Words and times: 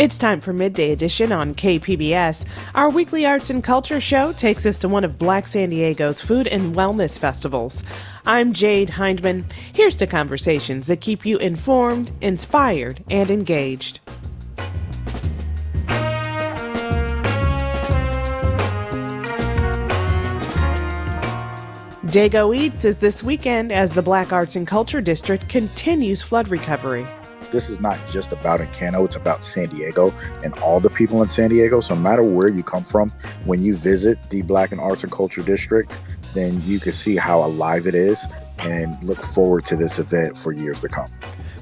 It's 0.00 0.16
time 0.16 0.40
for 0.40 0.54
Midday 0.54 0.92
Edition 0.92 1.30
on 1.30 1.52
KPBS. 1.54 2.46
Our 2.74 2.88
weekly 2.88 3.26
arts 3.26 3.50
and 3.50 3.62
culture 3.62 4.00
show 4.00 4.32
takes 4.32 4.64
us 4.64 4.78
to 4.78 4.88
one 4.88 5.04
of 5.04 5.18
Black 5.18 5.46
San 5.46 5.68
Diego's 5.68 6.22
food 6.22 6.46
and 6.46 6.74
wellness 6.74 7.18
festivals. 7.18 7.84
I'm 8.24 8.54
Jade 8.54 8.88
Hindman. 8.88 9.44
Here's 9.74 9.96
to 9.96 10.06
conversations 10.06 10.86
that 10.86 11.02
keep 11.02 11.26
you 11.26 11.36
informed, 11.36 12.12
inspired, 12.22 13.04
and 13.10 13.30
engaged. 13.30 14.00
Daygo 22.06 22.56
Eatz 22.56 22.86
is 22.86 22.96
this 22.96 23.22
weekend 23.22 23.70
as 23.70 23.92
the 23.92 24.00
Black 24.00 24.32
Arts 24.32 24.56
and 24.56 24.66
Culture 24.66 25.02
District 25.02 25.46
continues 25.50 26.22
flood 26.22 26.48
recovery 26.48 27.06
this 27.50 27.68
is 27.68 27.80
not 27.80 27.98
just 28.08 28.32
about 28.32 28.60
Encanto, 28.60 29.04
it's 29.04 29.16
about 29.16 29.44
San 29.44 29.68
Diego 29.68 30.14
and 30.42 30.56
all 30.58 30.80
the 30.80 30.90
people 30.90 31.22
in 31.22 31.28
San 31.28 31.50
Diego. 31.50 31.80
So 31.80 31.94
no 31.94 32.00
matter 32.00 32.22
where 32.22 32.48
you 32.48 32.62
come 32.62 32.84
from, 32.84 33.10
when 33.44 33.62
you 33.62 33.76
visit 33.76 34.18
the 34.30 34.42
Black 34.42 34.72
and 34.72 34.80
Arts 34.80 35.02
and 35.02 35.12
Culture 35.12 35.42
District, 35.42 35.96
then 36.34 36.62
you 36.64 36.80
can 36.80 36.92
see 36.92 37.16
how 37.16 37.44
alive 37.44 37.86
it 37.86 37.94
is 37.94 38.26
and 38.58 39.02
look 39.02 39.22
forward 39.22 39.64
to 39.66 39.76
this 39.76 39.98
event 39.98 40.36
for 40.36 40.52
years 40.52 40.80
to 40.82 40.88
come. 40.88 41.08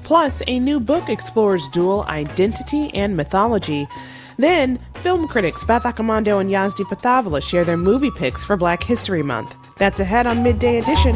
Plus, 0.03 0.41
a 0.47 0.59
new 0.59 0.79
book 0.79 1.07
explores 1.09 1.67
dual 1.67 2.03
identity 2.03 2.89
and 2.93 3.15
mythology. 3.15 3.87
Then, 4.37 4.79
film 5.03 5.27
critics 5.27 5.63
Beth 5.63 5.83
Accomando 5.83 6.39
and 6.41 6.49
Yazdi 6.49 6.85
Pithavala 6.85 7.43
share 7.43 7.63
their 7.63 7.77
movie 7.77 8.11
picks 8.11 8.43
for 8.43 8.57
Black 8.57 8.81
History 8.81 9.21
Month. 9.21 9.55
That's 9.77 9.99
ahead 9.99 10.25
on 10.25 10.41
Midday 10.41 10.79
Edition. 10.79 11.15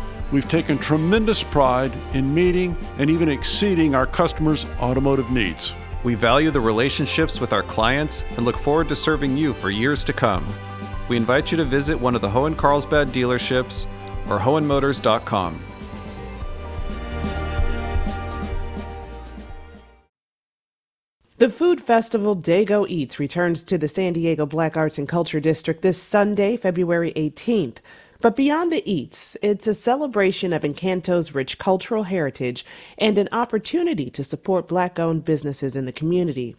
We've 0.31 0.47
taken 0.47 0.77
tremendous 0.77 1.43
pride 1.43 1.91
in 2.13 2.33
meeting 2.33 2.77
and 2.97 3.09
even 3.09 3.27
exceeding 3.29 3.95
our 3.95 4.07
customers' 4.07 4.65
automotive 4.79 5.29
needs. 5.29 5.73
We 6.03 6.15
value 6.15 6.51
the 6.51 6.61
relationships 6.61 7.41
with 7.41 7.53
our 7.53 7.63
clients 7.63 8.23
and 8.37 8.45
look 8.45 8.57
forward 8.57 8.87
to 8.87 8.95
serving 8.95 9.37
you 9.37 9.53
for 9.53 9.69
years 9.69 10.03
to 10.05 10.13
come. 10.13 10.45
We 11.09 11.17
invite 11.17 11.51
you 11.51 11.57
to 11.57 11.65
visit 11.65 11.99
one 11.99 12.15
of 12.15 12.21
the 12.21 12.29
Hoehn 12.29 12.55
Carlsbad 12.55 13.09
dealerships 13.09 13.85
or 14.29 14.39
hoehnmotors.com. 14.39 15.59
The 21.37 21.49
food 21.49 21.81
festival 21.81 22.35
Daygo 22.35 22.87
Eatz 22.87 23.17
returns 23.17 23.63
to 23.63 23.77
the 23.77 23.87
San 23.87 24.13
Diego 24.13 24.45
Black 24.45 24.77
Arts 24.77 24.99
and 24.99 25.09
Culture 25.09 25.39
District 25.39 25.81
this 25.81 26.01
Sunday, 26.01 26.55
February 26.55 27.11
18th. 27.15 27.77
But 28.21 28.35
beyond 28.35 28.71
the 28.71 28.87
eats, 28.89 29.35
it's 29.41 29.65
a 29.65 29.73
celebration 29.73 30.53
of 30.53 30.61
Encanto's 30.61 31.33
rich 31.33 31.57
cultural 31.57 32.03
heritage 32.03 32.63
and 32.99 33.17
an 33.17 33.27
opportunity 33.31 34.11
to 34.11 34.23
support 34.23 34.67
black 34.67 34.99
owned 34.99 35.25
businesses 35.25 35.75
in 35.75 35.85
the 35.85 35.91
community. 35.91 36.55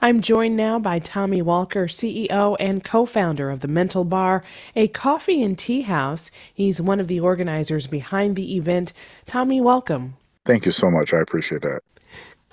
I'm 0.00 0.20
joined 0.20 0.56
now 0.56 0.78
by 0.78 1.00
Tommy 1.00 1.42
Walker, 1.42 1.86
CEO 1.86 2.56
and 2.60 2.84
co 2.84 3.04
founder 3.04 3.50
of 3.50 3.60
the 3.60 3.68
Mental 3.68 4.04
Bar, 4.04 4.44
a 4.76 4.86
coffee 4.88 5.42
and 5.42 5.58
tea 5.58 5.82
house. 5.82 6.30
He's 6.54 6.80
one 6.80 7.00
of 7.00 7.08
the 7.08 7.18
organizers 7.18 7.88
behind 7.88 8.36
the 8.36 8.56
event. 8.56 8.92
Tommy, 9.26 9.60
welcome. 9.60 10.16
Thank 10.44 10.66
you 10.66 10.72
so 10.72 10.88
much. 10.88 11.12
I 11.12 11.20
appreciate 11.20 11.62
that. 11.62 11.80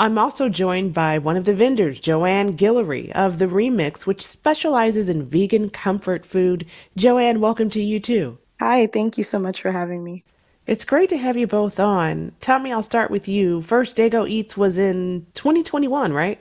I'm 0.01 0.17
also 0.17 0.47
joined 0.47 0.93
by 0.93 1.17
one 1.17 1.35
of 1.35 1.43
the 1.43 1.53
vendors, 1.53 1.99
Joanne 1.99 2.55
Guillory 2.55 3.11
of 3.11 3.37
The 3.37 3.47
Remix, 3.47 4.05
which 4.05 4.25
specializes 4.25 5.09
in 5.09 5.25
vegan 5.25 5.69
comfort 5.69 6.25
food. 6.25 6.65
Joanne, 6.95 7.41
welcome 7.41 7.69
to 7.71 7.83
you 7.83 7.99
too. 7.99 8.37
Hi, 8.61 8.87
thank 8.87 9.17
you 9.17 9.25
so 9.25 9.37
much 9.37 9.61
for 9.61 9.71
having 9.71 10.05
me. 10.05 10.23
It's 10.65 10.85
great 10.85 11.09
to 11.09 11.17
have 11.17 11.35
you 11.35 11.47
both 11.47 11.81
on. 11.81 12.31
Tell 12.39 12.59
me, 12.59 12.71
I'll 12.71 12.81
start 12.81 13.11
with 13.11 13.27
you. 13.27 13.61
First, 13.61 13.97
Daygo 13.97 14.25
Eatz 14.25 14.55
was 14.55 14.77
in 14.77 15.27
2021, 15.33 16.13
right? 16.13 16.39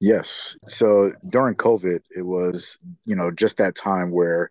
Yes. 0.00 0.56
So 0.66 1.12
during 1.28 1.54
COVID, 1.54 2.00
it 2.16 2.22
was, 2.22 2.78
you 3.04 3.14
know, 3.14 3.30
just 3.30 3.58
that 3.58 3.76
time 3.76 4.10
where 4.10 4.50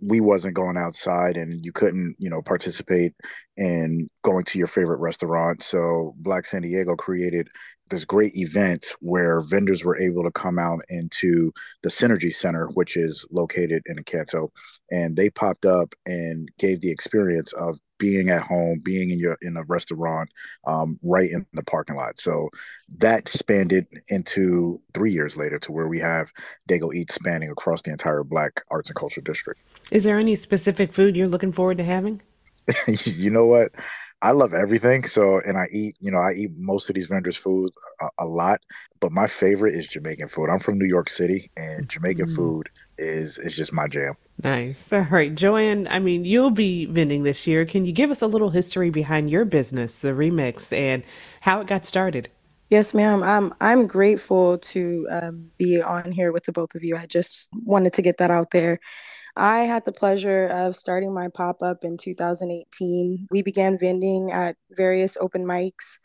we 0.00 0.20
wasn't 0.20 0.54
going 0.54 0.76
outside 0.76 1.36
and 1.36 1.64
you 1.64 1.72
couldn't 1.72 2.14
you 2.18 2.30
know 2.30 2.42
participate 2.42 3.14
in 3.56 4.08
going 4.22 4.44
to 4.44 4.58
your 4.58 4.66
favorite 4.66 5.00
restaurant 5.00 5.62
so 5.62 6.14
black 6.18 6.44
san 6.44 6.62
diego 6.62 6.94
created 6.94 7.48
this 7.90 8.04
great 8.04 8.36
event 8.36 8.92
where 9.00 9.40
vendors 9.40 9.82
were 9.82 9.98
able 9.98 10.22
to 10.22 10.30
come 10.30 10.58
out 10.58 10.80
into 10.88 11.50
the 11.82 11.88
synergy 11.88 12.32
center 12.32 12.68
which 12.74 12.96
is 12.96 13.26
located 13.30 13.82
in 13.86 13.96
Encanto 13.96 14.48
and 14.90 15.16
they 15.16 15.30
popped 15.30 15.64
up 15.64 15.94
and 16.06 16.48
gave 16.58 16.80
the 16.80 16.90
experience 16.90 17.52
of 17.54 17.78
being 17.98 18.30
at 18.30 18.42
home, 18.42 18.80
being 18.82 19.10
in 19.10 19.18
your 19.18 19.36
in 19.42 19.56
a 19.56 19.64
restaurant, 19.64 20.30
um, 20.66 20.96
right 21.02 21.30
in 21.30 21.44
the 21.52 21.62
parking 21.62 21.96
lot. 21.96 22.20
So 22.20 22.48
that 22.98 23.28
spanned 23.28 23.72
it 23.72 23.88
into 24.08 24.80
three 24.94 25.12
years 25.12 25.36
later 25.36 25.58
to 25.60 25.72
where 25.72 25.88
we 25.88 25.98
have 25.98 26.32
Daygo 26.68 26.94
Eat 26.94 27.12
spanning 27.12 27.50
across 27.50 27.82
the 27.82 27.90
entire 27.90 28.22
Black 28.22 28.62
Arts 28.70 28.88
and 28.88 28.96
Culture 28.96 29.20
District. 29.20 29.60
Is 29.90 30.04
there 30.04 30.18
any 30.18 30.34
specific 30.34 30.92
food 30.92 31.16
you're 31.16 31.28
looking 31.28 31.52
forward 31.52 31.78
to 31.78 31.84
having? 31.84 32.20
you 32.86 33.30
know 33.30 33.46
what? 33.46 33.72
I 34.20 34.32
love 34.32 34.52
everything. 34.52 35.06
So, 35.06 35.40
and 35.46 35.56
I 35.56 35.66
eat, 35.72 35.96
you 36.00 36.10
know, 36.10 36.18
I 36.18 36.32
eat 36.32 36.50
most 36.56 36.88
of 36.88 36.96
these 36.96 37.06
vendors' 37.06 37.36
food 37.36 37.70
a, 38.00 38.08
a 38.18 38.26
lot, 38.26 38.60
but 39.00 39.12
my 39.12 39.26
favorite 39.26 39.74
is 39.74 39.86
Jamaican 39.86 40.28
food. 40.28 40.48
I'm 40.50 40.58
from 40.58 40.76
New 40.76 40.88
York 40.88 41.08
City, 41.08 41.50
and 41.56 41.88
Jamaican 41.88 42.26
mm. 42.26 42.36
food 42.36 42.68
is 42.98 43.38
is 43.38 43.54
just 43.54 43.72
my 43.72 43.86
jam. 43.86 44.14
Nice. 44.42 44.92
All 44.92 45.06
right, 45.10 45.34
Joanne. 45.34 45.86
I 45.88 46.00
mean, 46.00 46.24
you'll 46.24 46.50
be 46.50 46.86
vending 46.86 47.22
this 47.22 47.46
year. 47.46 47.64
Can 47.64 47.84
you 47.84 47.92
give 47.92 48.10
us 48.10 48.20
a 48.20 48.26
little 48.26 48.50
history 48.50 48.90
behind 48.90 49.30
your 49.30 49.44
business, 49.44 49.96
the 49.96 50.10
Remix, 50.10 50.76
and 50.76 51.04
how 51.40 51.60
it 51.60 51.68
got 51.68 51.84
started? 51.84 52.28
Yes, 52.70 52.92
ma'am. 52.92 53.22
I'm 53.22 53.54
I'm 53.60 53.86
grateful 53.86 54.58
to 54.58 55.06
um, 55.10 55.50
be 55.58 55.80
on 55.80 56.10
here 56.10 56.32
with 56.32 56.44
the 56.44 56.52
both 56.52 56.74
of 56.74 56.82
you. 56.82 56.96
I 56.96 57.06
just 57.06 57.48
wanted 57.64 57.92
to 57.94 58.02
get 58.02 58.18
that 58.18 58.32
out 58.32 58.50
there. 58.50 58.80
I 59.38 59.60
had 59.60 59.84
the 59.84 59.92
pleasure 59.92 60.46
of 60.48 60.74
starting 60.74 61.14
my 61.14 61.28
pop 61.28 61.62
up 61.62 61.84
in 61.84 61.96
2018. 61.96 63.28
We 63.30 63.42
began 63.42 63.78
vending 63.78 64.32
at 64.32 64.56
various 64.72 65.16
open 65.16 65.44
mics 65.46 65.98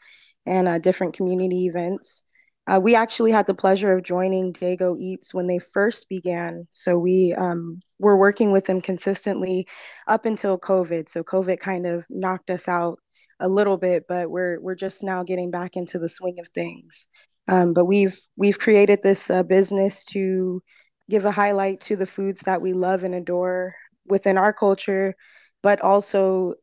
and 0.45 0.67
uh, 0.67 0.77
different 0.77 1.15
community 1.15 1.65
events. 1.65 2.23
Uh, 2.67 2.79
we 2.81 2.95
actually 2.95 3.31
had 3.31 3.47
the 3.47 3.53
pleasure 3.53 3.91
of 3.91 4.03
joining 4.03 4.53
Daygo 4.53 4.95
Eatz 4.97 5.33
when 5.33 5.47
they 5.47 5.59
first 5.59 6.07
began. 6.07 6.67
So 6.71 6.97
we 6.97 7.33
um, 7.33 7.81
were 7.99 8.17
working 8.17 8.51
with 8.51 8.65
them 8.65 8.79
consistently 8.79 9.67
up 10.07 10.25
until 10.25 10.59
COVID. 10.59 11.09
So 11.09 11.23
COVID 11.23 11.59
kind 11.59 11.85
of 11.85 12.05
knocked 12.09 12.51
us 12.51 12.67
out 12.67 12.99
a 13.39 13.49
little 13.49 13.77
bit, 13.77 14.05
but 14.07 14.29
we're 14.29 14.61
we're 14.61 14.75
just 14.75 15.03
now 15.03 15.23
getting 15.23 15.51
back 15.51 15.75
into 15.75 15.99
the 15.99 16.07
swing 16.07 16.39
of 16.39 16.47
things. 16.49 17.07
Um, 17.47 17.73
but 17.73 17.85
we've 17.85 18.17
we've 18.37 18.59
created 18.59 19.01
this 19.01 19.29
uh, 19.29 19.43
business 19.43 20.05
to 20.05 20.61
give 21.09 21.25
a 21.25 21.31
highlight 21.31 21.81
to 21.81 21.95
the 21.95 22.05
foods 22.05 22.41
that 22.41 22.61
we 22.61 22.73
love 22.73 23.03
and 23.03 23.15
adore 23.15 23.75
within 24.05 24.37
our 24.37 24.53
culture, 24.53 25.15
but 25.61 25.81
also 25.81 26.55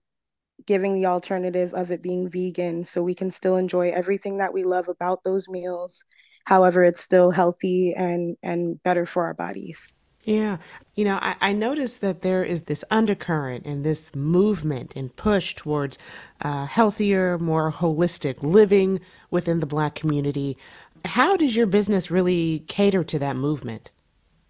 giving 0.67 0.95
the 0.95 1.07
alternative 1.07 1.73
of 1.75 1.91
it 1.91 2.03
being 2.03 2.29
vegan 2.29 2.85
so 2.85 3.03
we 3.03 3.15
can 3.15 3.31
still 3.31 3.57
enjoy 3.57 3.91
everything 3.91 4.39
that 4.39 4.53
we 4.53 4.65
love 4.65 4.89
about 4.89 5.23
those 5.25 5.49
meals. 5.49 6.05
However, 6.45 6.85
it's 6.85 7.01
still 7.01 7.31
healthy 7.31 7.95
and 7.95 8.37
and 8.43 8.83
better 8.83 9.07
for 9.07 9.25
our 9.25 9.35
bodies. 9.35 9.95
Yeah. 10.25 10.59
You 10.95 11.07
know, 11.07 11.19
I, 11.23 11.37
I 11.41 11.53
noticed 11.53 12.03
that 12.03 12.21
there 12.21 12.45
is 12.45 12.65
this 12.65 12.85
undercurrent 12.91 13.65
and 13.65 13.85
this 13.85 14.15
movement 14.15 14.95
and 14.95 15.15
push 15.17 15.55
towards 15.55 15.99
uh, 16.43 16.67
healthier, 16.67 17.39
more 17.39 17.73
holistic 17.73 18.43
living 18.43 19.01
within 19.31 19.61
the 19.61 19.67
Black 19.67 19.95
community. 19.95 20.59
How 21.07 21.37
does 21.37 21.57
your 21.57 21.67
business 21.67 22.11
really 22.11 22.65
cater 22.69 23.03
to 23.03 23.19
that 23.19 23.37
movement? 23.37 23.91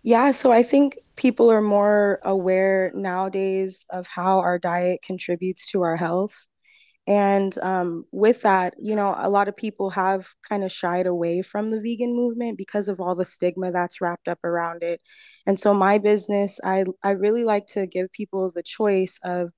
Yeah, 0.03 0.31
so 0.33 0.51
I 0.51 0.63
think 0.63 0.99
people 1.17 1.51
are 1.51 1.61
more 1.61 2.21
aware 2.25 2.91
nowadays 2.95 3.85
of 3.91 4.07
how 4.07 4.39
our 4.41 4.59
diet 4.59 5.01
contributes 5.03 5.71
to 5.73 5.83
our 5.83 5.97
health. 5.97 6.35
And 7.07 7.57
um, 7.61 8.05
with 8.13 8.43
that, 8.43 8.75
you 8.81 8.97
know, 8.97 9.15
a 9.19 9.31
lot 9.31 9.49
of 9.49 9.57
people 9.57 9.91
have 9.91 10.29
kind 10.49 10.65
of 10.65 10.73
shied 10.73 11.07
away 11.07 11.43
from 11.43 11.71
the 11.71 11.81
vegan 11.81 12.15
movement 12.17 12.59
because 12.59 12.89
of 12.89 13.01
all 13.01 13.15
the 13.17 13.25
stigma 13.27 13.73
that's 13.73 14.01
wrapped 14.01 14.29
up 14.29 14.41
around 14.45 14.83
it. 14.85 15.01
And 15.47 15.59
so, 15.61 15.75
my 15.75 15.99
business, 15.99 16.61
I, 16.65 16.85
I 17.05 17.13
really 17.13 17.45
like 17.45 17.67
to 17.69 17.87
give 17.87 18.13
people 18.13 18.53
the 18.55 18.63
choice 18.65 19.19
of, 19.25 19.51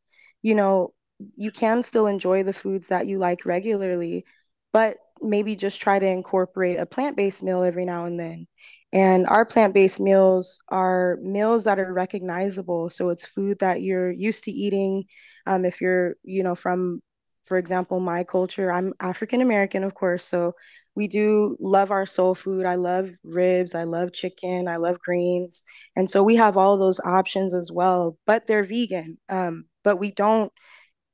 you 0.43 0.55
know, 0.55 0.95
you 1.37 1.51
can 1.53 1.83
still 1.83 2.07
enjoy 2.07 2.43
the 2.45 2.53
foods 2.53 2.89
that 2.89 3.07
you 3.07 3.19
like 3.19 3.47
regularly, 3.47 4.25
but 4.73 4.97
maybe 5.21 5.57
just 5.57 5.81
try 5.81 5.99
to 5.99 6.07
incorporate 6.07 6.81
a 6.81 6.87
plant-based 6.87 7.43
meal 7.43 7.63
every 7.63 7.85
now 7.85 8.07
and 8.07 8.19
then. 8.19 8.47
And 8.93 9.27
our 9.27 9.45
plant-based 9.45 10.01
meals 10.01 10.61
are 10.69 11.19
meals 11.23 11.65
that 11.65 11.79
are 11.79 11.93
recognizable. 11.93 12.91
So 12.91 13.09
it's 13.09 13.27
food 13.27 13.59
that 13.61 13.83
you're 13.83 14.11
used 14.11 14.45
to 14.45 14.53
eating. 14.53 15.05
Um, 15.47 15.65
if 15.65 15.81
you're, 15.81 16.17
you 16.23 16.43
know, 16.43 16.55
from, 16.55 17.01
for 17.45 17.57
example, 17.59 18.01
my 18.01 18.25
culture, 18.25 18.71
I'm 18.71 18.93
African 19.01 19.41
American, 19.41 19.83
of 19.83 19.95
course. 19.95 20.25
So 20.25 20.53
we 20.95 21.09
do 21.09 21.57
love 21.59 21.91
our 21.91 22.07
soul 22.07 22.35
food. 22.35 22.67
I 22.67 22.75
love 22.75 23.11
ribs. 23.25 23.75
I 23.75 23.85
love 23.85 24.13
chicken. 24.13 24.69
I 24.69 24.77
love 24.77 24.99
greens. 25.01 25.63
And 25.97 26.09
so 26.09 26.23
we 26.23 26.37
have 26.37 26.57
all 26.57 26.77
those 26.77 27.01
options 27.01 27.55
as 27.55 27.71
well, 27.73 28.19
but 28.27 28.47
they're 28.47 28.63
vegan. 28.65 29.19
Um, 29.29 29.65
but 29.83 29.97
we 29.97 30.13
don't 30.13 30.53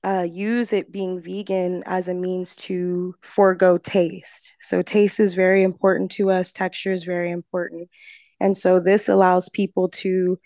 uh, 0.04 0.26
use 0.28 0.72
it 0.72 0.92
being 0.92 1.20
vegan 1.20 1.82
as 1.86 2.08
a 2.08 2.14
means 2.14 2.54
to 2.56 3.14
forego 3.20 3.78
taste. 3.78 4.52
So, 4.60 4.82
taste 4.82 5.20
is 5.20 5.34
very 5.34 5.62
important 5.62 6.10
to 6.12 6.30
us, 6.30 6.52
texture 6.52 6.92
is 6.92 7.04
very 7.04 7.30
important. 7.30 7.88
And 8.40 8.56
so, 8.56 8.80
this 8.80 9.08
allows 9.08 9.48
people 9.48 9.88
to 9.88 10.38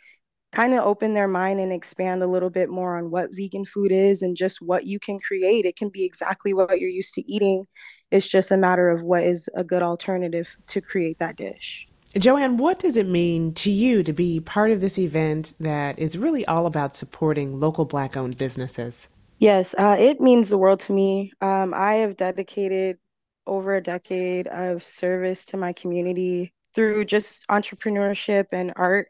kind 0.53 0.75
of 0.75 0.85
open 0.85 1.15
their 1.15 1.29
mind 1.29 1.61
and 1.61 1.73
expand 1.73 2.23
a 2.23 2.27
little 2.27 2.51
bit 2.51 2.69
more 2.69 2.97
on 2.99 3.11
what 3.11 3.31
vegan 3.33 3.65
food 3.65 3.91
is 3.91 4.21
and 4.23 4.37
just 4.37 4.61
what 4.61 4.87
you 4.87 4.99
can 4.99 5.19
create. 5.19 5.65
It 5.65 5.77
can 5.77 5.89
be 5.89 6.05
exactly 6.05 6.53
what 6.53 6.79
you're 6.79 6.91
used 6.91 7.15
to 7.15 7.33
eating. 7.33 7.67
It's 8.11 8.29
just 8.29 8.51
a 8.51 8.57
matter 8.57 8.91
of 8.91 9.03
what 9.03 9.25
is 9.25 9.49
a 9.55 9.65
good 9.65 9.83
alternative 9.83 10.55
to 10.69 10.81
create 10.81 11.19
that 11.19 11.37
dish. 11.37 11.89
Joanne, 12.19 12.59
what 12.59 12.79
does 12.79 12.99
it 12.99 13.07
mean 13.07 13.55
to 13.55 13.71
you 13.71 14.03
to 14.03 14.13
be 14.13 14.39
part 14.39 14.71
of 14.71 14.83
this 14.83 14.99
event 14.99 15.55
that 15.59 15.99
is 15.99 16.19
really 16.19 16.45
all 16.45 16.67
about 16.67 16.95
supporting 16.95 17.59
local 17.59 17.87
Black 17.87 18.19
owned 18.19 18.37
businesses? 18.37 19.09
Yes, 19.43 19.75
uh, 19.77 19.97
it 19.99 20.21
means 20.21 20.51
the 20.51 20.57
world 20.57 20.79
to 20.83 20.93
me. 20.93 21.33
Um, 21.41 21.75
I 21.75 21.95
have 21.95 22.17
dedicated 22.17 22.99
over 23.45 23.75
a 23.75 23.83
decade 23.83 24.47
of 24.47 24.85
service 24.85 25.45
to 25.47 25.57
my 25.57 25.73
community 25.73 26.55
through 26.77 27.07
just 27.07 27.45
entrepreneurship 27.49 28.47
and 28.53 28.73
art. 28.77 29.09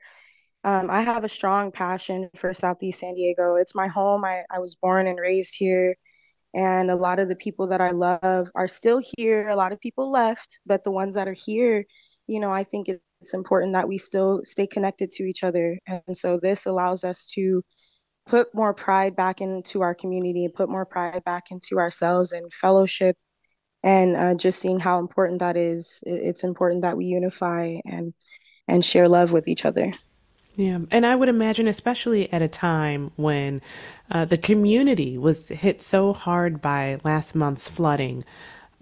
Um, 0.64 0.88
I 0.88 1.02
have 1.02 1.24
a 1.24 1.28
strong 1.28 1.70
passion 1.70 2.30
for 2.34 2.54
Southeast 2.54 3.00
San 3.00 3.12
Diego. 3.12 3.56
It's 3.56 3.74
my 3.74 3.88
home. 3.88 4.24
I, 4.24 4.44
I 4.50 4.58
was 4.58 4.74
born 4.74 5.06
and 5.06 5.18
raised 5.18 5.54
here. 5.54 5.96
And 6.54 6.90
a 6.90 6.96
lot 6.96 7.20
of 7.20 7.28
the 7.28 7.36
people 7.36 7.66
that 7.66 7.82
I 7.82 7.90
love 7.90 8.50
are 8.54 8.68
still 8.68 9.02
here. 9.18 9.50
A 9.50 9.56
lot 9.56 9.72
of 9.72 9.80
people 9.80 10.10
left, 10.10 10.60
but 10.64 10.82
the 10.82 10.90
ones 10.90 11.14
that 11.14 11.28
are 11.28 11.36
here, 11.36 11.84
you 12.26 12.40
know, 12.40 12.50
I 12.50 12.64
think 12.64 12.88
it's 13.20 13.34
important 13.34 13.74
that 13.74 13.86
we 13.86 13.98
still 13.98 14.40
stay 14.44 14.66
connected 14.66 15.10
to 15.10 15.24
each 15.24 15.44
other. 15.44 15.78
And 15.86 16.16
so 16.16 16.38
this 16.38 16.64
allows 16.64 17.04
us 17.04 17.26
to 17.34 17.62
put 18.26 18.54
more 18.54 18.72
pride 18.72 19.16
back 19.16 19.40
into 19.40 19.82
our 19.82 19.94
community 19.94 20.44
and 20.44 20.54
put 20.54 20.68
more 20.68 20.86
pride 20.86 21.22
back 21.24 21.50
into 21.50 21.78
ourselves 21.78 22.32
and 22.32 22.52
fellowship 22.52 23.16
and 23.82 24.16
uh, 24.16 24.34
just 24.34 24.60
seeing 24.60 24.78
how 24.78 24.98
important 24.98 25.40
that 25.40 25.56
is 25.56 26.02
it's 26.06 26.44
important 26.44 26.82
that 26.82 26.96
we 26.96 27.04
unify 27.04 27.76
and 27.84 28.14
and 28.68 28.84
share 28.84 29.08
love 29.08 29.32
with 29.32 29.48
each 29.48 29.64
other. 29.64 29.92
Yeah 30.54 30.80
and 30.90 31.06
i 31.06 31.16
would 31.16 31.28
imagine 31.28 31.66
especially 31.66 32.32
at 32.32 32.42
a 32.42 32.48
time 32.48 33.10
when 33.16 33.60
uh, 34.10 34.24
the 34.24 34.38
community 34.38 35.16
was 35.16 35.48
hit 35.48 35.80
so 35.82 36.12
hard 36.12 36.60
by 36.60 36.98
last 37.04 37.34
month's 37.34 37.68
flooding. 37.68 38.24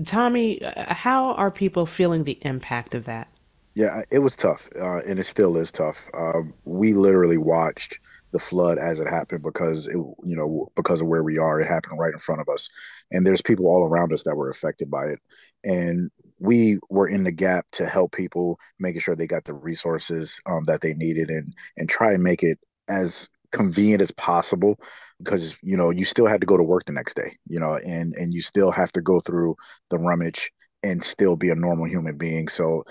Tommy 0.05 0.63
uh, 0.63 0.95
how 0.95 1.33
are 1.35 1.51
people 1.51 1.87
feeling 1.87 2.25
the 2.25 2.39
impact 2.43 2.95
of 2.95 3.05
that? 3.07 3.29
Yeah 3.75 4.03
it 4.11 4.19
was 4.19 4.37
tough 4.37 4.69
uh, 4.77 4.99
and 4.99 5.19
it 5.19 5.25
still 5.25 5.57
is 5.57 5.71
tough. 5.71 6.11
Um, 6.13 6.53
we 6.65 6.93
literally 6.93 7.39
watched 7.39 7.99
the 8.33 8.39
flood 8.39 8.79
as 8.79 9.01
it 9.01 9.09
happened 9.09 9.43
because 9.43 9.87
it 9.87 9.97
you 9.97 10.37
know 10.37 10.71
because 10.77 11.01
of 11.01 11.07
where 11.07 11.23
we 11.23 11.39
are 11.39 11.61
it 11.61 11.69
happened 11.69 11.99
right 11.99 12.13
in 12.13 12.19
front 12.19 12.41
of 12.41 12.49
us. 12.49 12.69
And 13.11 13.27
there's 13.27 13.43
people 13.43 13.67
all 13.67 13.85
around 13.85 14.13
us 14.13 14.23
that 14.25 14.37
were 14.37 14.51
affected 14.51 14.91
by 14.91 15.07
it. 15.07 15.19
And 15.65 16.11
we 16.39 16.79
were 16.89 17.09
in 17.09 17.25
the 17.25 17.33
gap 17.33 17.67
to 17.73 17.87
help 17.87 18.13
people 18.13 18.59
making 18.79 19.01
sure 19.01 19.17
they 19.17 19.27
got 19.27 19.45
the 19.45 19.55
resources 19.55 20.41
um, 20.47 20.65
that 20.65 20.81
they 20.81 20.95
needed 20.95 21.31
and 21.31 21.55
and 21.77 21.89
try 21.89 22.13
and 22.13 22.23
make 22.23 22.43
it 22.43 22.59
as 22.89 23.29
convenient 23.53 24.01
as 24.01 24.13
possible 24.13 24.79
because 25.19 25.57
you 25.63 25.77
know 25.77 25.91
you 25.91 26.05
still 26.05 26.27
had 26.27 26.41
to 26.41 26.47
go 26.47 26.57
to 26.57 26.63
work 26.63 26.85
the 26.87 26.93
next 26.93 27.15
day 27.15 27.37
you 27.47 27.59
know 27.59 27.75
and 27.85 28.15
and 28.15 28.33
you 28.33 28.41
still 28.41 28.71
have 28.71 28.93
to 28.93 29.01
go 29.01 29.19
through 29.19 29.57
the 29.91 29.99
rummage 29.99 30.53
and 30.83 31.03
still 31.03 31.37
be 31.37 31.51
a 31.51 31.55
normal 31.55 31.87
human 31.87 32.17
being. 32.17 32.49
So 32.49 32.85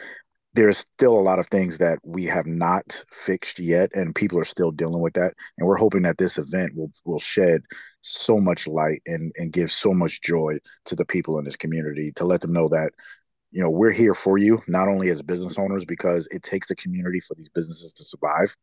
there's 0.54 0.80
still 0.80 1.18
a 1.18 1.22
lot 1.22 1.40
of 1.40 1.48
things 1.48 1.78
that 1.78 2.00
we 2.04 2.26
have 2.26 2.48
not 2.48 3.04
fixed 3.12 3.60
yet 3.60 3.92
and 3.94 4.16
people 4.16 4.40
are 4.40 4.46
still 4.46 4.72
dealing 4.72 5.02
with 5.02 5.14
that 5.14 5.34
and 5.58 5.68
we're 5.68 5.78
hoping 5.78 6.02
that 6.02 6.18
this 6.18 6.38
event 6.38 6.76
will 6.76 6.92
will 7.06 7.20
shed 7.20 7.62
so 8.02 8.38
much 8.38 8.68
light 8.68 9.02
and 9.06 9.32
and 9.38 9.54
give 9.54 9.72
so 9.72 9.92
much 9.92 10.22
joy 10.22 10.58
to 10.86 10.96
the 10.96 11.06
people 11.06 11.38
in 11.38 11.46
this 11.46 11.56
community 11.56 12.12
to 12.16 12.26
let 12.26 12.42
them 12.42 12.54
know 12.54 12.68
that 12.68 12.92
you 13.52 13.62
know 13.62 13.70
we're 13.70 13.92
here 13.92 14.14
for 14.14 14.38
you 14.38 14.62
not 14.68 14.88
only 14.88 15.10
as 15.10 15.22
business 15.22 15.58
owners 15.58 15.86
because 15.86 16.28
it 16.32 16.42
takes 16.44 16.68
the 16.68 16.76
community 16.76 17.20
for 17.20 17.36
these 17.36 17.50
businesses 17.50 17.94
to 17.94 18.04
survive 18.04 18.56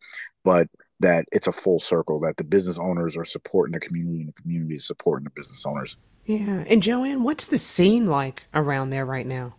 but 0.45 0.69
that 0.99 1.25
it's 1.33 1.47
a 1.47 1.53
full 1.53 1.79
circle 1.79 2.19
that 2.19 2.37
the 2.37 2.45
business 2.45 2.79
owners 2.79 3.17
are 3.17 3.25
supporting 3.25 3.73
the 3.73 3.81
community 3.81 4.21
and 4.21 4.29
the 4.29 4.43
community 4.43 4.77
is 4.77 4.87
supporting 4.87 5.25
the 5.25 5.31
business 5.31 5.65
owners. 5.67 5.97
Yeah 6.25 6.65
and 6.69 6.83
joanne 6.83 7.23
what's 7.23 7.47
the 7.47 7.59
scene 7.59 8.07
like 8.07 8.47
around 8.55 8.91
there 8.91 9.07
right 9.07 9.27
now 9.27 9.55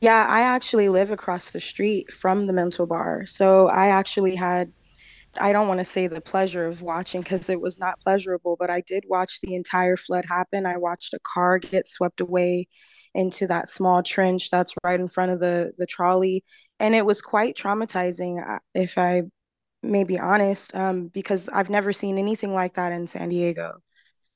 yeah, 0.00 0.26
I 0.28 0.40
actually 0.42 0.88
live 0.88 1.10
across 1.10 1.52
the 1.52 1.60
street 1.60 2.12
from 2.12 2.46
the 2.46 2.52
mental 2.52 2.86
bar. 2.86 3.26
So 3.26 3.68
I 3.68 3.88
actually 3.88 4.34
had, 4.34 4.72
I 5.38 5.52
don't 5.52 5.68
want 5.68 5.78
to 5.80 5.84
say 5.84 6.06
the 6.06 6.20
pleasure 6.20 6.66
of 6.66 6.82
watching 6.82 7.22
because 7.22 7.50
it 7.50 7.60
was 7.60 7.78
not 7.78 8.00
pleasurable, 8.00 8.56
but 8.58 8.70
I 8.70 8.82
did 8.82 9.04
watch 9.08 9.40
the 9.42 9.54
entire 9.54 9.96
flood 9.96 10.24
happen. 10.26 10.66
I 10.66 10.78
watched 10.78 11.14
a 11.14 11.20
car 11.20 11.58
get 11.58 11.88
swept 11.88 12.20
away 12.20 12.68
into 13.14 13.46
that 13.48 13.68
small 13.68 14.02
trench 14.02 14.50
that's 14.50 14.74
right 14.84 15.00
in 15.00 15.08
front 15.08 15.32
of 15.32 15.40
the 15.40 15.72
the 15.78 15.86
trolley 15.86 16.44
and 16.78 16.94
it 16.94 17.04
was 17.04 17.20
quite 17.20 17.56
traumatizing 17.56 18.38
uh, 18.48 18.60
if 18.74 18.98
i 18.98 19.22
may 19.82 20.04
be 20.04 20.18
honest 20.18 20.74
um, 20.76 21.08
because 21.08 21.48
i've 21.50 21.70
never 21.70 21.92
seen 21.92 22.18
anything 22.18 22.54
like 22.54 22.74
that 22.74 22.92
in 22.92 23.06
san 23.06 23.30
diego 23.30 23.72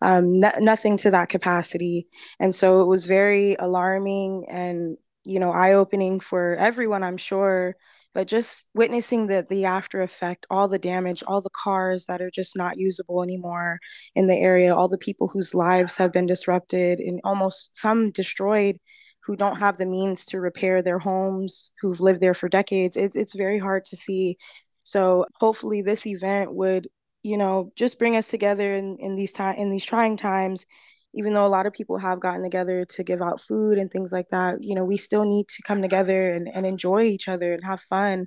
um, 0.02 0.40
nothing 0.40 0.96
to 0.98 1.10
that 1.12 1.28
capacity 1.30 2.06
and 2.40 2.54
so 2.54 2.82
it 2.82 2.86
was 2.86 3.06
very 3.06 3.54
alarming 3.54 4.46
and 4.50 4.96
you 5.24 5.40
know 5.40 5.52
eye 5.52 5.72
opening 5.72 6.20
for 6.20 6.54
everyone 6.56 7.02
i'm 7.02 7.16
sure 7.16 7.76
but 8.14 8.28
just 8.28 8.66
witnessing 8.74 9.26
the 9.26 9.46
the 9.48 9.64
after 9.64 10.02
effect 10.02 10.46
all 10.50 10.68
the 10.68 10.78
damage 10.78 11.22
all 11.26 11.40
the 11.40 11.50
cars 11.50 12.06
that 12.06 12.22
are 12.22 12.30
just 12.30 12.56
not 12.56 12.78
usable 12.78 13.22
anymore 13.22 13.78
in 14.14 14.26
the 14.26 14.36
area 14.36 14.74
all 14.74 14.88
the 14.88 14.98
people 14.98 15.28
whose 15.28 15.54
lives 15.54 15.96
have 15.96 16.12
been 16.12 16.26
disrupted 16.26 17.00
and 17.00 17.20
almost 17.24 17.76
some 17.76 18.10
destroyed 18.10 18.78
who 19.26 19.36
don't 19.36 19.56
have 19.56 19.78
the 19.78 19.86
means 19.86 20.26
to 20.26 20.40
repair 20.40 20.82
their 20.82 20.98
homes 20.98 21.72
who've 21.80 22.00
lived 22.00 22.20
there 22.20 22.34
for 22.34 22.48
decades. 22.48 22.96
It's 22.96 23.16
it's 23.16 23.34
very 23.34 23.58
hard 23.58 23.84
to 23.86 23.96
see. 23.96 24.36
So 24.82 25.26
hopefully 25.36 25.82
this 25.82 26.06
event 26.06 26.52
would 26.54 26.88
you 27.22 27.38
know 27.38 27.72
just 27.76 27.98
bring 27.98 28.16
us 28.16 28.28
together 28.28 28.74
in, 28.74 28.98
in 28.98 29.16
these 29.16 29.32
time 29.32 29.56
in 29.56 29.70
these 29.70 29.84
trying 29.84 30.16
times 30.16 30.66
even 31.14 31.32
though 31.32 31.46
a 31.46 31.48
lot 31.48 31.66
of 31.66 31.72
people 31.72 31.98
have 31.98 32.20
gotten 32.20 32.42
together 32.42 32.84
to 32.84 33.04
give 33.04 33.22
out 33.22 33.40
food 33.40 33.78
and 33.78 33.90
things 33.90 34.12
like 34.12 34.28
that, 34.30 34.62
you 34.62 34.74
know, 34.74 34.84
we 34.84 34.96
still 34.96 35.24
need 35.24 35.48
to 35.48 35.62
come 35.62 35.80
together 35.80 36.30
and, 36.30 36.48
and 36.52 36.66
enjoy 36.66 37.02
each 37.02 37.28
other 37.28 37.52
and 37.52 37.64
have 37.64 37.80
fun 37.80 38.26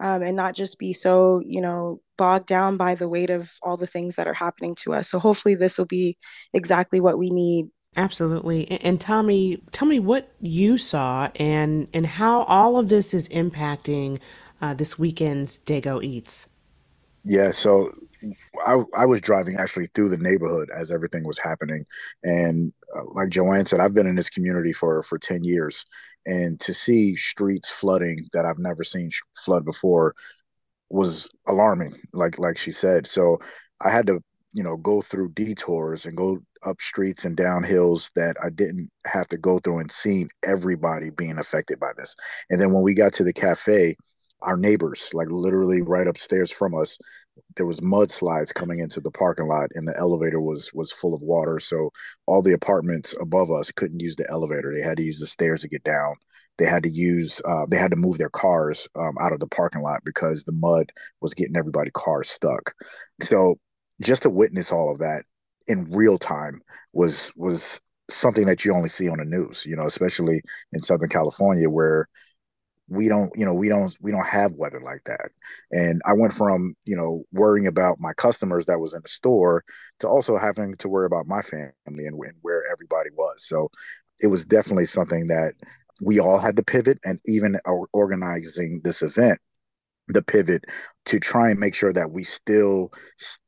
um, 0.00 0.22
and 0.22 0.36
not 0.36 0.54
just 0.54 0.78
be 0.78 0.92
so, 0.92 1.40
you 1.44 1.60
know, 1.60 2.00
bogged 2.16 2.46
down 2.46 2.76
by 2.76 2.94
the 2.94 3.08
weight 3.08 3.30
of 3.30 3.50
all 3.62 3.76
the 3.76 3.86
things 3.86 4.16
that 4.16 4.26
are 4.26 4.34
happening 4.34 4.74
to 4.76 4.92
us. 4.92 5.10
So 5.10 5.18
hopefully 5.18 5.54
this 5.54 5.78
will 5.78 5.86
be 5.86 6.16
exactly 6.52 7.00
what 7.00 7.18
we 7.18 7.30
need. 7.30 7.66
Absolutely. 7.96 8.70
And, 8.70 8.84
and 8.84 9.00
Tommy, 9.00 9.62
tell 9.70 9.86
me 9.86 10.00
what 10.00 10.32
you 10.40 10.78
saw 10.78 11.28
and, 11.36 11.88
and 11.92 12.06
how 12.06 12.42
all 12.42 12.78
of 12.78 12.88
this 12.88 13.14
is 13.14 13.28
impacting 13.28 14.18
uh, 14.60 14.74
this 14.74 14.98
weekend's 14.98 15.58
Daygo 15.58 16.02
Eatz. 16.04 16.48
Yeah, 17.24 17.52
so 17.52 17.92
I, 18.66 18.82
I 18.96 19.06
was 19.06 19.20
driving 19.20 19.56
actually 19.56 19.88
through 19.94 20.10
the 20.10 20.16
neighborhood 20.16 20.70
as 20.74 20.90
everything 20.90 21.24
was 21.24 21.38
happening, 21.38 21.84
and 22.22 22.72
uh, 22.96 23.02
like 23.12 23.30
Joanne 23.30 23.66
said, 23.66 23.80
I've 23.80 23.94
been 23.94 24.06
in 24.06 24.16
this 24.16 24.30
community 24.30 24.72
for 24.72 25.02
for 25.02 25.18
ten 25.18 25.44
years, 25.44 25.84
and 26.26 26.60
to 26.60 26.72
see 26.74 27.16
streets 27.16 27.70
flooding 27.70 28.18
that 28.32 28.46
I've 28.46 28.58
never 28.58 28.84
seen 28.84 29.10
flood 29.36 29.64
before 29.64 30.14
was 30.90 31.28
alarming. 31.48 31.94
Like 32.12 32.38
like 32.38 32.58
she 32.58 32.72
said, 32.72 33.06
so 33.06 33.38
I 33.80 33.90
had 33.90 34.06
to 34.06 34.20
you 34.52 34.62
know 34.62 34.76
go 34.76 35.02
through 35.02 35.32
detours 35.32 36.06
and 36.06 36.16
go 36.16 36.38
up 36.64 36.80
streets 36.80 37.24
and 37.24 37.36
down 37.36 37.62
hills 37.62 38.10
that 38.16 38.36
I 38.42 38.50
didn't 38.50 38.90
have 39.06 39.28
to 39.28 39.36
go 39.36 39.58
through 39.58 39.80
and 39.80 39.92
seeing 39.92 40.30
everybody 40.44 41.10
being 41.10 41.38
affected 41.38 41.78
by 41.78 41.90
this. 41.96 42.14
And 42.50 42.60
then 42.60 42.72
when 42.72 42.82
we 42.82 42.94
got 42.94 43.12
to 43.14 43.24
the 43.24 43.32
cafe, 43.32 43.96
our 44.42 44.56
neighbors, 44.56 45.10
like 45.12 45.28
literally 45.30 45.82
right 45.82 46.06
upstairs 46.06 46.50
from 46.50 46.74
us, 46.74 46.98
there 47.56 47.66
was 47.66 47.80
mudslides 47.80 48.52
coming 48.52 48.80
into 48.80 49.00
the 49.00 49.10
parking 49.10 49.46
lot 49.48 49.70
and 49.74 49.86
the 49.86 49.96
elevator 49.98 50.40
was 50.40 50.72
was 50.74 50.92
full 50.92 51.14
of 51.14 51.22
water. 51.22 51.60
So 51.60 51.90
all 52.26 52.42
the 52.42 52.52
apartments 52.52 53.14
above 53.20 53.50
us 53.50 53.70
couldn't 53.72 54.00
use 54.00 54.16
the 54.16 54.28
elevator. 54.30 54.72
They 54.74 54.86
had 54.86 54.96
to 54.98 55.04
use 55.04 55.18
the 55.20 55.26
stairs 55.26 55.62
to 55.62 55.68
get 55.68 55.84
down. 55.84 56.14
They 56.58 56.66
had 56.66 56.82
to 56.84 56.90
use 56.90 57.40
uh, 57.44 57.66
they 57.68 57.78
had 57.78 57.90
to 57.90 57.96
move 57.96 58.18
their 58.18 58.30
cars 58.30 58.88
um, 58.96 59.14
out 59.20 59.32
of 59.32 59.40
the 59.40 59.48
parking 59.48 59.82
lot 59.82 60.00
because 60.04 60.44
the 60.44 60.52
mud 60.52 60.90
was 61.20 61.34
getting 61.34 61.56
everybody 61.56 61.90
cars 61.90 62.30
stuck. 62.30 62.74
So 63.22 63.56
just 64.00 64.22
to 64.22 64.30
witness 64.30 64.72
all 64.72 64.90
of 64.90 64.98
that 64.98 65.24
in 65.66 65.90
real 65.90 66.18
time 66.18 66.60
was 66.92 67.32
was 67.36 67.80
something 68.10 68.46
that 68.46 68.64
you 68.64 68.74
only 68.74 68.88
see 68.88 69.08
on 69.08 69.18
the 69.18 69.24
news, 69.24 69.64
you 69.66 69.76
know, 69.76 69.86
especially 69.86 70.42
in 70.72 70.82
Southern 70.82 71.08
California 71.08 71.68
where 71.70 72.08
we 72.88 73.08
don't 73.08 73.30
you 73.34 73.44
know 73.46 73.54
we 73.54 73.68
don't 73.68 73.96
we 74.00 74.10
don't 74.10 74.26
have 74.26 74.52
weather 74.52 74.80
like 74.80 75.02
that. 75.04 75.30
And 75.70 76.02
i 76.04 76.12
went 76.12 76.32
from 76.32 76.74
you 76.84 76.96
know 76.96 77.24
worrying 77.32 77.66
about 77.66 78.00
my 78.00 78.12
customers 78.12 78.66
that 78.66 78.80
was 78.80 78.94
in 78.94 79.00
the 79.02 79.08
store 79.08 79.64
to 80.00 80.08
also 80.08 80.36
having 80.36 80.76
to 80.76 80.88
worry 80.88 81.06
about 81.06 81.26
my 81.26 81.42
family 81.42 81.72
and, 81.86 81.98
and 81.98 82.34
where 82.42 82.62
everybody 82.70 83.10
was. 83.16 83.46
So 83.46 83.70
it 84.20 84.28
was 84.28 84.44
definitely 84.44 84.86
something 84.86 85.28
that 85.28 85.54
we 86.00 86.18
all 86.20 86.38
had 86.38 86.56
to 86.56 86.62
pivot 86.62 86.98
and 87.04 87.20
even 87.26 87.58
organizing 87.92 88.80
this 88.84 89.02
event 89.02 89.40
the 90.08 90.22
pivot 90.22 90.64
to 91.06 91.18
try 91.18 91.50
and 91.50 91.58
make 91.58 91.74
sure 91.74 91.92
that 91.92 92.10
we 92.10 92.24
still 92.24 92.92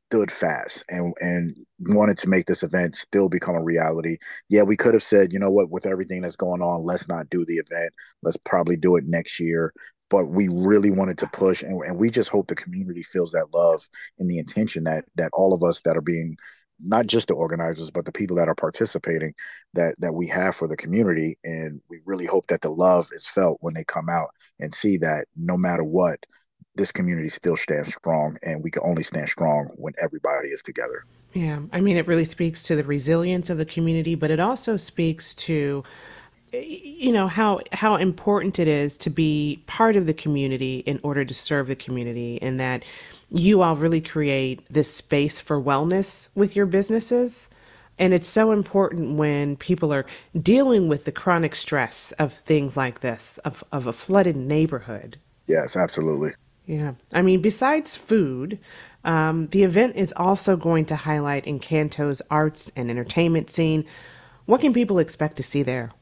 stood 0.08 0.30
fast 0.30 0.84
and 0.88 1.12
and 1.20 1.54
wanted 1.80 2.16
to 2.18 2.28
make 2.28 2.46
this 2.46 2.62
event 2.62 2.94
still 2.94 3.28
become 3.28 3.56
a 3.56 3.62
reality. 3.62 4.18
Yeah, 4.48 4.62
we 4.62 4.76
could 4.76 4.94
have 4.94 5.02
said, 5.02 5.32
you 5.32 5.38
know 5.38 5.50
what, 5.50 5.70
with 5.70 5.86
everything 5.86 6.22
that's 6.22 6.36
going 6.36 6.62
on, 6.62 6.84
let's 6.84 7.08
not 7.08 7.28
do 7.30 7.44
the 7.44 7.56
event. 7.56 7.92
Let's 8.22 8.36
probably 8.36 8.76
do 8.76 8.96
it 8.96 9.04
next 9.06 9.40
year. 9.40 9.72
But 10.08 10.26
we 10.26 10.46
really 10.48 10.92
wanted 10.92 11.18
to 11.18 11.26
push, 11.26 11.62
and, 11.62 11.82
and 11.82 11.98
we 11.98 12.10
just 12.10 12.30
hope 12.30 12.46
the 12.46 12.54
community 12.54 13.02
feels 13.02 13.32
that 13.32 13.48
love 13.52 13.88
and 14.18 14.30
the 14.30 14.38
intention 14.38 14.84
that 14.84 15.04
that 15.16 15.30
all 15.32 15.52
of 15.52 15.64
us 15.64 15.80
that 15.82 15.96
are 15.96 16.02
being 16.02 16.36
not 16.78 17.06
just 17.06 17.28
the 17.28 17.34
organizers 17.34 17.90
but 17.90 18.04
the 18.04 18.12
people 18.12 18.36
that 18.36 18.48
are 18.48 18.54
participating 18.54 19.32
that 19.72 19.94
that 19.98 20.12
we 20.12 20.26
have 20.28 20.54
for 20.54 20.68
the 20.68 20.76
community 20.76 21.38
and 21.42 21.80
we 21.88 22.00
really 22.04 22.26
hope 22.26 22.46
that 22.48 22.60
the 22.60 22.68
love 22.70 23.08
is 23.12 23.26
felt 23.26 23.56
when 23.60 23.72
they 23.72 23.84
come 23.84 24.10
out 24.10 24.28
and 24.60 24.74
see 24.74 24.98
that 24.98 25.26
no 25.36 25.56
matter 25.56 25.82
what 25.82 26.20
this 26.76 26.92
community 26.92 27.28
still 27.28 27.56
stands 27.56 27.94
strong 27.94 28.36
and 28.42 28.62
we 28.62 28.70
can 28.70 28.82
only 28.84 29.02
stand 29.02 29.28
strong 29.28 29.66
when 29.76 29.94
everybody 30.00 30.48
is 30.48 30.62
together. 30.62 31.04
Yeah 31.32 31.60
i 31.72 31.80
mean 31.80 31.96
it 31.96 32.06
really 32.06 32.24
speaks 32.24 32.62
to 32.64 32.76
the 32.76 32.84
resilience 32.84 33.50
of 33.50 33.58
the 33.58 33.66
community 33.66 34.14
but 34.14 34.30
it 34.30 34.40
also 34.40 34.76
speaks 34.76 35.34
to 35.34 35.84
you 36.52 37.12
know 37.12 37.28
how 37.28 37.60
how 37.72 37.96
important 37.96 38.58
it 38.58 38.68
is 38.68 38.96
to 38.98 39.10
be 39.10 39.62
part 39.66 39.96
of 39.96 40.06
the 40.06 40.14
community 40.14 40.78
in 40.80 41.00
order 41.02 41.24
to 41.24 41.34
serve 41.34 41.66
the 41.66 41.76
community 41.76 42.40
and 42.40 42.58
that 42.60 42.84
you 43.30 43.62
all 43.62 43.76
really 43.76 44.00
create 44.00 44.62
this 44.70 44.92
space 44.92 45.40
for 45.40 45.60
wellness 45.60 46.28
with 46.34 46.54
your 46.54 46.66
businesses. 46.66 47.48
And 47.98 48.12
it's 48.12 48.28
so 48.28 48.52
important 48.52 49.16
when 49.16 49.56
people 49.56 49.92
are 49.92 50.06
dealing 50.40 50.86
with 50.86 51.06
the 51.06 51.12
chronic 51.12 51.54
stress 51.54 52.12
of 52.12 52.34
things 52.34 52.76
like 52.76 53.00
this 53.00 53.38
of, 53.38 53.64
of 53.72 53.86
a 53.86 53.92
flooded 53.92 54.36
neighborhood. 54.36 55.18
Yes 55.46 55.76
absolutely 55.76 56.32
yeah. 56.66 56.94
I 57.12 57.22
mean, 57.22 57.40
besides 57.40 57.96
food, 57.96 58.58
um, 59.04 59.46
the 59.48 59.62
event 59.62 59.96
is 59.96 60.12
also 60.16 60.56
going 60.56 60.84
to 60.86 60.96
highlight 60.96 61.44
Encanto's 61.44 62.20
arts 62.30 62.72
and 62.74 62.90
entertainment 62.90 63.50
scene. 63.50 63.84
What 64.46 64.60
can 64.60 64.74
people 64.74 64.98
expect 64.98 65.36
to 65.36 65.42
see 65.42 65.62
there? 65.62 65.92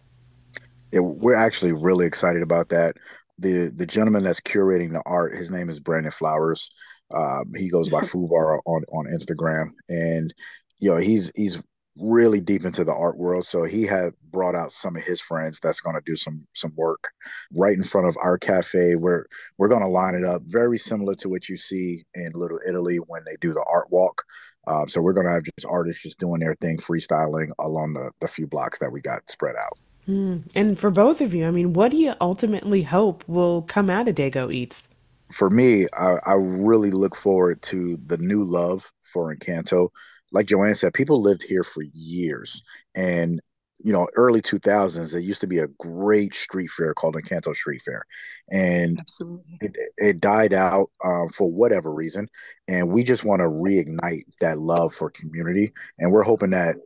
Yeah, 0.91 1.01
we're 1.01 1.35
actually 1.35 1.73
really 1.73 2.07
excited 2.07 2.43
about 2.43 2.71
that. 2.71 2.97
The 3.39 3.69
the 3.69 3.87
gentleman 3.87 4.23
that's 4.23 4.41
curating 4.41 4.93
the 4.93 5.03
art, 5.05 5.37
his 5.37 5.51
name 5.51 5.69
is 5.69 5.81
Brandon 5.81 6.13
Flowers. 6.13 6.71
Um, 7.15 7.53
he 7.55 7.69
goes 7.69 7.91
by 7.91 8.01
Fubar 8.03 8.61
on 8.65 8.85
on 8.93 9.07
Instagram, 9.07 9.71
and 9.89 10.33
you 10.79 10.91
know 10.91 10.97
he's 10.97 11.31
he's 11.35 11.61
really 11.97 12.41
deep 12.41 12.65
into 12.65 12.83
the 12.83 12.93
art 12.93 13.17
world 13.17 13.47
so 13.47 13.63
he 13.63 13.87
had 13.87 14.13
brought 14.33 14.57
out 14.57 14.73
some 14.73 14.97
of 14.97 15.03
his 15.05 15.21
friends 15.21 15.61
that's 15.61 15.81
going 15.81 15.95
to 15.95 16.03
do 16.05 16.17
some 16.17 16.45
some 16.53 16.73
work 16.75 17.13
right 17.55 17.77
in 17.77 17.85
front 17.85 18.09
of 18.09 18.17
our 18.21 18.37
cafe 18.37 18.97
where 18.97 19.27
we're 19.59 19.69
going 19.69 19.81
to 19.81 19.89
line 19.89 20.15
it 20.15 20.25
up 20.25 20.43
very 20.43 20.77
similar 20.77 21.15
to 21.15 21.29
what 21.29 21.49
you 21.49 21.57
see 21.57 22.05
in 22.15 22.33
little 22.35 22.59
italy 22.67 22.97
when 23.07 23.23
they 23.25 23.37
do 23.41 23.53
the 23.53 23.65
art 23.71 23.91
walk. 23.91 24.23
Um, 24.67 24.89
so 24.89 25.01
we're 25.03 25.13
going 25.13 25.27
to 25.27 25.33
have 25.33 25.45
just 25.45 25.67
artists 25.67 26.03
just 26.03 26.19
doing 26.19 26.41
their 26.41 26.55
thing 26.55 26.79
freestyling 26.79 27.51
along 27.59 27.93
the, 27.95 28.11
the 28.21 28.29
few 28.29 28.47
blocks 28.47 28.79
that 28.79 28.91
we 28.91 29.01
got 29.01 29.31
spread 29.31 29.57
out. 29.57 29.79
Mm. 30.09 30.43
and 30.55 30.79
for 30.79 30.91
both 30.91 31.23
of 31.23 31.33
you 31.33 31.47
i 31.47 31.51
mean 31.51 31.73
what 31.73 31.91
do 31.91 31.97
you 31.97 32.13
ultimately 32.21 32.83
hope 32.83 33.25
will 33.27 33.63
come 33.63 33.89
out 33.89 34.07
of 34.07 34.15
Daygo 34.15 34.49
Eatz? 34.49 34.87
For 35.33 35.49
me 35.49 35.87
I, 35.95 36.19
I 36.27 36.35
really 36.35 36.91
look 36.91 37.17
forward 37.17 37.63
to 37.63 37.99
the 38.05 38.19
new 38.19 38.45
love 38.45 38.93
for 39.01 39.35
encanto 39.35 39.89
like 40.35 40.47
Joanne 40.47 40.75
said, 40.75 40.93
people 40.93 41.23
lived 41.23 41.43
here 41.43 41.63
for 41.63 41.83
years. 41.95 42.63
And, 42.95 43.41
you 43.83 43.93
know, 43.93 44.09
early 44.17 44.43
2000s, 44.43 45.13
there 45.13 45.21
used 45.21 45.41
to 45.43 45.47
be 45.47 45.59
a 45.59 45.69
great 45.79 46.35
street 46.35 46.71
fair 46.71 46.93
called 46.93 47.15
Encanto 47.15 47.55
Street 47.55 47.83
Fair. 47.83 48.05
And 48.51 48.99
Absolutely. 48.99 49.59
It, 49.61 49.77
it 49.97 50.21
died 50.21 50.53
out 50.53 50.91
um, 51.05 51.29
for 51.29 51.51
whatever 51.51 51.93
reason. 51.93 52.29
And 52.67 52.91
we 52.91 53.05
just 53.05 53.25
want 53.25 53.41
to 53.41 53.49
reignite 53.49 54.25
that 54.41 54.59
love 54.59 54.93
for 54.93 55.09
community. 55.09 55.73
And 56.01 56.11
we're 56.11 56.23
hoping 56.25 56.51
that 56.51 56.77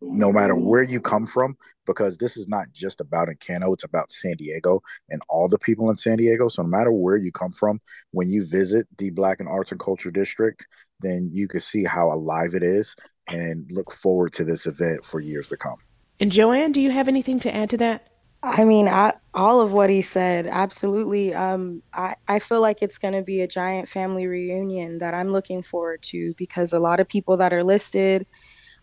no 0.00 0.32
matter 0.32 0.54
where 0.54 0.82
you 0.82 1.00
come 1.00 1.26
from, 1.26 1.56
because 1.86 2.16
this 2.18 2.36
is 2.36 2.46
not 2.48 2.66
just 2.72 3.00
about 3.00 3.28
Encanto, 3.28 3.72
it's 3.72 3.84
about 3.84 4.12
San 4.12 4.36
Diego 4.36 4.80
and 5.08 5.22
all 5.28 5.48
the 5.48 5.58
people 5.58 5.90
in 5.90 5.96
San 5.96 6.18
Diego. 6.18 6.48
So 6.48 6.62
no 6.62 6.68
matter 6.68 6.92
where 6.92 7.16
you 7.16 7.32
come 7.32 7.52
from, 7.52 7.80
when 8.12 8.28
you 8.28 8.46
visit 8.46 8.86
the 8.98 9.10
Black 9.10 9.40
and 9.40 9.48
Arts 9.48 9.72
and 9.72 9.80
Culture 9.80 10.10
District, 10.10 10.64
then 11.02 11.28
you 11.32 11.48
can 11.48 11.60
see 11.60 11.84
how 11.84 12.12
alive 12.12 12.54
it 12.54 12.62
is 12.62 12.96
and 13.28 13.70
look 13.70 13.92
forward 13.92 14.32
to 14.34 14.44
this 14.44 14.66
event 14.66 15.04
for 15.04 15.20
years 15.20 15.48
to 15.48 15.56
come. 15.56 15.76
And 16.20 16.30
Joanne, 16.30 16.72
do 16.72 16.80
you 16.80 16.90
have 16.90 17.08
anything 17.08 17.38
to 17.40 17.54
add 17.54 17.70
to 17.70 17.76
that? 17.78 18.08
I 18.44 18.64
mean, 18.64 18.88
I, 18.88 19.12
all 19.34 19.60
of 19.60 19.72
what 19.72 19.88
he 19.88 20.02
said, 20.02 20.48
absolutely. 20.48 21.32
Um, 21.32 21.82
I, 21.92 22.16
I 22.26 22.40
feel 22.40 22.60
like 22.60 22.82
it's 22.82 22.98
going 22.98 23.14
to 23.14 23.22
be 23.22 23.40
a 23.40 23.46
giant 23.46 23.88
family 23.88 24.26
reunion 24.26 24.98
that 24.98 25.14
I'm 25.14 25.30
looking 25.30 25.62
forward 25.62 26.02
to 26.04 26.34
because 26.36 26.72
a 26.72 26.80
lot 26.80 26.98
of 26.98 27.08
people 27.08 27.36
that 27.36 27.52
are 27.52 27.62
listed 27.62 28.26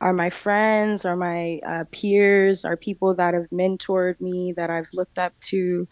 are 0.02 0.14
my 0.14 0.30
friends, 0.30 1.04
are 1.04 1.18
my 1.18 1.60
uh, 1.68 1.84
peers, 1.92 2.64
are 2.64 2.78
people 2.78 3.14
that 3.16 3.34
have 3.34 3.50
mentored 3.50 4.22
me, 4.22 4.54
that 4.54 4.70
I've 4.70 4.90
looked 4.94 5.20
up 5.20 5.34
to. 5.42 5.86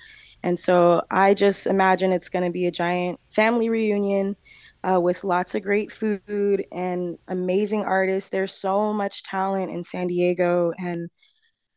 And 0.44 0.58
so 0.58 1.04
I 1.12 1.34
just 1.34 1.68
imagine 1.68 2.14
it's 2.14 2.30
going 2.30 2.46
to 2.46 2.52
be 2.52 2.68
a 2.68 2.72
giant 2.72 3.20
family 3.32 3.68
reunion 3.68 4.38
uh, 4.84 5.00
with 5.00 5.24
lots 5.24 5.56
of 5.56 5.64
great 5.64 5.92
food 5.92 6.66
and 6.72 7.18
amazing 7.28 7.84
artists. 7.84 8.30
There's 8.30 8.54
so 8.54 8.94
much 8.94 9.24
talent 9.24 9.72
in 9.72 9.84
San 9.84 10.08
Diego, 10.08 10.74
and 10.78 11.10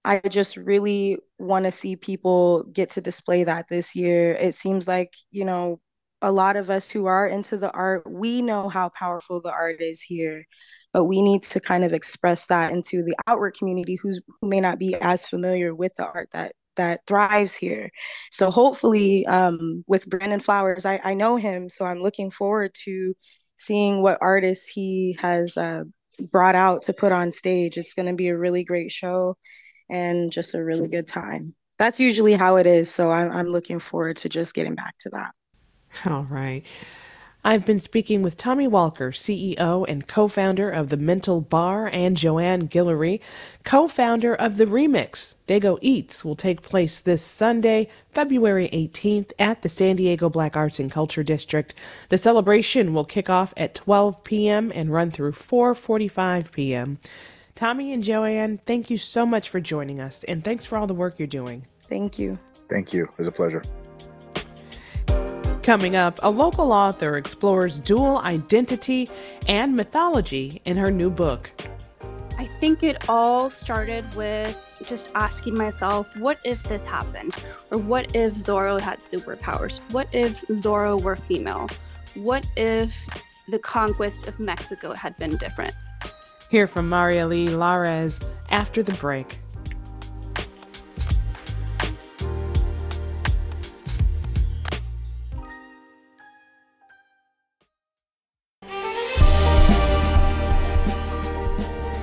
I 0.04 0.20
just 0.20 0.56
really 0.56 1.18
want 1.38 1.64
to 1.66 1.72
see 1.72 1.96
people 1.96 2.64
get 2.72 2.90
to 2.90 3.00
display 3.00 3.44
that 3.44 3.68
this 3.68 3.94
year. 3.94 4.32
It 4.34 4.54
seems 4.54 4.88
like, 4.88 5.14
you 5.30 5.44
know, 5.44 5.80
a 6.22 6.32
lot 6.32 6.56
of 6.56 6.70
us 6.70 6.90
who 6.90 7.06
are 7.06 7.26
into 7.26 7.56
the 7.56 7.70
art, 7.72 8.10
we 8.10 8.42
know 8.42 8.68
how 8.68 8.90
powerful 8.90 9.40
the 9.40 9.52
art 9.52 9.80
is 9.80 10.02
here, 10.02 10.44
but 10.92 11.04
we 11.04 11.22
need 11.22 11.42
to 11.44 11.60
kind 11.60 11.84
of 11.84 11.92
express 11.92 12.46
that 12.46 12.72
into 12.72 13.02
the 13.02 13.14
outward 13.26 13.54
community 13.56 13.96
who's 14.02 14.20
who 14.40 14.48
may 14.48 14.60
not 14.60 14.78
be 14.78 14.94
as 14.96 15.26
familiar 15.26 15.74
with 15.74 15.94
the 15.96 16.06
art 16.06 16.28
that 16.32 16.52
that 16.80 17.02
thrives 17.06 17.54
here. 17.54 17.90
So 18.30 18.50
hopefully, 18.50 19.26
um, 19.26 19.84
with 19.86 20.08
Brandon 20.08 20.40
Flowers, 20.40 20.84
I, 20.86 21.00
I 21.04 21.14
know 21.14 21.36
him, 21.36 21.68
so 21.68 21.84
I'm 21.84 22.02
looking 22.02 22.30
forward 22.30 22.72
to 22.84 23.14
seeing 23.56 24.02
what 24.02 24.18
artists 24.20 24.66
he 24.68 25.16
has 25.20 25.56
uh, 25.56 25.84
brought 26.32 26.54
out 26.54 26.82
to 26.82 26.92
put 26.92 27.12
on 27.12 27.30
stage. 27.30 27.76
It's 27.76 27.94
going 27.94 28.06
to 28.06 28.14
be 28.14 28.28
a 28.28 28.36
really 28.36 28.64
great 28.64 28.90
show 28.90 29.36
and 29.90 30.32
just 30.32 30.54
a 30.54 30.64
really 30.64 30.88
good 30.88 31.06
time. 31.06 31.54
That's 31.78 32.00
usually 32.00 32.34
how 32.34 32.56
it 32.56 32.66
is. 32.66 32.90
So 32.90 33.10
I'm, 33.10 33.30
I'm 33.30 33.48
looking 33.48 33.78
forward 33.78 34.16
to 34.18 34.28
just 34.28 34.54
getting 34.54 34.74
back 34.74 34.94
to 35.00 35.10
that. 35.10 35.32
All 36.06 36.24
right. 36.24 36.64
I've 37.42 37.64
been 37.64 37.80
speaking 37.80 38.20
with 38.20 38.36
Tommy 38.36 38.68
Walker, 38.68 39.12
CEO 39.12 39.86
and 39.88 40.06
co 40.06 40.28
founder 40.28 40.70
of 40.70 40.90
the 40.90 40.98
Mental 40.98 41.40
Bar, 41.40 41.86
and 41.86 42.14
Joanne 42.14 42.68
Guillory, 42.68 43.20
co 43.64 43.88
founder 43.88 44.34
of 44.34 44.58
The 44.58 44.66
Remix. 44.66 45.36
Daygo 45.48 45.80
Eatz 45.82 46.22
will 46.22 46.36
take 46.36 46.60
place 46.60 47.00
this 47.00 47.24
Sunday, 47.24 47.88
February 48.12 48.68
18th, 48.74 49.32
at 49.38 49.62
the 49.62 49.70
San 49.70 49.96
Diego 49.96 50.28
Black 50.28 50.54
Arts 50.54 50.78
and 50.78 50.92
Culture 50.92 51.22
District. 51.22 51.74
The 52.10 52.18
celebration 52.18 52.92
will 52.92 53.06
kick 53.06 53.30
off 53.30 53.54
at 53.56 53.74
12 53.74 54.22
p.m. 54.22 54.70
and 54.74 54.92
run 54.92 55.10
through 55.10 55.32
4:45 55.32 56.52
p.m. 56.52 56.98
Tommy 57.54 57.94
and 57.94 58.04
Joanne, 58.04 58.58
thank 58.66 58.90
you 58.90 58.98
so 58.98 59.24
much 59.24 59.48
for 59.48 59.60
joining 59.60 59.98
us, 59.98 60.24
and 60.24 60.44
thanks 60.44 60.66
for 60.66 60.76
all 60.76 60.86
the 60.86 60.92
work 60.92 61.18
you're 61.18 61.26
doing. 61.26 61.66
Thank 61.88 62.18
you. 62.18 62.38
Thank 62.68 62.92
you. 62.92 63.04
It 63.04 63.18
was 63.18 63.26
a 63.26 63.32
pleasure. 63.32 63.62
Coming 65.62 65.94
up, 65.94 66.18
a 66.22 66.30
local 66.30 66.72
author 66.72 67.18
explores 67.18 67.78
dual 67.78 68.18
identity 68.18 69.10
and 69.46 69.76
mythology 69.76 70.62
in 70.64 70.78
her 70.78 70.90
new 70.90 71.10
book. 71.10 71.50
I 72.38 72.46
think 72.60 72.82
it 72.82 73.08
all 73.10 73.50
started 73.50 74.14
with 74.14 74.56
just 74.86 75.10
asking 75.14 75.58
myself, 75.58 76.16
what 76.16 76.38
if 76.44 76.62
this 76.62 76.86
happened? 76.86 77.36
Or 77.70 77.76
what 77.76 78.16
if 78.16 78.34
Zorro 78.34 78.80
had 78.80 79.00
superpowers? 79.00 79.80
What 79.92 80.08
if 80.12 80.40
Zorro 80.46 81.00
were 81.00 81.16
female? 81.16 81.68
What 82.14 82.46
if 82.56 82.96
the 83.48 83.58
conquest 83.58 84.28
of 84.28 84.40
Mexico 84.40 84.94
had 84.94 85.14
been 85.18 85.36
different? 85.36 85.74
Hear 86.50 86.66
from 86.66 86.88
Mariely 86.88 87.48
Lares 87.48 88.18
after 88.48 88.82
the 88.82 88.94
break. 88.94 89.40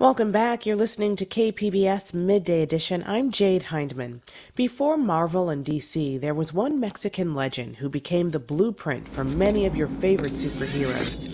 Welcome 0.00 0.32
back. 0.32 0.64
You're 0.64 0.76
listening 0.76 1.14
to 1.16 1.26
KPBS 1.26 2.14
Midday 2.14 2.62
Edition. 2.62 3.04
I'm 3.06 3.30
Jade 3.30 3.64
Hindman. 3.64 4.22
Before 4.54 4.96
Marvel 4.96 5.50
and 5.50 5.62
DC, 5.62 6.18
there 6.18 6.32
was 6.32 6.54
one 6.54 6.80
Mexican 6.80 7.34
legend 7.34 7.76
who 7.76 7.90
became 7.90 8.30
the 8.30 8.38
blueprint 8.38 9.06
for 9.06 9.24
many 9.24 9.66
of 9.66 9.76
your 9.76 9.88
favorite 9.88 10.32
superheroes. 10.32 11.28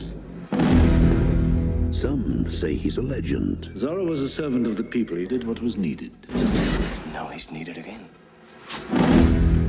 Some 1.94 2.50
say 2.50 2.74
he's 2.74 2.98
a 2.98 3.02
legend. 3.02 3.70
Zorro 3.74 4.04
was 4.04 4.20
a 4.20 4.28
servant 4.28 4.66
of 4.66 4.76
the 4.76 4.82
people. 4.82 5.16
He 5.16 5.26
did 5.26 5.44
what 5.46 5.62
was 5.62 5.76
needed. 5.76 6.10
Now 7.12 7.28
he's 7.28 7.52
needed 7.52 7.76
again. 7.76 8.08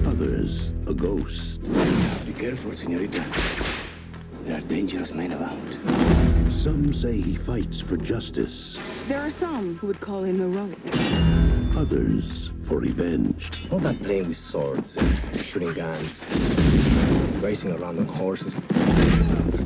Others, 0.08 0.74
a 0.88 0.94
ghost. 0.96 1.62
Be 2.26 2.34
careful, 2.34 2.74
senorita. 2.74 3.24
There 4.46 4.58
are 4.58 4.62
dangerous 4.62 5.14
men 5.14 5.34
about. 5.34 6.27
Some 6.50 6.94
say 6.94 7.22
he 7.22 7.36
fights 7.36 7.80
for 7.80 7.98
justice. 7.98 8.82
There 9.08 9.20
are 9.20 9.30
some 9.30 9.76
who 9.78 9.88
would 9.88 10.00
call 10.00 10.24
him 10.24 10.40
heroic. 10.40 10.78
Others 11.78 12.52
for 12.62 12.80
revenge. 12.80 13.68
All 13.72 13.80
that 13.80 14.02
playing 14.02 14.28
with 14.28 14.38
swords, 14.38 14.98
shooting 15.44 15.74
guns, 15.74 16.22
racing 17.42 17.72
around 17.72 18.00
on 18.00 18.06
horses. 18.06 18.54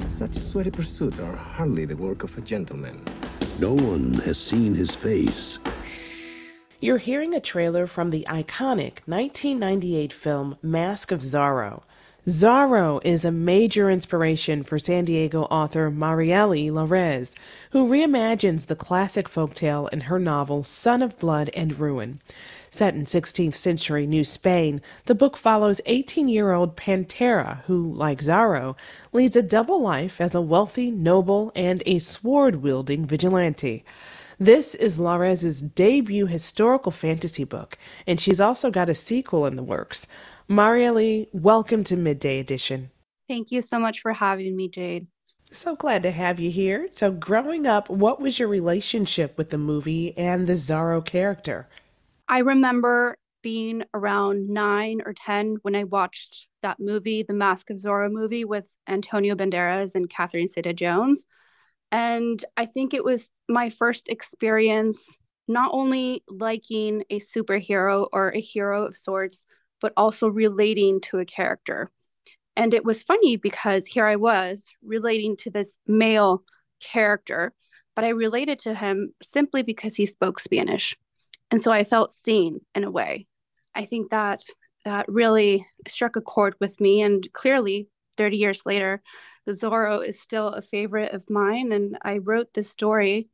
Such 0.07 0.33
sweaty 0.33 0.71
pursuits 0.71 1.19
are 1.19 1.35
hardly 1.35 1.85
the 1.85 1.95
work 1.95 2.23
of 2.23 2.37
a 2.37 2.41
gentleman. 2.41 3.01
No 3.59 3.73
one 3.73 4.13
has 4.25 4.37
seen 4.37 4.75
his 4.75 4.93
face. 4.93 5.59
You're 6.79 6.97
hearing 6.97 7.33
a 7.33 7.39
trailer 7.39 7.85
from 7.85 8.09
the 8.09 8.25
iconic 8.27 8.99
1998 9.05 10.11
film 10.11 10.57
Mask 10.63 11.11
of 11.11 11.21
Zorro. 11.21 11.83
Zorro 12.27 13.01
is 13.03 13.25
a 13.25 13.31
major 13.31 13.89
inspiration 13.89 14.61
for 14.61 14.77
San 14.77 15.05
Diego 15.05 15.45
author 15.45 15.89
Mariely 15.89 16.69
Lares, 16.69 17.33
who 17.71 17.89
reimagines 17.89 18.67
the 18.67 18.75
classic 18.75 19.27
folktale 19.27 19.91
in 19.91 20.01
her 20.01 20.19
novel 20.19 20.63
Sun 20.63 21.01
of 21.01 21.17
Blood 21.17 21.49
and 21.55 21.79
Ruin. 21.79 22.21
Set 22.69 22.93
in 22.93 23.05
16th 23.05 23.55
century 23.55 24.05
New 24.05 24.23
Spain, 24.23 24.83
the 25.05 25.15
book 25.15 25.35
follows 25.35 25.81
18 25.87 26.27
year 26.29 26.51
old 26.51 26.77
Pantera, 26.77 27.63
who, 27.63 27.91
like 27.91 28.21
Zorro, 28.21 28.75
leads 29.11 29.35
a 29.35 29.41
double 29.41 29.81
life 29.81 30.21
as 30.21 30.35
a 30.35 30.41
wealthy, 30.41 30.91
noble, 30.91 31.51
and 31.55 31.81
a 31.87 31.97
sword 31.97 32.57
wielding 32.57 33.07
vigilante. 33.07 33.83
This 34.41 34.73
is 34.73 34.97
Larez's 34.99 35.61
debut 35.61 36.25
historical 36.25 36.91
fantasy 36.91 37.43
book, 37.43 37.77
and 38.07 38.19
she's 38.19 38.41
also 38.41 38.71
got 38.71 38.89
a 38.89 38.95
sequel 38.95 39.45
in 39.45 39.55
the 39.55 39.61
works. 39.61 40.07
Mariely, 40.51 41.29
welcome 41.31 41.85
to 41.85 41.95
Midday 41.95 42.37
Edition. 42.37 42.91
Thank 43.25 43.51
you 43.51 43.61
so 43.61 43.79
much 43.79 44.01
for 44.01 44.11
having 44.11 44.53
me, 44.57 44.67
Jade. 44.67 45.07
So 45.49 45.77
glad 45.77 46.03
to 46.03 46.11
have 46.11 46.41
you 46.41 46.51
here. 46.51 46.89
So, 46.91 47.09
growing 47.09 47.65
up, 47.65 47.89
what 47.89 48.19
was 48.19 48.37
your 48.37 48.49
relationship 48.49 49.37
with 49.37 49.49
the 49.49 49.57
movie 49.57 50.13
and 50.17 50.47
the 50.47 50.55
Zorro 50.55 51.05
character? 51.05 51.69
I 52.27 52.39
remember 52.39 53.15
being 53.41 53.83
around 53.93 54.49
nine 54.49 55.01
or 55.05 55.13
10 55.13 55.59
when 55.61 55.73
I 55.73 55.85
watched 55.85 56.49
that 56.63 56.81
movie, 56.81 57.23
the 57.23 57.33
Mask 57.33 57.69
of 57.69 57.77
Zorro 57.77 58.11
movie 58.11 58.43
with 58.43 58.65
Antonio 58.89 59.35
Banderas 59.35 59.95
and 59.95 60.09
Catherine 60.09 60.49
Zeta 60.49 60.73
Jones. 60.73 61.27
And 61.93 62.43
I 62.57 62.65
think 62.65 62.93
it 62.93 63.05
was 63.05 63.29
my 63.47 63.69
first 63.69 64.09
experience 64.09 65.15
not 65.47 65.71
only 65.73 66.25
liking 66.27 67.05
a 67.09 67.21
superhero 67.21 68.09
or 68.11 68.31
a 68.31 68.41
hero 68.41 68.85
of 68.85 68.97
sorts, 68.97 69.45
but 69.81 69.93
also 69.97 70.27
relating 70.27 71.01
to 71.01 71.19
a 71.19 71.25
character. 71.25 71.91
And 72.55 72.73
it 72.73 72.85
was 72.85 73.03
funny 73.03 73.35
because 73.35 73.85
here 73.85 74.05
I 74.05 74.15
was 74.15 74.71
relating 74.83 75.35
to 75.37 75.49
this 75.49 75.79
male 75.87 76.43
character, 76.79 77.53
but 77.95 78.05
I 78.05 78.09
related 78.09 78.59
to 78.59 78.75
him 78.75 79.13
simply 79.21 79.63
because 79.63 79.95
he 79.95 80.05
spoke 80.05 80.39
Spanish. 80.39 80.95
And 81.49 81.61
so 81.61 81.71
I 81.71 81.83
felt 81.83 82.13
seen 82.13 82.61
in 82.75 82.83
a 82.83 82.91
way. 82.91 83.27
I 83.75 83.85
think 83.85 84.11
that 84.11 84.43
that 84.85 85.07
really 85.07 85.65
struck 85.87 86.15
a 86.15 86.21
chord 86.21 86.55
with 86.59 86.79
me. 86.79 87.01
And 87.01 87.27
clearly, 87.33 87.87
30 88.17 88.37
years 88.37 88.65
later, 88.65 89.01
Zorro 89.49 90.05
is 90.05 90.19
still 90.19 90.49
a 90.49 90.61
favorite 90.61 91.13
of 91.13 91.29
mine. 91.29 91.71
And 91.71 91.97
I 92.01 92.17
wrote 92.17 92.53
this 92.53 92.69
story, 92.69 93.29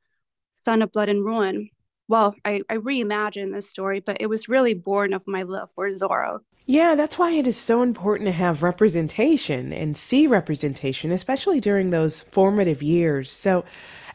Sun 0.56 0.82
of 0.82 0.92
Blood 0.92 1.10
and 1.10 1.24
Ruin, 1.24 1.70
well, 2.08 2.36
I, 2.46 2.62
I 2.70 2.78
reimagined 2.78 3.54
this 3.54 3.70
story, 3.70 4.00
but 4.00 4.18
it 4.20 4.28
was 4.28 4.50
really 4.50 4.74
born 4.74 5.14
of 5.14 5.28
my 5.28 5.44
love 5.44 5.72
for 5.76 5.90
Zorro. 5.90 6.40
Yeah, 6.66 6.96
that's 6.96 7.18
why 7.18 7.32
it 7.32 7.48
is 7.48 7.56
so 7.56 7.82
important 7.82 8.28
to 8.28 8.34
have 8.34 8.62
representation 8.62 9.72
and 9.72 9.96
see 9.96 10.28
representation, 10.28 11.12
especially 11.12 11.62
during 11.62 11.90
those 11.90 12.20
formative 12.20 12.84
years. 12.84 13.32
So, 13.32 13.64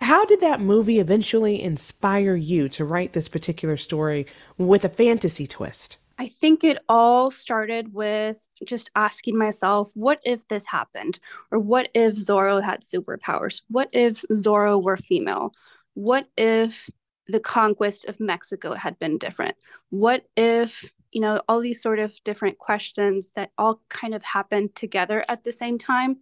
how 0.03 0.27
did 0.27 0.41
that 0.43 0.61
movie 0.61 0.99
eventually 0.99 1.63
inspire 1.63 2.35
you 2.35 2.69
to 2.71 2.85
write 2.85 3.15
this 3.15 3.29
particular 3.29 3.77
story 3.77 4.27
with 4.59 4.85
a 4.85 4.91
fantasy 4.91 5.47
twist? 5.47 5.97
I 6.19 6.27
think 6.27 6.63
it 6.63 6.79
all 6.89 7.31
started 7.31 7.95
with 7.95 8.37
just 8.65 8.91
asking 8.95 9.39
myself, 9.39 9.91
what 9.95 10.21
if 10.25 10.47
this 10.49 10.67
happened? 10.67 11.19
Or 11.51 11.59
what 11.59 11.89
if 11.95 12.15
Zorro 12.17 12.63
had 12.63 12.83
superpowers? 12.83 13.63
What 13.69 13.89
if 13.93 14.23
Zorro 14.31 14.83
were 14.83 14.97
female? 14.97 15.53
What 15.95 16.29
if 16.37 16.91
the 17.33 17.41
conquest 17.41 18.05
of 18.05 18.21
Mexico 18.21 18.75
had 18.75 18.99
been 18.99 19.19
different? 19.19 19.57
What 19.91 20.25
if, 20.37 20.91
you 21.11 21.21
know, 21.21 21.41
all 21.49 21.61
these 21.61 21.83
sort 21.83 21.99
of 21.99 22.15
different 22.25 22.59
questions 22.59 23.33
that 23.35 23.51
all 23.59 23.81
kind 23.89 24.15
of 24.15 24.23
happened 24.23 24.75
together 24.75 25.25
at 25.29 25.43
the 25.43 25.53
same 25.53 25.79
time? 25.79 26.19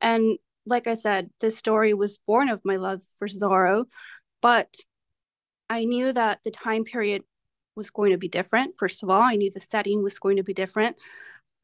And 0.00 0.38
like 0.66 0.86
I 0.86 0.94
said, 0.94 1.30
this 1.40 1.56
story 1.56 1.94
was 1.94 2.18
born 2.26 2.48
of 2.48 2.60
my 2.64 2.76
love 2.76 3.00
for 3.18 3.26
Zorro, 3.26 3.86
but 4.42 4.72
I 5.68 5.84
knew 5.84 6.12
that 6.12 6.40
the 6.44 6.50
time 6.50 6.84
period 6.84 7.22
was 7.74 7.90
going 7.90 8.12
to 8.12 8.18
be 8.18 8.28
different. 8.28 8.74
First 8.78 9.02
of 9.02 9.10
all, 9.10 9.22
I 9.22 9.36
knew 9.36 9.50
the 9.50 9.60
setting 9.60 10.02
was 10.02 10.18
going 10.18 10.36
to 10.36 10.42
be 10.42 10.54
different. 10.54 10.96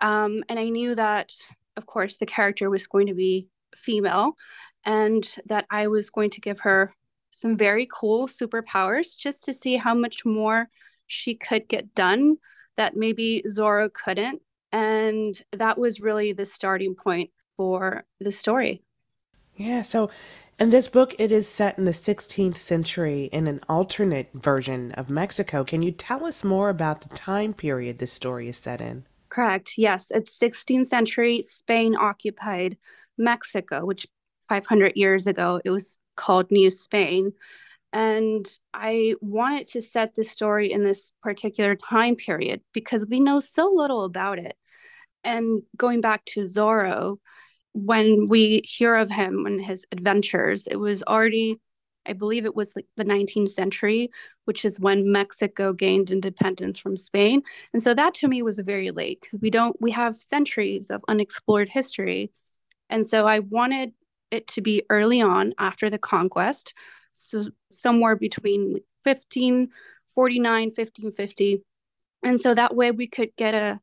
Um, 0.00 0.42
and 0.48 0.58
I 0.58 0.68
knew 0.68 0.94
that, 0.94 1.32
of 1.76 1.86
course, 1.86 2.16
the 2.16 2.26
character 2.26 2.70
was 2.70 2.86
going 2.86 3.08
to 3.08 3.14
be 3.14 3.48
female 3.76 4.36
and 4.84 5.28
that 5.46 5.66
I 5.70 5.88
was 5.88 6.10
going 6.10 6.30
to 6.30 6.40
give 6.40 6.60
her 6.60 6.94
some 7.36 7.54
very 7.54 7.86
cool 7.92 8.26
superpowers 8.26 9.14
just 9.14 9.44
to 9.44 9.52
see 9.52 9.76
how 9.76 9.94
much 9.94 10.24
more 10.24 10.70
she 11.06 11.34
could 11.34 11.68
get 11.68 11.94
done 11.94 12.36
that 12.78 12.96
maybe 12.96 13.44
Zorro 13.46 13.92
couldn't. 13.92 14.40
And 14.72 15.38
that 15.52 15.76
was 15.76 16.00
really 16.00 16.32
the 16.32 16.46
starting 16.46 16.94
point 16.94 17.30
for 17.58 18.04
the 18.20 18.32
story. 18.32 18.82
Yeah, 19.54 19.82
so 19.82 20.08
in 20.58 20.70
this 20.70 20.88
book, 20.88 21.14
it 21.18 21.30
is 21.30 21.46
set 21.46 21.76
in 21.76 21.84
the 21.84 21.92
16th 21.92 22.56
century 22.56 23.24
in 23.24 23.46
an 23.46 23.60
alternate 23.68 24.30
version 24.32 24.92
of 24.92 25.10
Mexico. 25.10 25.62
Can 25.62 25.82
you 25.82 25.92
tell 25.92 26.24
us 26.24 26.42
more 26.42 26.70
about 26.70 27.02
the 27.02 27.14
time 27.14 27.52
period 27.52 27.98
this 27.98 28.14
story 28.14 28.48
is 28.48 28.56
set 28.56 28.80
in? 28.80 29.04
Correct. 29.28 29.74
Yes, 29.76 30.10
it's 30.10 30.38
16th 30.38 30.86
century 30.86 31.42
Spain 31.42 31.94
occupied 31.96 32.78
Mexico, 33.18 33.84
which 33.84 34.06
500 34.48 34.92
years 34.96 35.26
ago 35.26 35.60
it 35.64 35.70
was 35.70 35.98
called 36.16 36.50
New 36.50 36.70
Spain. 36.70 37.32
And 37.92 38.46
I 38.74 39.14
wanted 39.20 39.68
to 39.68 39.82
set 39.82 40.14
the 40.14 40.24
story 40.24 40.72
in 40.72 40.84
this 40.84 41.12
particular 41.22 41.76
time 41.76 42.16
period 42.16 42.60
because 42.72 43.06
we 43.08 43.20
know 43.20 43.40
so 43.40 43.72
little 43.74 44.04
about 44.04 44.38
it. 44.38 44.56
And 45.24 45.62
going 45.76 46.00
back 46.00 46.24
to 46.26 46.42
Zorro, 46.42 47.18
when 47.72 48.26
we 48.26 48.62
hear 48.64 48.94
of 48.94 49.10
him 49.10 49.46
and 49.46 49.62
his 49.62 49.86
adventures, 49.92 50.66
it 50.66 50.76
was 50.76 51.02
already, 51.02 51.58
I 52.06 52.12
believe 52.12 52.44
it 52.44 52.54
was 52.54 52.74
like 52.76 52.86
the 52.96 53.04
19th 53.04 53.50
century, 53.50 54.10
which 54.44 54.64
is 54.64 54.80
when 54.80 55.10
Mexico 55.10 55.72
gained 55.72 56.10
independence 56.10 56.78
from 56.78 56.96
Spain. 56.96 57.42
And 57.72 57.82
so 57.82 57.94
that 57.94 58.14
to 58.14 58.28
me 58.28 58.42
was 58.42 58.58
very 58.58 58.90
late 58.90 59.20
because 59.20 59.40
we 59.40 59.50
don't, 59.50 59.76
we 59.80 59.90
have 59.92 60.16
centuries 60.22 60.90
of 60.90 61.04
unexplored 61.08 61.68
history. 61.68 62.30
And 62.88 63.04
so 63.04 63.26
I 63.26 63.40
wanted 63.40 63.92
it 64.30 64.48
to 64.48 64.60
be 64.60 64.82
early 64.90 65.20
on 65.20 65.54
after 65.58 65.88
the 65.88 65.98
conquest 65.98 66.74
so 67.16 67.48
somewhere 67.72 68.14
between 68.14 68.78
1549, 69.02 70.68
1550. 70.68 71.62
And 72.22 72.38
so 72.38 72.54
that 72.54 72.76
way 72.76 72.90
we 72.90 73.06
could 73.06 73.30
get 73.36 73.54
a, 73.54 73.80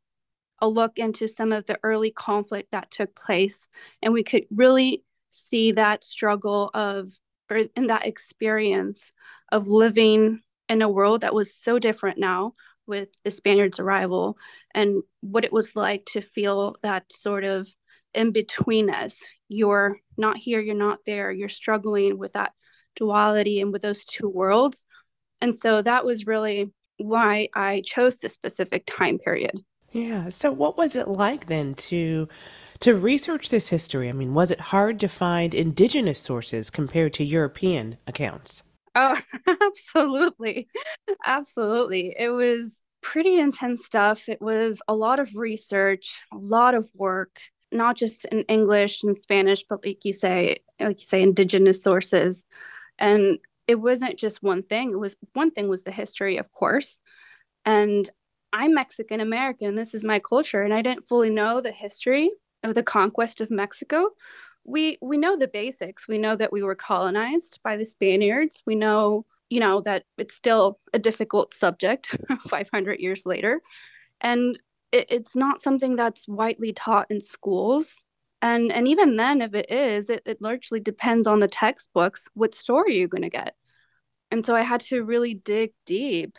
a 0.59 0.69
look 0.69 0.99
into 0.99 1.27
some 1.27 1.51
of 1.51 1.65
the 1.65 1.79
early 1.83 2.11
conflict 2.11 2.71
that 2.71 2.91
took 2.91 3.15
place 3.15 3.67
and 4.01 4.13
we 4.13 4.23
could 4.23 4.45
really 4.51 5.03
see 5.31 5.71
that 5.73 6.03
struggle 6.03 6.69
of 6.73 7.11
or 7.49 7.57
in 7.75 7.87
that 7.87 8.05
experience 8.05 9.11
of 9.51 9.67
living 9.67 10.41
in 10.69 10.81
a 10.81 10.89
world 10.89 11.21
that 11.21 11.33
was 11.33 11.55
so 11.55 11.79
different 11.79 12.19
now 12.19 12.53
with 12.85 13.09
the 13.23 13.31
Spaniards' 13.31 13.79
arrival 13.79 14.37
and 14.75 15.01
what 15.21 15.43
it 15.43 15.51
was 15.51 15.75
like 15.75 16.05
to 16.05 16.21
feel 16.21 16.75
that 16.83 17.11
sort 17.11 17.43
of 17.43 17.67
in 18.13 18.31
between 18.31 18.89
us. 18.89 19.21
You're 19.47 19.97
not 20.17 20.37
here, 20.37 20.59
you're 20.59 20.75
not 20.75 20.99
there, 21.05 21.31
you're 21.31 21.49
struggling 21.49 22.17
with 22.17 22.33
that 22.33 22.51
duality 22.95 23.61
and 23.61 23.71
with 23.71 23.81
those 23.81 24.05
two 24.05 24.29
worlds. 24.29 24.85
And 25.41 25.53
so 25.53 25.81
that 25.81 26.05
was 26.05 26.27
really 26.27 26.71
why 26.97 27.49
I 27.55 27.81
chose 27.85 28.17
this 28.19 28.33
specific 28.33 28.83
time 28.85 29.17
period. 29.17 29.59
Yeah. 29.91 30.29
So 30.29 30.51
what 30.51 30.77
was 30.77 30.95
it 30.95 31.07
like 31.07 31.45
then 31.45 31.75
to 31.75 32.27
to 32.79 32.95
research 32.95 33.49
this 33.49 33.69
history? 33.69 34.09
I 34.09 34.11
mean, 34.11 34.33
was 34.33 34.51
it 34.51 34.59
hard 34.59 34.99
to 35.01 35.07
find 35.07 35.53
indigenous 35.53 36.19
sources 36.19 36.69
compared 36.69 37.13
to 37.13 37.23
European 37.23 37.97
accounts? 38.07 38.63
Oh, 38.95 39.19
absolutely. 39.61 40.67
Absolutely. 41.25 42.15
It 42.17 42.29
was 42.29 42.83
pretty 43.01 43.39
intense 43.39 43.85
stuff. 43.85 44.27
It 44.27 44.41
was 44.41 44.81
a 44.87 44.95
lot 44.95 45.19
of 45.19 45.35
research, 45.35 46.23
a 46.33 46.37
lot 46.37 46.73
of 46.73 46.89
work, 46.95 47.39
not 47.73 47.97
just 47.97 48.25
in 48.25 48.41
English 48.43 49.03
and 49.03 49.19
Spanish, 49.19 49.63
but 49.63 49.85
like 49.85 50.05
you 50.05 50.13
say, 50.13 50.57
like 50.79 51.01
you 51.01 51.07
say, 51.07 51.21
indigenous 51.21 51.83
sources. 51.83 52.47
And 52.99 53.39
it 53.67 53.75
wasn't 53.75 54.17
just 54.17 54.43
one 54.43 54.63
thing. 54.63 54.91
It 54.91 54.99
was 54.99 55.15
one 55.33 55.51
thing 55.51 55.67
was 55.67 55.83
the 55.83 55.91
history, 55.91 56.37
of 56.37 56.51
course. 56.51 57.01
And 57.65 58.09
I'm 58.51 58.73
Mexican 58.73 59.19
American. 59.19 59.75
This 59.75 59.93
is 59.93 60.03
my 60.03 60.19
culture. 60.19 60.61
And 60.61 60.73
I 60.73 60.81
didn't 60.81 61.07
fully 61.07 61.29
know 61.29 61.61
the 61.61 61.71
history 61.71 62.31
of 62.63 62.75
the 62.75 62.83
conquest 62.83 63.41
of 63.41 63.49
Mexico 63.49 64.09
we 64.65 64.97
we 65.01 65.17
know 65.17 65.35
the 65.35 65.47
basics. 65.47 66.07
We 66.07 66.17
know 66.17 66.35
that 66.35 66.51
we 66.51 66.63
were 66.63 66.75
colonized 66.75 67.59
by 67.63 67.77
the 67.77 67.85
Spaniards. 67.85 68.63
We 68.65 68.75
know, 68.75 69.25
you 69.49 69.59
know, 69.59 69.81
that 69.81 70.03
it's 70.17 70.35
still 70.35 70.79
a 70.93 70.99
difficult 70.99 71.53
subject 71.53 72.15
500 72.47 72.99
years 72.99 73.25
later. 73.25 73.61
And 74.21 74.57
it, 74.93 75.07
it's 75.09 75.35
not 75.35 75.61
something 75.61 75.95
that's 75.95 76.27
widely 76.27 76.73
taught 76.73 77.11
in 77.11 77.19
schools. 77.19 77.99
And 78.41 78.71
and 78.71 78.87
even 78.87 79.15
then, 79.17 79.41
if 79.41 79.53
it 79.53 79.71
is, 79.71 80.09
it, 80.09 80.23
it 80.25 80.41
largely 80.41 80.79
depends 80.79 81.27
on 81.27 81.39
the 81.39 81.47
textbooks, 81.47 82.27
what 82.33 82.55
story 82.55 82.97
you're 82.97 83.07
going 83.07 83.23
to 83.23 83.29
get. 83.29 83.55
And 84.31 84.45
so 84.45 84.55
I 84.55 84.61
had 84.61 84.81
to 84.81 85.03
really 85.03 85.33
dig 85.33 85.73
deep. 85.85 86.37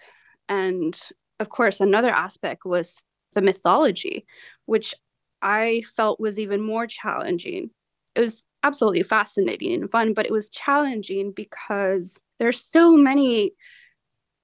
And 0.49 0.99
of 1.41 1.49
course, 1.49 1.81
another 1.81 2.11
aspect 2.11 2.65
was 2.65 3.01
the 3.35 3.43
mythology, 3.43 4.27
which 4.67 4.95
I 5.43 5.83
felt 5.97 6.21
was 6.21 6.39
even 6.39 6.63
more 6.63 6.87
challenging 6.87 7.71
it 8.15 8.21
was 8.21 8.47
absolutely 8.63 9.03
fascinating 9.03 9.75
and 9.75 9.91
fun, 9.91 10.15
but 10.15 10.27
it 10.27 10.33
was 10.33 10.51
challenging 10.51 11.33
because 11.33 12.19
there's 12.39 12.65
so 12.65 12.97
many 12.97 13.53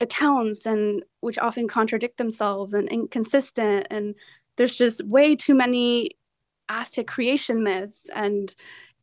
accounts 0.00 0.66
and 0.66 1.02
which 1.20 1.38
often 1.38 1.68
contradict 1.68 2.16
themselves 2.16 2.74
and 2.74 2.88
inconsistent 2.88 3.86
and 3.90 4.14
there's 4.56 4.76
just 4.76 5.04
way 5.06 5.36
too 5.36 5.54
many 5.54 6.10
Aztec 6.68 7.06
creation 7.06 7.62
myths 7.62 8.06
and 8.14 8.54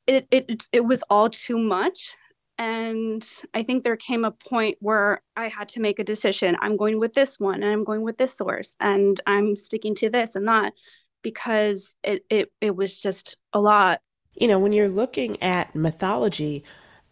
it 0.05 0.27
it 0.31 0.67
it 0.71 0.86
was 0.86 1.03
all 1.10 1.29
too 1.29 1.57
much 1.57 2.15
and 2.60 3.27
I 3.53 3.62
think 3.62 3.83
there 3.83 3.97
came 3.97 4.25
a 4.25 4.31
point 4.31 4.77
where 4.79 5.21
I 5.36 5.47
had 5.47 5.69
to 5.69 5.79
make 5.79 5.99
a 5.99 6.03
decision. 6.03 6.57
I'm 6.60 6.75
going 6.75 6.99
with 6.99 7.13
this 7.13 7.39
one 7.39 7.62
and 7.62 7.71
I'm 7.71 7.83
going 7.83 8.01
with 8.01 8.17
this 8.17 8.36
source 8.36 8.75
and 8.79 9.21
I'm 9.27 9.55
sticking 9.55 9.93
to 9.95 10.10
this 10.10 10.36
and 10.36 10.47
that 10.47 10.73
because 11.21 11.95
it 12.03 12.23
it 12.31 12.51
it 12.62 12.75
was 12.75 12.99
just 12.99 13.38
a 13.53 13.60
lot 13.60 13.99
you 14.38 14.47
know, 14.47 14.60
when 14.60 14.71
you're 14.71 14.89
looking 14.89 15.41
at 15.41 15.75
mythology, 15.75 16.63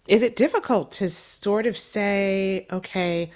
is 0.07 0.21
it 0.21 0.35
difficult 0.35 0.91
to 0.93 1.09
sort 1.09 1.65
of 1.65 1.75
say, 1.75 2.67
okay, 2.71 3.31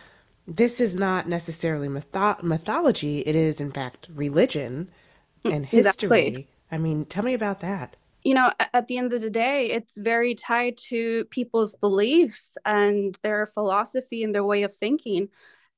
this 0.49 0.81
is 0.81 0.95
not 0.95 1.27
necessarily 1.27 1.87
mytho- 1.87 2.41
mythology, 2.43 3.19
it 3.19 3.35
is, 3.35 3.61
in 3.61 3.71
fact, 3.71 4.07
religion 4.13 4.89
mm, 5.45 5.53
and 5.53 5.65
history? 5.65 6.27
Exactly. 6.27 6.47
I 6.71 6.77
mean, 6.77 7.05
tell 7.05 7.23
me 7.23 7.33
about 7.33 7.59
that. 7.61 7.95
You 8.23 8.33
know, 8.33 8.51
at 8.73 8.87
the 8.87 8.97
end 8.97 9.13
of 9.13 9.21
the 9.21 9.29
day, 9.29 9.71
it's 9.71 9.97
very 9.97 10.35
tied 10.35 10.77
to 10.89 11.25
people's 11.25 11.75
beliefs 11.75 12.57
and 12.65 13.17
their 13.23 13.45
philosophy 13.45 14.23
and 14.23 14.35
their 14.35 14.43
way 14.43 14.63
of 14.63 14.75
thinking. 14.75 15.29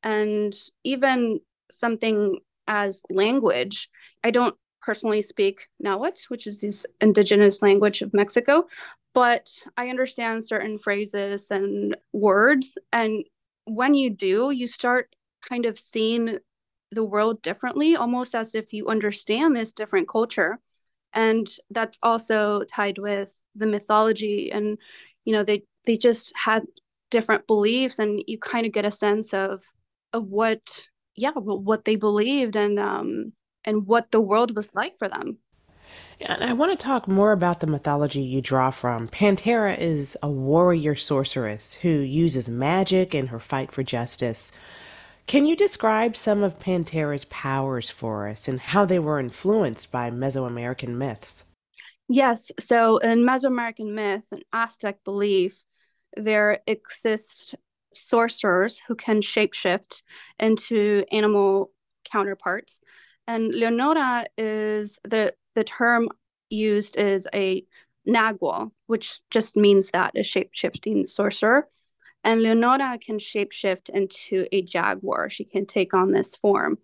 And 0.02 0.56
even 0.84 1.42
something 1.70 2.40
as 2.68 3.04
language, 3.12 3.90
I 4.24 4.32
don't 4.32 4.56
personally 4.82 5.22
speak 5.22 5.68
Nahuatl, 5.80 6.24
which 6.30 6.48
is 6.48 6.62
this 6.62 6.86
indigenous 7.00 7.62
language 7.62 8.02
of 8.02 8.14
Mexico, 8.14 8.68
but 9.14 9.52
I 9.78 9.90
understand 9.90 10.44
certain 10.44 10.80
phrases 10.80 11.52
and 11.52 11.96
words. 12.12 12.78
And 12.92 13.24
when 13.66 13.94
you 13.94 14.10
do, 14.10 14.52
you 14.52 14.68
start 14.68 15.16
kind 15.48 15.66
of 15.66 15.78
seeing 15.78 16.40
the 16.92 17.04
world 17.04 17.42
differently, 17.42 17.96
almost 17.96 18.36
as 18.36 18.54
if 18.54 18.74
you 18.74 18.88
understand 18.88 19.56
this 19.56 19.74
different 19.74 20.10
culture. 20.10 20.60
And 21.14 21.48
that's 21.70 22.00
also 22.04 22.64
tied 22.64 22.98
with 22.98 23.30
the 23.56 23.66
mythology. 23.66 24.52
And, 24.52 24.78
you 25.26 25.34
know, 25.34 25.44
they, 25.44 25.64
they 25.86 25.98
just 25.98 26.34
had 26.36 26.64
different 27.12 27.46
beliefs 27.46 28.00
and 28.00 28.24
you 28.26 28.40
kind 28.40 28.66
of 28.66 28.72
get 28.72 28.86
a 28.86 28.92
sense 28.92 29.34
of 29.34 29.64
of 30.14 30.28
what 30.28 30.88
yeah 31.16 31.32
what 31.34 31.86
they 31.86 31.96
believed 31.96 32.56
and 32.56 32.80
um 32.80 33.34
and 33.66 33.86
what 33.86 34.10
the 34.12 34.22
world 34.22 34.56
was 34.56 34.74
like 34.74 34.98
for 34.98 35.08
them. 35.08 35.38
And 36.22 36.44
I 36.44 36.54
want 36.54 36.78
to 36.78 36.84
talk 36.84 37.08
more 37.08 37.32
about 37.32 37.60
the 37.60 37.68
mythology 37.68 38.22
you 38.22 38.42
draw 38.42 38.70
from. 38.70 39.08
Pantera 39.08 39.78
is 39.78 40.18
a 40.22 40.30
warrior 40.30 40.96
sorceress 40.96 41.76
who 41.76 41.90
uses 41.90 42.48
magic 42.48 43.16
in 43.16 43.28
her 43.28 43.40
fight 43.40 43.72
for 43.72 43.84
justice. 43.84 44.52
Can 45.28 45.46
you 45.46 45.56
describe 45.56 46.16
some 46.16 46.44
of 46.44 46.60
Pantera's 46.60 47.26
powers 47.26 47.90
for 47.90 48.28
us 48.28 48.48
and 48.48 48.60
how 48.60 48.86
they 48.86 49.00
were 49.00 49.20
influenced 49.20 49.92
by 49.92 50.10
Mesoamerican 50.12 50.90
myths? 50.90 51.46
Yes. 52.10 52.52
So, 52.60 52.98
in 52.98 53.20
Mesoamerican 53.20 53.94
myth 53.94 54.24
and 54.32 54.44
Aztec 54.52 55.04
belief, 55.06 55.64
there 56.18 56.60
exist 56.68 57.56
sorcerers 57.96 58.82
who 58.88 58.96
can 58.96 59.22
shapeshift 59.22 60.04
into 60.40 61.06
animal 61.12 61.72
counterparts 62.04 62.82
and 63.28 63.54
Leonora 63.54 64.26
is 64.38 65.00
the 65.04 65.34
the 65.56 65.64
term 65.64 66.10
used 66.50 66.98
is 66.98 67.28
a 67.34 67.66
Nagual, 68.08 68.72
which 68.88 69.22
just 69.30 69.56
means 69.56 69.92
that 69.92 70.18
a 70.18 70.24
shape 70.24 70.50
shifting 70.54 71.08
sorcerer. 71.08 71.68
And 72.24 72.42
Leonora 72.42 72.98
can 73.00 73.18
shapeshift 73.18 73.90
into 73.90 74.48
a 74.52 74.62
jaguar. 74.62 75.30
She 75.30 75.44
can 75.44 75.66
take 75.66 75.94
on 75.94 76.12
this 76.12 76.36
form. 76.36 76.78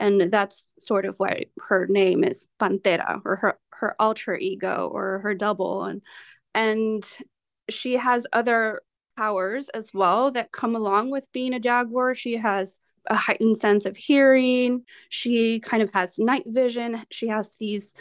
And 0.00 0.32
that's 0.32 0.72
sort 0.80 1.04
of 1.04 1.16
why 1.18 1.46
her 1.68 1.86
name 1.88 2.24
is 2.24 2.48
Pantera 2.60 3.20
or 3.24 3.36
her, 3.36 3.58
her 3.70 3.96
alter 4.00 4.36
ego 4.36 4.90
or 4.92 5.20
her 5.20 5.34
double. 5.34 5.84
And 5.84 6.02
and 6.54 7.04
she 7.68 7.94
has 7.94 8.26
other 8.32 8.80
powers 9.16 9.68
as 9.70 9.90
well 9.92 10.30
that 10.32 10.52
come 10.52 10.76
along 10.76 11.10
with 11.10 11.32
being 11.32 11.54
a 11.54 11.60
jaguar. 11.60 12.14
She 12.14 12.36
has 12.36 12.80
a 13.06 13.16
heightened 13.16 13.56
sense 13.56 13.84
of 13.84 13.96
hearing. 13.96 14.84
She 15.08 15.60
kind 15.60 15.82
of 15.82 15.92
has 15.92 16.18
night 16.18 16.44
vision. 16.46 17.02
She 17.10 17.28
has 17.28 17.54
these 17.58 17.94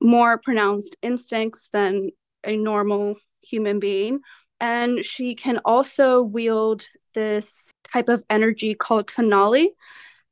more 0.00 0.38
pronounced 0.38 0.96
instincts 1.02 1.68
than 1.72 2.10
a 2.44 2.56
normal 2.56 3.16
human 3.42 3.78
being. 3.78 4.20
And 4.60 5.04
she 5.04 5.34
can 5.34 5.60
also 5.64 6.22
wield 6.22 6.86
this 7.14 7.72
type 7.92 8.08
of 8.08 8.22
energy 8.28 8.74
called 8.74 9.06
tonali. 9.06 9.68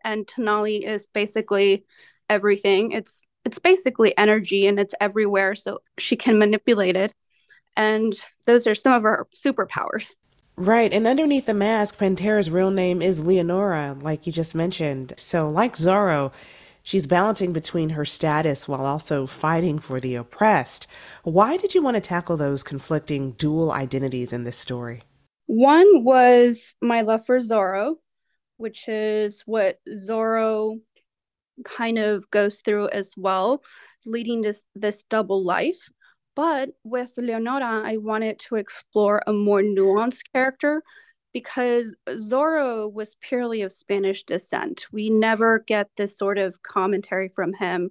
And 0.05 0.27
tonali 0.27 0.83
is 0.83 1.09
basically 1.09 1.85
everything. 2.29 2.93
It's 2.93 3.23
it's 3.45 3.59
basically 3.61 4.17
energy 4.19 4.67
and 4.67 4.79
it's 4.81 4.95
everywhere. 5.01 5.55
So 5.55 5.79
she 5.99 6.17
can 6.17 6.39
manipulate 6.39 6.97
it. 6.97 7.15
And 7.77 8.13
those 8.45 8.67
are 8.67 8.75
some 8.75 8.95
of 8.95 9.03
her 9.05 9.29
superpowers. 9.35 10.15
Right, 10.59 10.91
and 10.91 11.07
underneath 11.07 11.45
the 11.45 11.53
mask, 11.53 11.99
Pantera's 11.99 12.51
real 12.51 12.71
name 12.71 13.03
is 13.03 13.27
Leonora, 13.27 13.95
like 14.01 14.27
you 14.27 14.33
just 14.33 14.55
mentioned. 14.55 15.13
So, 15.19 15.51
like 15.51 15.77
Zorro, 15.77 16.33
she's 16.83 17.07
balancing 17.07 17.53
between 17.53 17.91
her 17.91 18.07
status 18.07 18.67
while 18.67 18.87
also 18.87 19.27
fighting 19.27 19.79
for 19.79 20.01
the 20.01 20.15
oppressed. 20.15 20.87
Why 21.25 21.59
did 21.59 21.75
you 21.75 21.83
want 21.83 21.97
to 21.97 22.01
tackle 22.01 22.39
those 22.39 22.63
conflicting 22.63 23.33
dual 23.33 23.71
identities 23.71 24.33
in 24.33 24.45
this 24.45 24.57
story? 24.57 25.03
One 25.45 26.05
was 26.05 26.75
my 26.81 27.03
love 27.03 27.27
for 27.27 27.39
Zorro, 27.39 27.97
which 28.57 28.89
is 28.89 29.43
what 29.45 29.79
Zorro 29.87 30.81
kind 31.67 31.99
of 31.99 32.31
goes 32.31 32.63
through 32.63 32.89
as 32.89 33.13
well, 33.15 33.63
leading 34.07 34.41
this 34.41 34.65
this 34.75 35.05
double 35.05 35.45
life. 35.45 35.91
But 36.37 36.71
with 36.85 37.15
Leonora, 37.17 37.83
I 37.85 37.97
wanted 37.97 38.39
to 38.41 38.57
explore 38.57 39.23
a 39.27 39.33
more 39.33 39.63
nuanced 39.63 40.31
character 40.33 40.83
because 41.33 41.97
Zorro 42.09 42.93
was 42.93 43.17
purely 43.21 43.63
of 43.63 43.73
Spanish 43.73 44.23
descent. 44.25 44.87
We 44.93 45.11
never 45.11 45.59
get 45.67 45.91
this 45.97 46.17
sort 46.17 46.39
of 46.39 46.63
commentary 46.63 47.31
from 47.35 47.55
him 47.55 47.91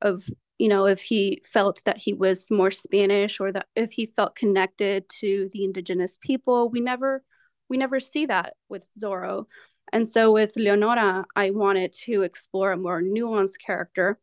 of, 0.00 0.24
you 0.58 0.68
know, 0.68 0.86
if 0.86 1.02
he 1.02 1.42
felt 1.44 1.82
that 1.84 1.98
he 1.98 2.14
was 2.14 2.50
more 2.50 2.70
Spanish 2.70 3.40
or 3.40 3.52
that 3.52 3.66
if 3.76 3.92
he 3.92 4.06
felt 4.06 4.36
connected 4.36 5.08
to 5.20 5.48
the 5.52 5.64
indigenous 5.64 6.18
people. 6.18 6.70
We 6.70 6.80
never 6.80 7.22
we 7.68 7.76
never 7.78 8.00
see 8.00 8.26
that 8.26 8.54
with 8.68 8.84
Zorro. 8.98 9.46
And 9.92 10.08
so 10.08 10.32
with 10.32 10.56
Leonora, 10.56 11.24
I 11.36 11.50
wanted 11.50 11.94
to 12.04 12.22
explore 12.22 12.72
a 12.72 12.76
more 12.76 13.02
nuanced 13.02 13.58
character, 13.64 14.18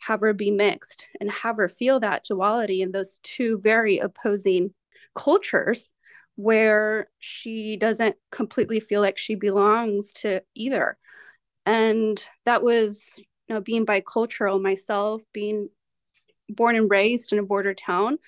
have 0.00 0.20
her 0.20 0.32
be 0.32 0.50
mixed 0.50 1.08
and 1.20 1.30
have 1.30 1.56
her 1.56 1.68
feel 1.68 2.00
that 2.00 2.24
duality 2.24 2.82
in 2.82 2.92
those 2.92 3.18
two 3.22 3.58
very 3.58 3.98
opposing 3.98 4.72
cultures 5.14 5.92
where 6.36 7.08
she 7.18 7.76
doesn't 7.76 8.16
completely 8.30 8.78
feel 8.78 9.00
like 9.00 9.18
she 9.18 9.34
belongs 9.34 10.12
to 10.12 10.40
either. 10.54 10.96
And 11.66 12.24
that 12.44 12.62
was, 12.62 13.04
you 13.16 13.54
know, 13.54 13.60
being 13.60 13.84
bicultural 13.84 14.62
myself, 14.62 15.22
being 15.32 15.68
born 16.48 16.76
and 16.76 16.90
raised 16.90 17.32
in 17.32 17.38
a 17.38 17.42
border 17.42 17.74
town, 17.74 18.18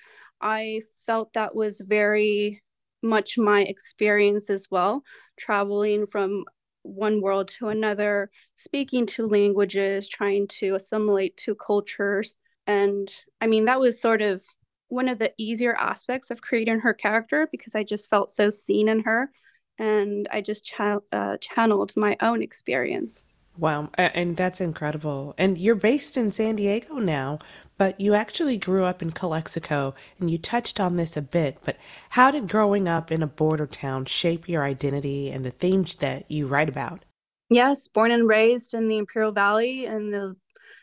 I 0.41 0.81
felt 1.07 1.33
that 1.33 1.55
was 1.55 1.81
very 1.83 2.61
much 3.01 3.37
my 3.37 3.61
experience 3.63 4.49
as 4.49 4.67
well, 4.69 5.03
traveling 5.37 6.05
from 6.05 6.45
one 6.83 7.21
world 7.21 7.47
to 7.47 7.69
another, 7.69 8.29
speaking 8.55 9.05
two 9.05 9.27
languages, 9.27 10.07
trying 10.07 10.47
to 10.47 10.75
assimilate 10.75 11.37
two 11.37 11.55
cultures. 11.55 12.35
And 12.67 13.11
I 13.39 13.47
mean, 13.47 13.65
that 13.65 13.79
was 13.79 14.01
sort 14.01 14.21
of 14.21 14.43
one 14.87 15.07
of 15.07 15.19
the 15.19 15.33
easier 15.37 15.73
aspects 15.75 16.31
of 16.31 16.41
creating 16.41 16.79
her 16.81 16.93
character 16.93 17.47
because 17.51 17.75
I 17.75 17.83
just 17.83 18.09
felt 18.09 18.33
so 18.33 18.49
seen 18.49 18.89
in 18.89 19.01
her 19.01 19.31
and 19.79 20.27
I 20.31 20.41
just 20.41 20.71
uh, 20.79 21.37
channeled 21.37 21.93
my 21.95 22.17
own 22.21 22.43
experience. 22.43 23.23
Wow, 23.57 23.89
and 23.97 24.37
that's 24.37 24.61
incredible. 24.61 25.33
And 25.37 25.59
you're 25.59 25.75
based 25.75 26.17
in 26.17 26.31
San 26.31 26.55
Diego 26.55 26.95
now, 26.95 27.39
but 27.81 27.99
you 27.99 28.13
actually 28.13 28.59
grew 28.59 28.83
up 28.83 29.01
in 29.01 29.09
Calexico, 29.09 29.95
and 30.19 30.29
you 30.29 30.37
touched 30.37 30.79
on 30.79 30.97
this 30.97 31.17
a 31.17 31.21
bit. 31.23 31.57
But 31.65 31.77
how 32.09 32.29
did 32.29 32.47
growing 32.47 32.87
up 32.87 33.11
in 33.11 33.23
a 33.23 33.27
border 33.27 33.65
town 33.65 34.05
shape 34.05 34.47
your 34.47 34.63
identity 34.63 35.31
and 35.31 35.43
the 35.43 35.49
themes 35.49 35.95
that 35.95 36.29
you 36.29 36.45
write 36.45 36.69
about? 36.69 37.03
Yes, 37.49 37.87
born 37.87 38.11
and 38.11 38.29
raised 38.29 38.75
in 38.75 38.87
the 38.87 38.99
Imperial 38.99 39.31
Valley 39.31 39.87
in 39.87 40.11
the 40.11 40.35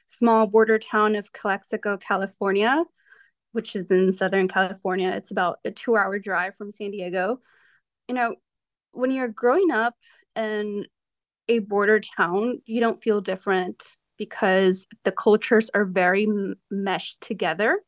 small 0.08 0.48
border 0.48 0.76
town 0.76 1.14
of 1.14 1.32
Calexico, 1.32 1.98
California 1.98 2.84
which 3.52 3.76
is 3.76 3.92
in 3.92 4.12
Southern 4.12 4.48
California. 4.48 5.10
It's 5.10 5.30
about 5.30 5.60
a 5.64 5.70
two 5.70 5.96
hour 5.96 6.18
drive 6.18 6.56
from 6.56 6.72
San 6.72 6.90
Diego. 6.90 7.40
You 8.08 8.16
know, 8.16 8.34
when 8.92 9.12
you're 9.12 9.28
growing 9.28 9.70
up 9.70 9.94
in 10.34 10.84
a 11.46 11.60
border 11.60 12.00
town, 12.00 12.60
you 12.66 12.80
don't 12.80 13.00
feel 13.00 13.20
different 13.20 13.96
because 14.18 14.86
the 15.04 15.12
cultures 15.12 15.70
are 15.74 15.84
very 15.84 16.24
m- 16.24 16.56
meshed 16.70 17.20
together. 17.20 17.80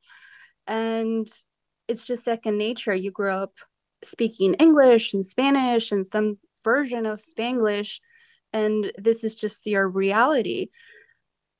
And 0.66 1.28
it's 1.88 2.06
just 2.06 2.24
second 2.24 2.56
nature. 2.56 2.94
You 2.94 3.10
grow 3.10 3.42
up 3.42 3.54
speaking 4.02 4.54
English 4.54 5.12
and 5.12 5.26
Spanish 5.26 5.92
and 5.92 6.06
some 6.06 6.38
version 6.64 7.06
of 7.06 7.20
Spanglish, 7.20 8.00
and 8.52 8.92
this 8.96 9.24
is 9.24 9.34
just 9.34 9.66
your 9.66 9.88
reality 9.88 10.68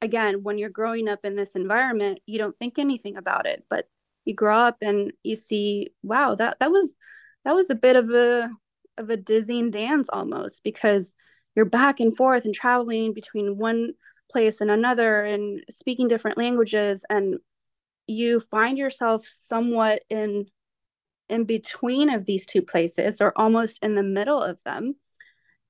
again, 0.03 0.43
when 0.43 0.59
you're 0.59 0.71
growing 0.71 1.09
up 1.09 1.25
in 1.25 1.37
this 1.37 1.55
environment, 1.55 2.21
you 2.27 2.39
don't 2.39 2.59
think 2.59 2.79
anything 2.79 3.17
about 3.17 3.47
it. 3.47 3.65
But 3.69 3.87
you 4.25 4.35
grow 4.35 4.57
up 4.57 4.79
and 4.83 5.13
you 5.23 5.37
see, 5.37 5.91
wow, 6.03 6.35
that 6.37 6.59
that 6.61 6.71
was 6.71 6.97
that 7.45 7.55
was 7.55 7.71
a 7.71 7.75
bit 7.75 7.97
of 7.97 8.11
a 8.11 8.51
of 8.99 9.11
a 9.11 9.17
dizzying 9.17 9.71
dance 9.71 10.09
almost 10.13 10.63
because 10.63 11.17
you're 11.55 11.65
back 11.65 12.01
and 12.01 12.17
forth 12.17 12.45
and 12.45 12.55
traveling 12.55 13.13
between 13.13 13.59
one 13.59 13.93
place 14.31 14.61
and 14.61 14.71
another 14.71 15.25
and 15.25 15.65
speaking 15.71 16.09
different 16.09 16.39
languages 16.39 17.05
and 17.11 17.39
you 18.07 18.41
find 18.41 18.79
yourself 18.79 19.27
somewhat 19.27 20.03
in 20.09 20.47
in 21.29 21.45
between 21.45 22.11
of 22.11 22.25
these 22.25 22.47
two 22.47 22.63
places 22.63 23.21
or 23.21 23.33
almost 23.37 23.79
in 23.83 23.95
the 23.95 24.03
middle 24.03 24.43
of 24.43 24.59
them 24.65 24.97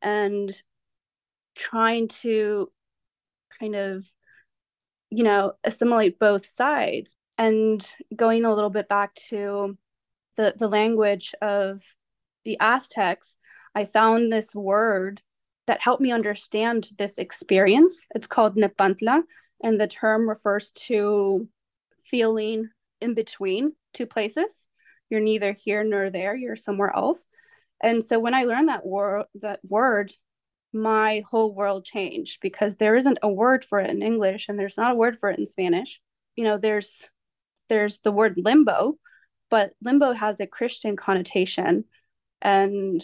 and 0.01 0.63
trying 1.55 2.09
to 2.09 2.71
kind 3.59 3.75
of 3.75 4.11
you 5.11 5.25
know, 5.25 5.53
assimilate 5.65 6.19
both 6.19 6.47
sides. 6.47 7.17
And 7.37 7.85
going 8.15 8.45
a 8.45 8.55
little 8.55 8.71
bit 8.71 8.89
back 8.89 9.15
to 9.29 9.77
the, 10.37 10.55
the 10.57 10.69
language 10.69 11.35
of 11.43 11.83
the 12.45 12.59
Aztecs, 12.61 13.39
I 13.75 13.85
found 13.85 14.33
this 14.33 14.55
word 14.55 15.21
that 15.71 15.81
helped 15.81 16.03
me 16.03 16.11
understand 16.11 16.89
this 16.99 17.17
experience. 17.17 18.05
It's 18.17 18.27
called 18.27 18.57
Nepantla, 18.57 19.23
and 19.63 19.81
the 19.81 19.87
term 19.87 20.29
refers 20.29 20.73
to 20.89 21.49
feeling 22.05 22.71
in 23.01 23.15
between 23.15 23.75
two 23.95 24.07
places. 24.07 24.67
You're 25.11 25.21
neither 25.21 25.53
here 25.53 25.85
nor 25.85 26.11
there, 26.11 26.35
you're 26.35 26.57
somewhere 26.57 26.91
else. 26.93 27.29
And 27.81 28.05
so 28.05 28.19
when 28.19 28.35
I 28.35 28.43
learned 28.43 28.69
that 28.69 28.85
word 28.85 29.27
that 29.37 29.61
word, 29.63 30.13
my 30.73 31.23
whole 31.31 31.55
world 31.55 31.85
changed 31.85 32.41
because 32.43 32.77
there 32.77 32.97
isn't 32.97 33.21
a 33.23 33.31
word 33.31 33.65
for 33.65 33.79
it 33.79 33.91
in 33.91 34.03
English 34.03 34.49
and 34.49 34.59
there's 34.59 34.77
not 34.77 34.91
a 34.91 34.97
word 34.97 35.21
for 35.21 35.31
it 35.31 35.39
in 35.39 35.47
Spanish. 35.47 36.01
You 36.35 36.43
know, 36.43 36.59
there's 36.59 37.09
there's 37.69 38.01
the 38.01 38.11
word 38.11 38.35
limbo, 38.37 38.99
but 39.51 39.71
limbo 39.81 40.15
has 40.15 40.41
a 40.41 40.49
Christian 40.49 40.97
connotation 40.97 41.85
and 42.43 43.01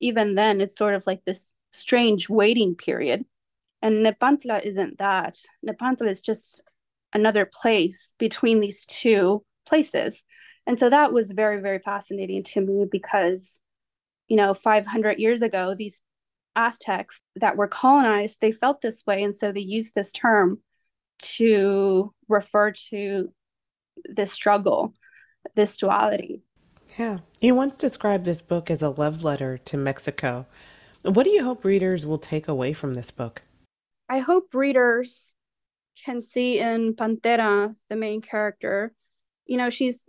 even 0.00 0.34
then 0.34 0.60
it's 0.60 0.76
sort 0.76 0.92
of 0.92 1.06
like 1.06 1.24
this 1.24 1.48
strange 1.72 2.28
waiting 2.28 2.74
period. 2.74 3.24
And 3.82 4.04
Nepantla 4.04 4.62
isn't 4.64 4.98
that. 4.98 5.36
Nepantla 5.66 6.08
is 6.08 6.20
just 6.20 6.62
another 7.12 7.46
place 7.46 8.14
between 8.18 8.60
these 8.60 8.84
two 8.86 9.44
places. 9.66 10.24
And 10.66 10.78
so 10.78 10.90
that 10.90 11.12
was 11.12 11.30
very, 11.30 11.60
very 11.60 11.78
fascinating 11.78 12.42
to 12.44 12.60
me 12.60 12.86
because, 12.90 13.60
you 14.28 14.36
know, 14.36 14.54
500 14.54 15.18
years 15.18 15.42
ago, 15.42 15.74
these 15.74 16.00
Aztecs 16.56 17.20
that 17.36 17.56
were 17.56 17.68
colonized, 17.68 18.38
they 18.40 18.52
felt 18.52 18.80
this 18.80 19.04
way. 19.06 19.22
And 19.22 19.34
so 19.34 19.52
they 19.52 19.60
used 19.60 19.94
this 19.94 20.12
term 20.12 20.60
to 21.20 22.12
refer 22.28 22.72
to 22.72 23.32
this 24.04 24.32
struggle, 24.32 24.94
this 25.54 25.76
duality. 25.76 26.42
Yeah. 26.98 27.18
You 27.40 27.54
once 27.54 27.76
described 27.76 28.24
this 28.24 28.42
book 28.42 28.70
as 28.70 28.82
a 28.82 28.90
love 28.90 29.22
letter 29.22 29.58
to 29.58 29.76
Mexico. 29.76 30.46
What 31.02 31.24
do 31.24 31.30
you 31.30 31.42
hope 31.44 31.64
readers 31.64 32.04
will 32.04 32.18
take 32.18 32.48
away 32.48 32.72
from 32.72 32.94
this 32.94 33.10
book? 33.10 33.42
I 34.08 34.18
hope 34.18 34.54
readers 34.54 35.34
can 36.04 36.20
see 36.20 36.58
in 36.58 36.94
Pantera, 36.94 37.74
the 37.88 37.96
main 37.96 38.20
character, 38.20 38.92
you 39.46 39.56
know, 39.56 39.70
she's 39.70 40.06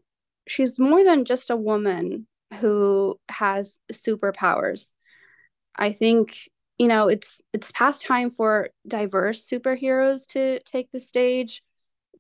she's 0.48 0.80
more 0.80 1.04
than 1.04 1.26
just 1.26 1.50
a 1.50 1.56
woman 1.56 2.28
who 2.60 3.20
has 3.30 3.80
superpowers. 3.92 4.92
I 5.76 5.92
think 5.92 6.38
you 6.78 6.88
know 6.88 7.08
it's 7.08 7.42
it's 7.54 7.72
past 7.72 8.06
time 8.06 8.32
for 8.32 8.70
diverse 8.88 9.48
superheroes 9.48 10.26
to 10.28 10.60
take 10.62 10.92
the 10.92 11.00
stage 11.00 11.64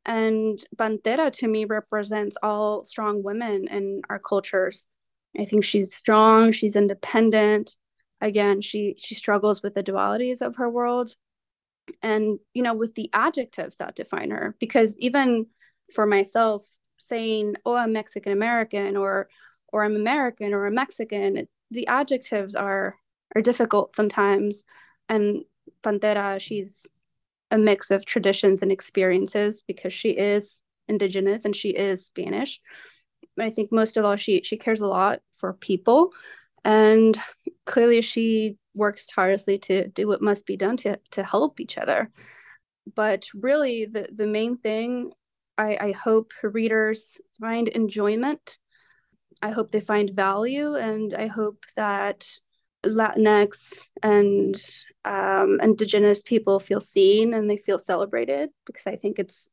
and 0.06 0.64
Pantera 0.78 1.32
to 1.32 1.48
me 1.48 1.66
represents 1.66 2.38
all 2.42 2.84
strong 2.86 3.22
women 3.24 3.68
in 3.68 4.02
our 4.10 4.20
cultures. 4.20 4.88
I 5.40 5.46
think 5.46 5.64
she's 5.64 5.94
strong, 5.94 6.52
she's 6.52 6.76
independent. 6.76 7.78
Again, 8.22 8.62
she 8.62 8.96
she 8.98 9.16
struggles 9.16 9.62
with 9.62 9.74
the 9.74 9.84
dualities 9.84 10.42
of 10.42 10.56
her 10.58 10.70
world 10.70 11.16
and 12.02 12.40
you 12.54 12.62
know 12.62 12.76
with 12.76 12.94
the 12.96 13.10
adjectives 13.12 13.78
that 13.78 13.96
define 13.96 14.30
her 14.30 14.56
because 14.60 14.96
even 14.98 15.48
for 15.94 16.06
myself 16.06 16.64
saying 16.98 17.56
oh 17.66 17.76
I'm 17.76 17.92
Mexican 17.92 18.32
American 18.32 18.96
or 18.96 19.28
or 19.74 19.84
I'm 19.84 19.96
American 19.96 20.54
or 20.54 20.68
a 20.68 20.72
Mexican 20.72 21.48
the 21.72 21.88
adjectives 21.88 22.54
are 22.54 22.96
are 23.36 23.42
difficult 23.42 23.96
sometimes. 23.96 24.64
And 25.10 25.44
Pantera, 25.84 26.40
she's 26.40 26.86
a 27.50 27.58
mix 27.58 27.92
of 27.92 28.06
traditions 28.06 28.62
and 28.62 28.72
experiences 28.72 29.64
because 29.68 29.94
she 29.94 30.12
is 30.12 30.60
indigenous 30.88 31.46
and 31.46 31.56
she 31.56 31.70
is 31.70 32.06
Spanish. 32.06 32.62
But 33.36 33.46
I 33.46 33.50
think 33.50 33.72
most 33.72 33.98
of 33.98 34.06
all, 34.06 34.16
she 34.18 34.42
she 34.44 34.58
cares 34.58 34.82
a 34.82 34.88
lot 34.88 35.22
for 35.38 35.54
people, 35.54 36.12
and 36.64 37.18
clearly 37.66 38.02
she 38.02 38.58
works 38.74 39.08
tirelessly 39.08 39.58
to 39.60 39.88
do 39.90 40.08
what 40.08 40.22
must 40.22 40.46
be 40.46 40.58
done 40.58 40.78
to 40.78 41.00
to 41.12 41.24
help 41.24 41.60
each 41.60 41.78
other. 41.78 42.12
But 42.96 43.28
really, 43.34 43.86
the 43.86 44.10
the 44.14 44.28
main 44.28 44.58
thing 44.58 45.14
I, 45.58 45.78
I 45.80 45.92
hope 45.92 46.34
readers 46.44 47.20
find 47.40 47.68
enjoyment. 47.68 48.58
I 49.42 49.52
hope 49.52 49.72
they 49.72 49.82
find 49.82 50.12
value, 50.12 50.76
and 50.76 51.14
I 51.14 51.28
hope 51.28 51.66
that 51.76 52.28
Latinx 52.86 53.88
and 54.02 54.56
um, 55.06 55.60
Indigenous 55.62 56.24
people 56.24 56.60
feel 56.60 56.80
seen 56.80 57.34
and 57.34 57.50
they 57.50 57.58
feel 57.58 57.80
celebrated 57.80 58.50
because 58.66 58.88
I 58.88 58.96
think 58.96 59.20
it's 59.20 59.50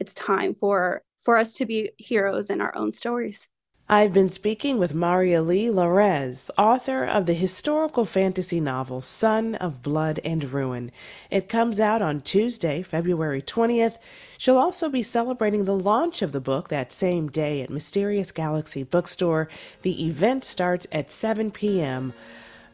it's 0.00 0.14
time 0.14 0.54
for 0.54 1.02
for 1.20 1.36
us 1.38 1.54
to 1.54 1.66
be 1.66 1.92
heroes 1.98 2.50
in 2.50 2.60
our 2.60 2.74
own 2.76 2.92
stories. 2.92 3.48
I've 3.88 4.12
been 4.12 4.28
speaking 4.30 4.78
with 4.78 4.94
Mariely 4.94 5.68
Lares, 5.68 6.50
author 6.56 7.04
of 7.04 7.26
the 7.26 7.34
historical 7.34 8.06
fantasy 8.06 8.60
novel 8.60 9.02
Sun 9.02 9.56
of 9.56 9.82
Blood 9.82 10.18
and 10.24 10.50
Ruin. 10.52 10.90
It 11.30 11.48
comes 11.48 11.78
out 11.78 12.00
on 12.00 12.20
Tuesday, 12.20 12.82
February 12.82 13.42
20th. 13.42 13.98
She'll 14.38 14.56
also 14.56 14.88
be 14.88 15.02
celebrating 15.02 15.64
the 15.64 15.76
launch 15.76 16.22
of 16.22 16.32
the 16.32 16.40
book 16.40 16.68
that 16.68 16.90
same 16.90 17.28
day 17.28 17.60
at 17.60 17.70
Mysterious 17.70 18.30
Galaxy 18.30 18.82
Bookstore. 18.82 19.48
The 19.82 20.06
event 20.06 20.44
starts 20.44 20.86
at 20.90 21.10
7 21.10 21.50
p.m. 21.50 22.14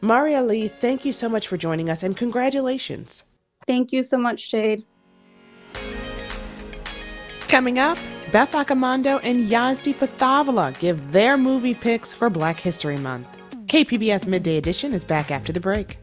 Mariely, 0.01 0.69
thank 0.69 1.03
you 1.03 1.11
so 1.11 1.27
much 1.27 1.47
for 1.47 1.57
joining 1.57 1.89
us 1.89 2.03
and 2.03 2.15
congratulations. 2.15 3.25
Thank 3.67 3.91
you 3.91 4.03
so 4.03 4.17
much, 4.17 4.49
Jade. 4.49 4.85
Coming 7.49 7.79
up, 7.79 7.97
Beth 8.31 8.51
Accomando 8.51 9.19
and 9.23 9.49
Yazdi 9.49 9.91
Pithavala 9.95 10.77
give 10.77 11.11
their 11.11 11.35
movie 11.35 11.73
picks 11.73 12.13
for 12.13 12.29
Black 12.29 12.59
History 12.59 12.97
Month. 12.97 13.27
KPBS 13.65 14.27
Midday 14.27 14.57
Edition 14.57 14.93
is 14.93 15.03
back 15.03 15.31
after 15.31 15.51
the 15.51 15.59
break. 15.59 15.97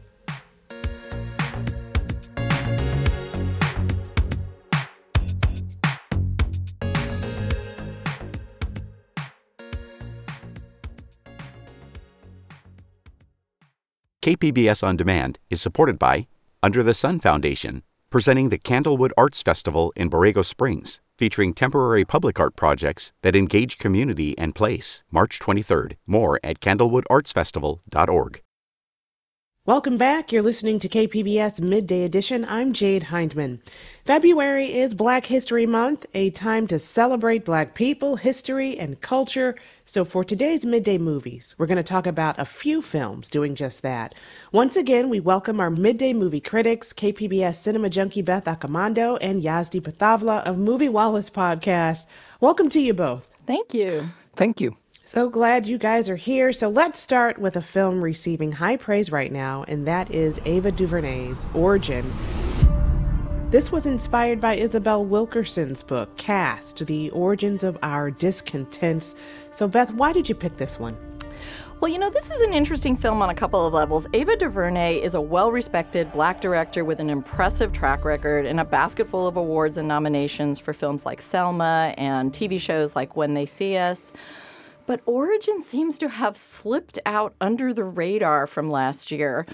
KPBS 14.21 14.85
On 14.85 14.97
Demand 14.97 15.39
is 15.49 15.61
supported 15.61 15.97
by 15.97 16.27
Under 16.61 16.83
the 16.83 16.93
Sun 16.93 17.21
Foundation, 17.21 17.83
presenting 18.09 18.49
the 18.49 18.57
Candlewood 18.57 19.11
Arts 19.17 19.41
Festival 19.41 19.93
in 19.95 20.09
Borrego 20.09 20.43
Springs, 20.43 21.01
featuring 21.17 21.53
temporary 21.53 22.05
public 22.05 22.39
art 22.39 22.55
projects 22.55 23.13
that 23.21 23.35
engage 23.35 23.77
community 23.77 24.37
and 24.37 24.55
place. 24.55 25.03
March 25.11 25.39
23rd. 25.39 25.97
More 26.05 26.39
at 26.43 26.59
candlewoodartsfestival.org. 26.59 28.41
Welcome 29.67 29.97
back. 29.97 30.31
You're 30.31 30.43
listening 30.43 30.79
to 30.79 30.87
KPBS 30.87 31.59
Midday 31.59 32.05
Edition. 32.05 32.45
I'm 32.47 32.71
Jade 32.71 33.03
Hindman. 33.03 33.59
February 34.05 34.73
is 34.73 34.93
Black 34.93 35.25
History 35.25 35.65
Month, 35.65 36.05
a 36.13 36.29
time 36.29 36.67
to 36.67 36.79
celebrate 36.79 37.43
Black 37.43 37.75
people, 37.75 38.15
history, 38.15 38.77
and 38.79 39.01
culture. 39.01 39.57
So 39.83 40.05
for 40.05 40.23
today's 40.23 40.65
Midday 40.65 40.97
Movies, 40.97 41.53
we're 41.57 41.65
going 41.65 41.75
to 41.75 41.83
talk 41.83 42.07
about 42.07 42.39
a 42.39 42.45
few 42.45 42.81
films 42.81 43.27
doing 43.27 43.55
just 43.55 43.81
that. 43.81 44.15
Once 44.53 44.77
again, 44.77 45.09
we 45.09 45.19
welcome 45.19 45.59
our 45.59 45.69
Midday 45.69 46.13
Movie 46.13 46.39
critics, 46.39 46.93
KPBS 46.93 47.55
Cinema 47.55 47.89
Junkie 47.89 48.21
Beth 48.21 48.45
Accomando 48.45 49.17
and 49.19 49.43
Yazdi 49.43 49.81
Pithavala 49.81 50.45
of 50.45 50.57
Movie 50.57 50.87
Wallahs 50.87 51.29
Podcast. 51.29 52.05
Welcome 52.39 52.69
to 52.69 52.79
you 52.79 52.93
both. 52.93 53.29
Thank 53.45 53.73
you. 53.73 54.11
Thank 54.33 54.61
you. 54.61 54.77
So 55.07 55.29
glad 55.29 55.65
you 55.65 55.77
guys 55.77 56.09
are 56.09 56.17
here. 56.17 56.51
So 56.51 56.67
let's 56.67 56.99
start 56.99 57.37
with 57.37 57.55
a 57.55 57.61
film 57.61 58.03
receiving 58.03 58.51
high 58.51 58.75
praise 58.75 59.09
right 59.09 59.31
now, 59.31 59.63
and 59.69 59.87
that 59.87 60.11
is 60.11 60.41
Ava 60.43 60.69
DuVernay's 60.69 61.47
Origin. 61.53 62.11
This 63.49 63.71
was 63.71 63.85
inspired 63.85 64.41
by 64.41 64.55
Isabel 64.55 65.05
Wilkerson's 65.05 65.81
book, 65.81 66.17
Caste 66.17 66.85
The 66.85 67.09
Origins 67.11 67.63
of 67.63 67.77
Our 67.83 68.11
Discontents. 68.11 69.15
So, 69.49 69.65
Beth, 69.65 69.93
why 69.93 70.11
did 70.11 70.27
you 70.27 70.35
pick 70.35 70.57
this 70.57 70.77
one? 70.77 70.97
Well, 71.79 71.89
you 71.89 71.99
know, 71.99 72.09
this 72.09 72.29
is 72.29 72.41
an 72.41 72.51
interesting 72.51 72.97
film 72.97 73.21
on 73.21 73.29
a 73.29 73.33
couple 73.33 73.65
of 73.65 73.73
levels. 73.73 74.07
Ava 74.11 74.35
DuVernay 74.35 75.01
is 75.01 75.15
a 75.15 75.21
well 75.21 75.53
respected 75.53 76.11
black 76.11 76.41
director 76.41 76.83
with 76.83 76.99
an 76.99 77.09
impressive 77.09 77.71
track 77.71 78.03
record 78.03 78.45
and 78.45 78.59
a 78.59 78.65
basket 78.65 79.07
full 79.07 79.25
of 79.25 79.37
awards 79.37 79.77
and 79.77 79.87
nominations 79.87 80.59
for 80.59 80.73
films 80.73 81.05
like 81.05 81.21
Selma 81.21 81.93
and 81.97 82.33
TV 82.33 82.59
shows 82.59 82.93
like 82.93 83.15
When 83.15 83.35
They 83.35 83.45
See 83.45 83.77
Us. 83.77 84.11
But 84.87 85.01
Origin 85.05 85.61
seems 85.61 85.97
to 85.99 86.07
have 86.07 86.37
slipped 86.37 86.97
out 87.05 87.35
under 87.41 87.73
the 87.73 87.83
radar 87.83 88.47
from 88.47 88.71
last 88.71 89.11
year. 89.11 89.45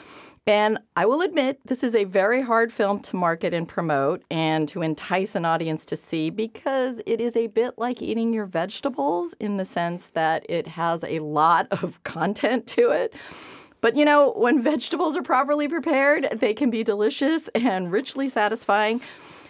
And 0.45 0.77
I 0.95 1.05
will 1.05 1.21
admit, 1.21 1.59
this 1.65 1.83
is 1.83 1.95
a 1.95 2.03
very 2.03 2.41
hard 2.41 2.71
film 2.71 2.99
to 3.01 3.15
market 3.15 3.53
and 3.53 3.67
promote 3.67 4.23
and 4.29 4.67
to 4.69 4.81
entice 4.81 5.35
an 5.35 5.43
audience 5.43 5.85
to 5.85 5.95
see 5.95 6.29
because 6.29 7.01
it 7.05 7.19
is 7.19 7.35
a 7.35 7.47
bit 7.47 7.75
like 7.77 8.01
eating 8.01 8.31
your 8.31 8.45
vegetables 8.45 9.33
in 9.39 9.57
the 9.57 9.65
sense 9.65 10.07
that 10.13 10.45
it 10.49 10.67
has 10.67 11.03
a 11.03 11.19
lot 11.19 11.67
of 11.71 12.03
content 12.03 12.67
to 12.67 12.91
it. 12.91 13.15
But 13.81 13.97
you 13.97 14.05
know, 14.05 14.33
when 14.33 14.61
vegetables 14.61 15.17
are 15.17 15.23
properly 15.23 15.67
prepared, 15.67 16.27
they 16.31 16.53
can 16.53 16.69
be 16.69 16.83
delicious 16.83 17.47
and 17.55 17.91
richly 17.91 18.29
satisfying. 18.29 19.01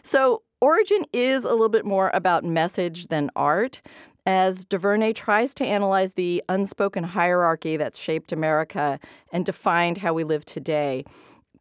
So, 0.02 0.44
Origin 0.62 1.04
is 1.12 1.44
a 1.44 1.50
little 1.50 1.68
bit 1.68 1.86
more 1.86 2.10
about 2.14 2.46
message 2.46 3.08
than 3.08 3.30
art 3.36 3.82
as 4.26 4.66
DuVernay 4.66 5.14
tries 5.14 5.54
to 5.56 5.66
analyze 5.66 6.14
the 6.14 6.44
unspoken 6.50 7.04
hierarchy 7.04 7.78
that's 7.78 7.98
shaped 8.00 8.32
America 8.32 9.00
and 9.32 9.46
defined 9.46 9.98
how 9.98 10.14
we 10.14 10.24
live 10.24 10.46
today. 10.46 11.04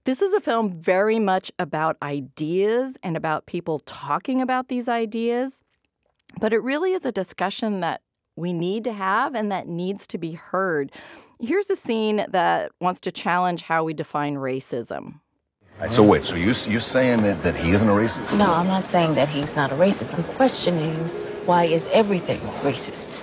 This 0.04 0.22
is 0.22 0.32
a 0.34 0.40
film 0.40 0.80
very 0.80 1.18
much 1.18 1.52
about 1.58 1.96
ideas 2.02 2.96
and 3.02 3.16
about 3.16 3.46
people 3.46 3.80
talking 3.80 4.40
about 4.40 4.68
these 4.68 4.88
ideas, 4.88 5.62
but 6.40 6.52
it 6.52 6.62
really 6.62 6.92
is 6.92 7.04
a 7.04 7.12
discussion 7.12 7.80
that 7.80 8.00
we 8.36 8.52
need 8.52 8.84
to 8.84 8.92
have 8.92 9.34
and 9.34 9.52
that 9.52 9.68
needs 9.68 10.06
to 10.08 10.18
be 10.18 10.32
heard. 10.32 10.90
Here's 11.40 11.70
a 11.70 11.76
scene 11.76 12.24
that 12.28 12.72
wants 12.80 13.00
to 13.00 13.12
challenge 13.12 13.62
how 13.62 13.84
we 13.84 13.94
define 13.94 14.36
racism. 14.36 15.20
So 15.88 16.02
wait, 16.04 16.24
so 16.24 16.36
you 16.36 16.54
you're 16.68 16.80
saying 16.80 17.22
that, 17.22 17.42
that 17.42 17.56
he 17.56 17.70
isn't 17.70 17.88
a 17.88 17.92
racist? 17.92 18.38
No, 18.38 18.52
I'm 18.52 18.68
not 18.68 18.86
saying 18.86 19.14
that 19.16 19.28
he's 19.28 19.56
not 19.56 19.72
a 19.72 19.74
racist. 19.74 20.14
I'm 20.14 20.22
questioning 20.34 21.10
why 21.46 21.64
is 21.64 21.88
everything 21.92 22.38
racist? 22.62 23.22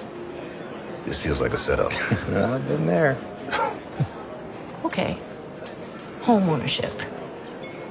This 1.03 1.21
feels 1.21 1.41
like 1.41 1.53
a 1.53 1.57
setup. 1.57 1.91
well, 2.29 2.53
I've 2.53 2.67
been 2.67 2.85
there. 2.85 3.17
okay. 4.85 5.17
Home 6.21 6.49
ownership. 6.49 6.93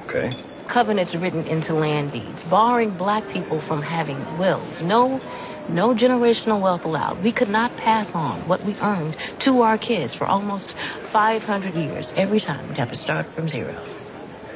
Okay. 0.05 0.31
Covenants 0.67 1.15
written 1.15 1.45
into 1.47 1.73
land 1.73 2.11
deeds, 2.11 2.43
barring 2.43 2.91
black 2.91 3.27
people 3.29 3.59
from 3.59 3.81
having 3.81 4.37
wills. 4.37 4.83
No, 4.83 5.19
no 5.67 5.95
generational 5.95 6.61
wealth 6.61 6.85
allowed. 6.85 7.23
We 7.23 7.31
could 7.31 7.49
not 7.49 7.75
pass 7.77 8.13
on 8.13 8.47
what 8.47 8.63
we 8.63 8.75
earned 8.81 9.17
to 9.39 9.61
our 9.61 9.77
kids 9.77 10.13
for 10.13 10.25
almost 10.25 10.75
500 11.05 11.73
years. 11.73 12.13
Every 12.15 12.39
time 12.39 12.67
we'd 12.67 12.77
have 12.77 12.91
to 12.91 12.97
start 12.97 13.25
from 13.27 13.49
zero. 13.49 13.75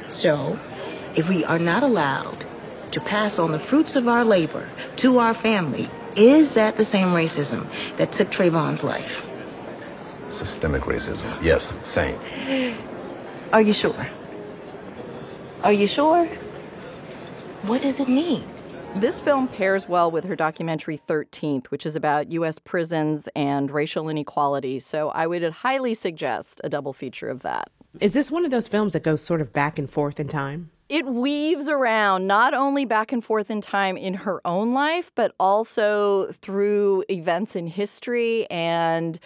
So, 0.06 0.58
if 1.16 1.28
we 1.28 1.44
are 1.44 1.58
not 1.58 1.82
allowed 1.82 2.46
to 2.94 3.00
pass 3.00 3.38
on 3.38 3.52
the 3.52 3.58
fruits 3.58 3.96
of 3.96 4.08
our 4.08 4.24
labor 4.24 4.68
to 4.96 5.18
our 5.18 5.34
family, 5.34 5.90
is 6.16 6.54
that 6.54 6.76
the 6.76 6.84
same 6.84 7.08
racism 7.08 7.66
that 7.96 8.12
took 8.12 8.30
Trayvon's 8.30 8.82
life? 8.82 9.26
Systemic 10.30 10.82
racism. 10.82 11.30
Yes, 11.42 11.74
same. 11.82 12.18
Are 13.52 13.60
you 13.60 13.72
sure? 13.72 14.06
Are 15.62 15.72
you 15.72 15.86
sure? 15.86 16.26
What 17.62 17.82
does 17.82 18.00
it 18.00 18.08
mean? 18.08 18.44
This 18.96 19.20
film 19.20 19.48
pairs 19.48 19.88
well 19.88 20.10
with 20.10 20.24
her 20.24 20.36
documentary 20.36 20.96
13th, 20.96 21.66
which 21.66 21.84
is 21.84 21.96
about 21.96 22.30
U.S. 22.30 22.60
prisons 22.60 23.28
and 23.34 23.70
racial 23.70 24.08
inequality. 24.08 24.78
So 24.78 25.08
I 25.10 25.26
would 25.26 25.42
highly 25.42 25.94
suggest 25.94 26.60
a 26.62 26.68
double 26.68 26.92
feature 26.92 27.28
of 27.28 27.42
that. 27.42 27.70
Is 28.00 28.14
this 28.14 28.30
one 28.30 28.44
of 28.44 28.52
those 28.52 28.68
films 28.68 28.92
that 28.92 29.02
goes 29.02 29.20
sort 29.20 29.40
of 29.40 29.52
back 29.52 29.78
and 29.78 29.90
forth 29.90 30.20
in 30.20 30.28
time? 30.28 30.70
It 30.88 31.06
weaves 31.06 31.68
around 31.68 32.26
not 32.26 32.52
only 32.52 32.84
back 32.84 33.12
and 33.12 33.24
forth 33.24 33.50
in 33.50 33.60
time 33.60 33.96
in 33.96 34.14
her 34.14 34.40
own 34.44 34.74
life, 34.74 35.10
but 35.14 35.34
also 35.40 36.30
through 36.32 37.04
events 37.08 37.56
in 37.56 37.66
history 37.66 38.46
and 38.50 39.18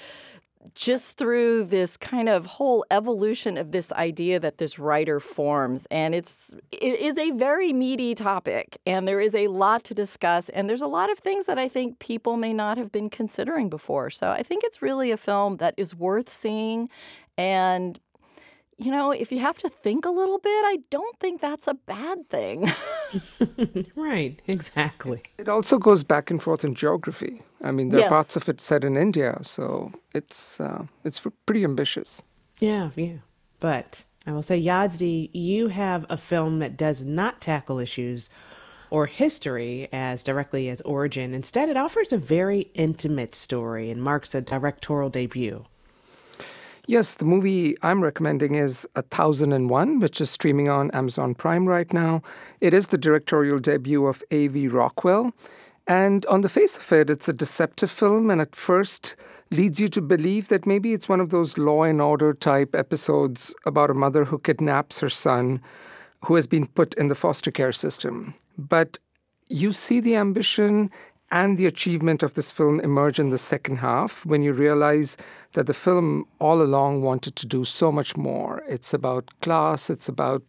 just 0.74 1.16
through 1.16 1.64
this 1.64 1.96
kind 1.96 2.28
of 2.28 2.46
whole 2.46 2.84
evolution 2.90 3.56
of 3.56 3.72
this 3.72 3.90
idea 3.92 4.38
that 4.38 4.58
this 4.58 4.78
writer 4.78 5.18
forms 5.18 5.86
and 5.90 6.14
it's 6.14 6.54
it 6.70 7.00
is 7.00 7.16
a 7.16 7.30
very 7.32 7.72
meaty 7.72 8.14
topic 8.14 8.78
and 8.86 9.08
there 9.08 9.20
is 9.20 9.34
a 9.34 9.48
lot 9.48 9.82
to 9.84 9.94
discuss 9.94 10.48
and 10.50 10.68
there's 10.68 10.82
a 10.82 10.86
lot 10.86 11.10
of 11.10 11.18
things 11.18 11.46
that 11.46 11.58
I 11.58 11.68
think 11.68 11.98
people 11.98 12.36
may 12.36 12.52
not 12.52 12.76
have 12.76 12.92
been 12.92 13.08
considering 13.08 13.68
before. 13.68 14.10
So 14.10 14.30
I 14.30 14.42
think 14.42 14.62
it's 14.64 14.82
really 14.82 15.10
a 15.10 15.16
film 15.16 15.56
that 15.56 15.74
is 15.76 15.94
worth 15.94 16.28
seeing 16.28 16.88
and 17.36 17.98
you 18.78 18.90
know, 18.92 19.10
if 19.10 19.32
you 19.32 19.40
have 19.40 19.58
to 19.58 19.68
think 19.68 20.04
a 20.06 20.10
little 20.10 20.38
bit, 20.38 20.50
I 20.64 20.78
don't 20.90 21.18
think 21.18 21.40
that's 21.40 21.66
a 21.66 21.74
bad 21.74 22.28
thing. 22.30 22.70
right, 23.96 24.40
exactly. 24.46 25.22
It 25.36 25.48
also 25.48 25.78
goes 25.78 26.04
back 26.04 26.30
and 26.30 26.42
forth 26.42 26.64
in 26.64 26.74
geography. 26.74 27.42
I 27.62 27.70
mean, 27.72 27.88
there 27.90 28.00
Yes. 28.00 28.06
are 28.06 28.10
parts 28.10 28.36
of 28.36 28.48
it 28.48 28.60
set 28.60 28.84
in 28.84 28.96
India, 28.96 29.38
so 29.42 29.92
it's 30.14 30.60
uh, 30.60 30.86
it's 31.04 31.20
pretty 31.46 31.64
ambitious. 31.64 32.22
Yeah, 32.60 32.90
yeah. 32.96 33.18
But 33.60 34.04
I 34.26 34.32
will 34.32 34.42
say, 34.42 34.60
Yazdi, 34.62 35.30
you 35.32 35.68
have 35.68 36.06
a 36.08 36.16
film 36.16 36.60
that 36.60 36.76
does 36.76 37.04
not 37.04 37.40
tackle 37.40 37.78
issues 37.80 38.30
or 38.90 39.06
history 39.06 39.88
as 39.92 40.22
directly 40.22 40.68
as 40.68 40.80
origin. 40.82 41.34
Instead, 41.34 41.68
it 41.68 41.76
offers 41.76 42.12
a 42.12 42.18
very 42.18 42.70
intimate 42.74 43.34
story 43.34 43.90
and 43.90 44.02
marks 44.02 44.34
a 44.34 44.40
directorial 44.40 45.10
debut. 45.10 45.64
Yes, 46.90 47.16
the 47.16 47.26
movie 47.26 47.76
I'm 47.82 48.02
recommending 48.02 48.54
is 48.54 48.88
A 48.96 49.02
Thousand 49.02 49.52
and 49.52 49.68
One, 49.68 50.00
which 50.00 50.22
is 50.22 50.30
streaming 50.30 50.70
on 50.70 50.90
Amazon 50.92 51.34
Prime 51.34 51.68
right 51.68 51.92
now. 51.92 52.22
It 52.62 52.72
is 52.72 52.86
the 52.86 52.96
directorial 52.96 53.58
debut 53.58 54.06
of 54.06 54.22
A.V. 54.30 54.68
Rockwell. 54.68 55.34
And 55.86 56.24
on 56.30 56.40
the 56.40 56.48
face 56.48 56.78
of 56.78 56.90
it, 56.90 57.10
it's 57.10 57.28
a 57.28 57.34
deceptive 57.34 57.90
film, 57.90 58.30
and 58.30 58.40
at 58.40 58.56
first, 58.56 59.16
leads 59.50 59.78
you 59.78 59.88
to 59.88 60.00
believe 60.00 60.48
that 60.48 60.64
maybe 60.64 60.94
it's 60.94 61.10
one 61.10 61.20
of 61.20 61.28
those 61.28 61.58
law 61.58 61.82
and 61.82 62.00
order 62.00 62.32
type 62.32 62.74
episodes 62.74 63.54
about 63.66 63.90
a 63.90 63.94
mother 63.94 64.24
who 64.24 64.38
kidnaps 64.38 65.00
her 65.00 65.10
son 65.10 65.60
who 66.24 66.36
has 66.36 66.46
been 66.46 66.66
put 66.68 66.94
in 66.94 67.08
the 67.08 67.14
foster 67.14 67.50
care 67.50 67.72
system. 67.72 68.32
But 68.56 68.98
you 69.50 69.72
see 69.72 70.00
the 70.00 70.16
ambition 70.16 70.90
and 71.30 71.58
the 71.58 71.66
achievement 71.66 72.22
of 72.22 72.34
this 72.34 72.50
film 72.50 72.80
emerge 72.80 73.18
in 73.18 73.30
the 73.30 73.38
second 73.38 73.76
half 73.76 74.24
when 74.24 74.42
you 74.42 74.52
realize 74.52 75.16
that 75.52 75.66
the 75.66 75.74
film 75.74 76.26
all 76.38 76.62
along 76.62 77.02
wanted 77.02 77.36
to 77.36 77.46
do 77.46 77.64
so 77.64 77.92
much 77.92 78.16
more. 78.16 78.62
It's 78.68 78.94
about 78.94 79.28
class, 79.40 79.90
it's 79.90 80.08
about 80.08 80.42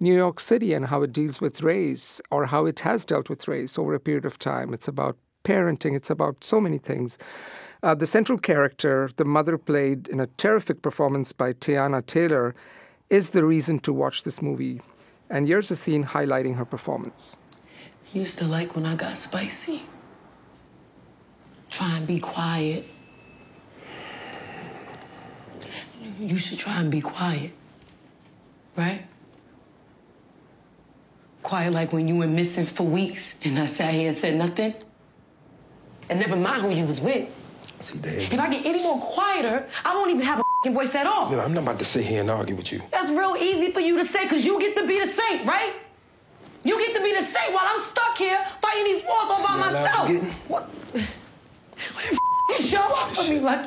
New 0.00 0.14
York 0.14 0.40
City 0.40 0.72
and 0.72 0.86
how 0.86 1.02
it 1.02 1.12
deals 1.12 1.40
with 1.40 1.62
race 1.62 2.20
or 2.30 2.46
how 2.46 2.66
it 2.66 2.80
has 2.80 3.04
dealt 3.04 3.28
with 3.28 3.48
race 3.48 3.78
over 3.78 3.94
a 3.94 4.00
period 4.00 4.24
of 4.24 4.38
time. 4.38 4.72
It's 4.72 4.88
about 4.88 5.16
parenting, 5.44 5.94
it's 5.94 6.10
about 6.10 6.42
so 6.42 6.60
many 6.60 6.78
things. 6.78 7.18
Uh, 7.82 7.94
the 7.94 8.06
central 8.06 8.38
character, 8.38 9.10
the 9.16 9.26
mother 9.26 9.58
played 9.58 10.08
in 10.08 10.20
a 10.20 10.26
terrific 10.38 10.80
performance 10.80 11.32
by 11.32 11.52
Teyana 11.52 12.04
Taylor, 12.06 12.54
is 13.10 13.30
the 13.30 13.44
reason 13.44 13.78
to 13.80 13.92
watch 13.92 14.22
this 14.22 14.40
movie. 14.40 14.80
And 15.28 15.46
here's 15.46 15.70
a 15.70 15.76
scene 15.76 16.04
highlighting 16.04 16.56
her 16.56 16.64
performance. 16.64 17.36
Used 18.14 18.38
to 18.38 18.46
like 18.46 18.74
when 18.74 18.86
I 18.86 18.96
got 18.96 19.16
spicy. 19.16 19.82
Try 21.74 21.96
and 21.96 22.06
be 22.06 22.20
quiet. 22.20 22.86
You 26.20 26.38
should 26.38 26.56
try 26.56 26.80
and 26.80 26.88
be 26.88 27.00
quiet. 27.00 27.50
Right? 28.76 29.02
Quiet 31.42 31.72
like 31.72 31.92
when 31.92 32.06
you 32.06 32.14
were 32.14 32.28
missing 32.28 32.64
for 32.64 32.84
weeks 32.84 33.40
and 33.44 33.58
I 33.58 33.64
sat 33.64 33.92
here 33.92 34.06
and 34.06 34.16
said 34.16 34.36
nothing. 34.36 34.72
And 36.08 36.20
never 36.20 36.36
mind 36.36 36.62
who 36.62 36.70
you 36.70 36.86
was 36.86 37.00
with. 37.00 37.28
See. 37.80 37.98
If 38.04 38.38
I 38.38 38.48
get 38.50 38.64
any 38.64 38.80
more 38.80 39.00
quieter, 39.00 39.66
I 39.84 39.96
won't 39.96 40.10
even 40.12 40.22
have 40.22 40.40
a 40.64 40.70
voice 40.70 40.94
at 40.94 41.08
all. 41.08 41.28
You 41.28 41.36
know, 41.38 41.42
I'm 41.42 41.54
not 41.54 41.64
about 41.64 41.80
to 41.80 41.84
sit 41.84 42.06
here 42.06 42.20
and 42.20 42.30
argue 42.30 42.54
with 42.54 42.70
you. 42.70 42.82
That's 42.92 43.10
real 43.10 43.34
easy 43.36 43.72
for 43.72 43.80
you 43.80 43.98
to 43.98 44.04
say 44.04 44.22
because 44.22 44.44
you 44.44 44.60
get 44.60 44.76
to 44.76 44.86
be 44.86 45.00
the 45.00 45.08
saint, 45.08 45.44
right? 45.44 45.72
You 46.62 46.78
get 46.78 46.94
to 46.94 47.02
be 47.02 47.12
the 47.14 47.22
saint 47.22 47.52
while 47.52 47.66
I'm 47.66 47.80
stuck 47.80 48.16
here 48.16 48.44
fighting 48.62 48.84
these 48.84 49.02
wars 49.02 49.26
all 49.28 49.44
by 49.44 49.56
myself. 49.56 50.08
What? 50.46 50.70
What 51.94 52.58
the 52.58 52.62
show 52.62 52.82
up 52.82 53.10
for 53.10 53.30
me, 53.30 53.40
like 53.40 53.66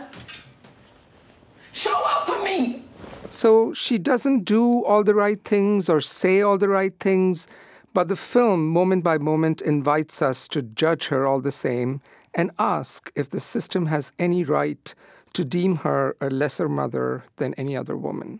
show 1.72 2.02
up 2.06 2.28
for 2.28 2.44
me. 2.44 2.84
So 3.30 3.74
she 3.74 3.98
doesn't 3.98 4.44
do 4.46 4.84
all 4.86 5.04
the 5.04 5.14
right 5.14 5.44
things 5.44 5.90
or 5.90 6.02
say 6.02 6.42
all 6.42 6.58
the 6.58 6.70
right 6.70 6.98
things, 7.00 7.48
but 7.94 8.08
the 8.08 8.16
film, 8.16 8.70
moment 8.70 9.04
by 9.04 9.18
moment, 9.18 9.62
invites 9.62 10.22
us 10.22 10.48
to 10.50 10.62
judge 10.62 11.08
her 11.08 11.28
all 11.28 11.42
the 11.42 11.52
same 11.52 12.02
and 12.34 12.52
ask 12.60 13.12
if 13.16 13.30
the 13.30 13.40
system 13.40 13.88
has 13.88 14.14
any 14.20 14.44
right 14.44 14.94
to 15.34 15.44
deem 15.44 15.78
her 15.78 16.16
a 16.22 16.30
lesser 16.30 16.70
mother 16.70 17.24
than 17.38 17.54
any 17.56 17.76
other 17.76 17.98
woman. 17.98 18.40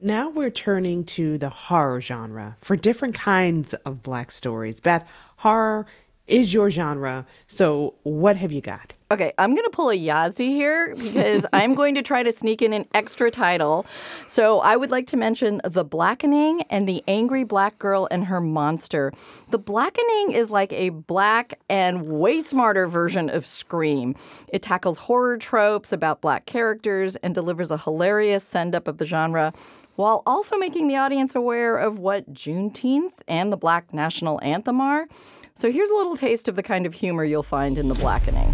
Now 0.00 0.28
we're 0.28 0.50
turning 0.50 1.04
to 1.04 1.38
the 1.38 1.48
horror 1.48 2.00
genre 2.00 2.56
for 2.60 2.76
different 2.76 3.14
kinds 3.14 3.72
of 3.86 4.02
black 4.02 4.30
stories. 4.30 4.78
Beth, 4.80 5.10
horror 5.38 5.86
is 6.26 6.52
your 6.52 6.70
genre. 6.70 7.26
So, 7.46 7.94
what 8.02 8.36
have 8.36 8.52
you 8.52 8.60
got? 8.60 8.95
Okay, 9.08 9.32
I'm 9.38 9.54
going 9.54 9.62
to 9.62 9.70
pull 9.70 9.90
a 9.90 9.96
Yazdi 9.96 10.48
here 10.48 10.96
because 10.96 11.46
I'm 11.52 11.76
going 11.76 11.94
to 11.94 12.02
try 12.02 12.24
to 12.24 12.32
sneak 12.32 12.60
in 12.60 12.72
an 12.72 12.86
extra 12.92 13.30
title. 13.30 13.86
So, 14.26 14.58
I 14.58 14.74
would 14.74 14.90
like 14.90 15.06
to 15.08 15.16
mention 15.16 15.60
The 15.62 15.84
Blackening 15.84 16.62
and 16.70 16.88
The 16.88 17.04
Angry 17.06 17.44
Black 17.44 17.78
Girl 17.78 18.08
and 18.10 18.24
Her 18.24 18.40
Monster. 18.40 19.12
The 19.52 19.60
Blackening 19.60 20.32
is 20.32 20.50
like 20.50 20.72
a 20.72 20.88
black 20.88 21.56
and 21.68 22.08
way 22.08 22.40
smarter 22.40 22.88
version 22.88 23.30
of 23.30 23.46
Scream. 23.46 24.16
It 24.48 24.62
tackles 24.62 24.98
horror 24.98 25.38
tropes 25.38 25.92
about 25.92 26.20
black 26.20 26.46
characters 26.46 27.14
and 27.16 27.32
delivers 27.32 27.70
a 27.70 27.78
hilarious 27.78 28.42
send 28.42 28.74
up 28.74 28.88
of 28.88 28.98
the 28.98 29.06
genre 29.06 29.52
while 29.94 30.24
also 30.26 30.58
making 30.58 30.88
the 30.88 30.96
audience 30.96 31.36
aware 31.36 31.76
of 31.76 32.00
what 32.00 32.34
Juneteenth 32.34 33.12
and 33.28 33.52
the 33.52 33.56
Black 33.56 33.94
National 33.94 34.42
Anthem 34.42 34.80
are. 34.80 35.06
So 35.54 35.70
here's 35.70 35.90
a 35.90 35.94
little 35.94 36.16
taste 36.16 36.48
of 36.48 36.56
the 36.56 36.62
kind 36.64 36.86
of 36.86 36.94
humor 36.94 37.24
you'll 37.24 37.44
find 37.44 37.78
in 37.78 37.86
The 37.88 37.94
Blackening. 37.94 38.52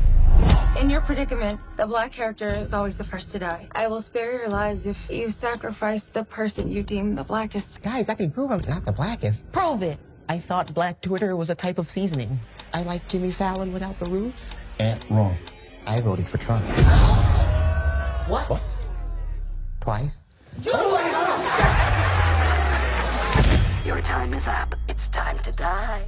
In 0.81 0.89
your 0.91 1.01
predicament, 1.03 1.61
the 1.77 1.87
black 1.87 2.13
character 2.13 2.49
is 2.49 2.73
always 2.73 2.97
the 2.97 3.05
first 3.05 3.31
to 3.33 3.39
die. 3.39 3.69
I 3.73 3.87
will 3.89 4.01
spare 4.01 4.33
your 4.33 4.49
lives 4.49 4.87
if 4.87 5.09
you 5.11 5.29
sacrifice 5.29 6.07
the 6.07 6.25
person 6.25 6.71
you 6.71 6.83
deem 6.83 7.15
the 7.15 7.25
blackest. 7.25 7.83
Guys, 7.83 8.09
I 8.09 8.15
can 8.15 8.31
prove 8.31 8.51
I'm 8.51 8.63
not 8.69 8.85
the 8.85 8.93
blackest. 8.93 9.51
Prove 9.53 9.83
it. 9.83 9.99
I 10.29 10.39
thought 10.39 10.73
black 10.75 11.01
Twitter 11.01 11.37
was 11.37 11.51
a 11.51 11.55
type 11.55 11.79
of 11.79 11.87
seasoning. 11.87 12.41
I 12.73 12.83
like 12.85 13.07
Jimmy 13.07 13.31
Fallon 13.31 13.73
without 13.73 13.99
the 13.99 14.07
roots. 14.07 14.57
And 14.79 15.05
wrong. 15.11 15.37
I 15.87 16.01
voted 16.01 16.27
for 16.27 16.39
Trump. 16.39 16.65
What? 18.27 18.49
What? 18.49 18.81
Twice? 19.81 20.21
Your 23.85 24.01
time 24.01 24.33
is 24.35 24.47
up. 24.47 24.75
It's 24.89 25.09
time 25.09 25.39
to 25.41 25.53
die. 25.53 26.07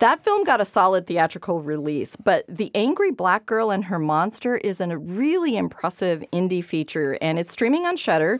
That 0.00 0.22
film 0.22 0.44
got 0.44 0.60
a 0.60 0.64
solid 0.64 1.08
theatrical 1.08 1.60
release, 1.60 2.14
but 2.14 2.44
The 2.48 2.70
Angry 2.72 3.10
Black 3.10 3.46
Girl 3.46 3.72
and 3.72 3.84
Her 3.86 3.98
Monster 3.98 4.56
is 4.56 4.80
a 4.80 4.96
really 4.96 5.56
impressive 5.56 6.22
indie 6.32 6.62
feature, 6.62 7.18
and 7.20 7.36
it's 7.36 7.50
streaming 7.50 7.84
on 7.84 7.96
Shudder, 7.96 8.38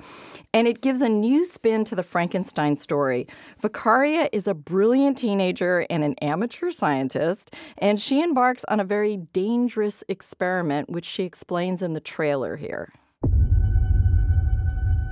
and 0.54 0.68
it 0.68 0.80
gives 0.82 1.02
a 1.02 1.08
new 1.08 1.44
spin 1.44 1.84
to 1.86 1.96
the 1.96 2.04
Frankenstein 2.04 2.76
story. 2.76 3.26
Vicaria 3.60 4.28
is 4.30 4.46
a 4.46 4.54
brilliant 4.54 5.18
teenager 5.18 5.84
and 5.90 6.04
an 6.04 6.14
amateur 6.22 6.70
scientist, 6.70 7.52
and 7.76 8.00
she 8.00 8.22
embarks 8.22 8.64
on 8.68 8.78
a 8.78 8.84
very 8.84 9.16
dangerous 9.16 10.04
experiment, 10.08 10.88
which 10.88 11.06
she 11.06 11.24
explains 11.24 11.82
in 11.82 11.92
the 11.92 11.98
trailer 11.98 12.54
here. 12.54 12.92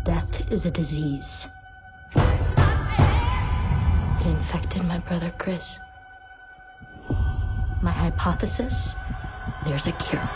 Death 0.04 0.52
is 0.52 0.64
a 0.64 0.70
disease. 0.70 1.48
It 4.20 4.26
infected 4.26 4.84
my 4.84 4.98
brother 5.00 5.34
Chris. 5.38 5.76
My 7.86 7.92
hypothesis 7.92 8.94
there's 9.64 9.86
a 9.86 9.92
cure. 9.92 10.28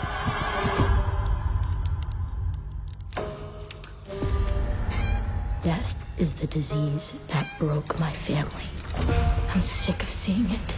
Death 5.61 6.17
is 6.17 6.33
the 6.35 6.47
disease 6.47 7.11
that 7.27 7.45
broke 7.59 7.99
my 7.99 8.09
family. 8.09 8.63
I'm 9.53 9.59
sick 9.59 10.01
of 10.01 10.07
seeing 10.07 10.49
it. 10.49 10.75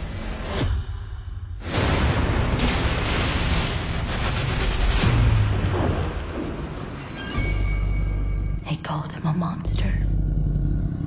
They 8.68 8.76
called 8.82 9.12
him 9.12 9.26
a 9.26 9.32
monster, 9.32 9.92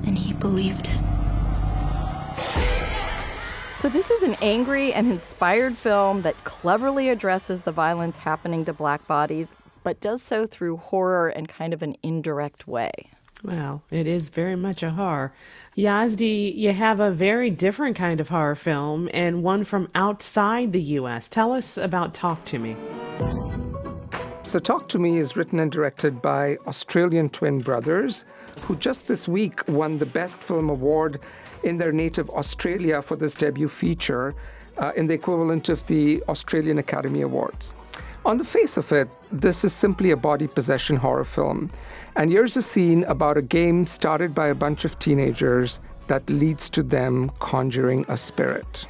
and 0.06 0.16
he 0.16 0.32
believed 0.32 0.86
it. 0.86 1.07
So, 3.78 3.88
this 3.88 4.10
is 4.10 4.24
an 4.24 4.34
angry 4.42 4.92
and 4.92 5.08
inspired 5.08 5.76
film 5.76 6.22
that 6.22 6.34
cleverly 6.42 7.10
addresses 7.10 7.62
the 7.62 7.70
violence 7.70 8.18
happening 8.18 8.64
to 8.64 8.72
black 8.72 9.06
bodies, 9.06 9.54
but 9.84 10.00
does 10.00 10.20
so 10.20 10.48
through 10.48 10.78
horror 10.78 11.28
and 11.28 11.48
kind 11.48 11.72
of 11.72 11.80
an 11.80 11.94
indirect 12.02 12.66
way. 12.66 12.90
Well, 13.44 13.84
it 13.92 14.08
is 14.08 14.30
very 14.30 14.56
much 14.56 14.82
a 14.82 14.90
horror. 14.90 15.32
Yazdi, 15.76 16.52
you 16.56 16.72
have 16.72 16.98
a 16.98 17.12
very 17.12 17.50
different 17.50 17.94
kind 17.94 18.20
of 18.20 18.30
horror 18.30 18.56
film 18.56 19.08
and 19.14 19.44
one 19.44 19.62
from 19.62 19.86
outside 19.94 20.72
the 20.72 20.82
U.S. 20.82 21.28
Tell 21.28 21.52
us 21.52 21.76
about 21.76 22.14
Talk 22.14 22.44
to 22.46 22.58
Me. 22.58 22.74
So, 24.42 24.58
Talk 24.58 24.88
to 24.88 24.98
Me 24.98 25.18
is 25.18 25.36
written 25.36 25.60
and 25.60 25.70
directed 25.70 26.20
by 26.20 26.56
Australian 26.66 27.28
twin 27.28 27.60
brothers 27.60 28.24
who 28.62 28.74
just 28.74 29.06
this 29.06 29.28
week 29.28 29.60
won 29.68 29.98
the 29.98 30.06
Best 30.06 30.42
Film 30.42 30.68
Award 30.68 31.20
in 31.62 31.78
their 31.78 31.92
native 31.92 32.28
Australia 32.30 33.02
for 33.02 33.16
this 33.16 33.34
debut 33.34 33.68
feature 33.68 34.34
uh, 34.78 34.92
in 34.96 35.06
the 35.06 35.14
equivalent 35.14 35.68
of 35.68 35.86
the 35.86 36.22
Australian 36.28 36.78
Academy 36.78 37.22
Awards. 37.22 37.74
On 38.24 38.36
the 38.36 38.44
face 38.44 38.76
of 38.76 38.90
it, 38.92 39.08
this 39.32 39.64
is 39.64 39.72
simply 39.72 40.10
a 40.10 40.16
body 40.16 40.46
possession 40.46 40.96
horror 40.96 41.24
film. 41.24 41.70
And 42.16 42.30
here's 42.30 42.56
a 42.56 42.62
scene 42.62 43.04
about 43.04 43.36
a 43.36 43.42
game 43.42 43.86
started 43.86 44.34
by 44.34 44.48
a 44.48 44.54
bunch 44.54 44.84
of 44.84 44.98
teenagers 44.98 45.80
that 46.08 46.28
leads 46.28 46.68
to 46.70 46.82
them 46.82 47.30
conjuring 47.38 48.04
a 48.08 48.16
spirit. 48.16 48.86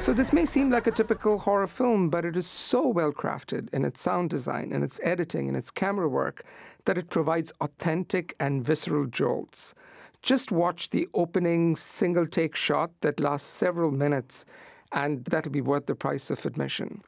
So 0.00 0.14
this 0.14 0.32
may 0.32 0.46
seem 0.46 0.70
like 0.70 0.86
a 0.86 0.92
typical 0.92 1.38
horror 1.38 1.66
film, 1.66 2.08
but 2.08 2.24
it 2.24 2.34
is 2.34 2.46
so 2.46 2.88
well 2.88 3.12
crafted 3.12 3.68
in 3.74 3.84
its 3.84 4.00
sound 4.00 4.30
design, 4.30 4.72
in 4.72 4.82
its 4.82 4.98
editing, 5.02 5.46
in 5.46 5.54
its 5.54 5.70
camera 5.70 6.08
work 6.08 6.42
that 6.86 6.96
it 6.96 7.10
provides 7.10 7.52
authentic 7.60 8.34
and 8.40 8.64
visceral 8.64 9.04
jolts. 9.04 9.74
Just 10.22 10.50
watch 10.50 10.88
the 10.88 11.06
opening 11.12 11.76
single 11.76 12.26
take 12.26 12.56
shot 12.56 12.90
that 13.02 13.20
lasts 13.20 13.50
several 13.50 13.90
minutes, 13.90 14.46
and 14.90 15.22
that'll 15.26 15.52
be 15.52 15.60
worth 15.60 15.84
the 15.84 15.94
price 15.94 16.30
of 16.30 16.46
admission. 16.46 17.02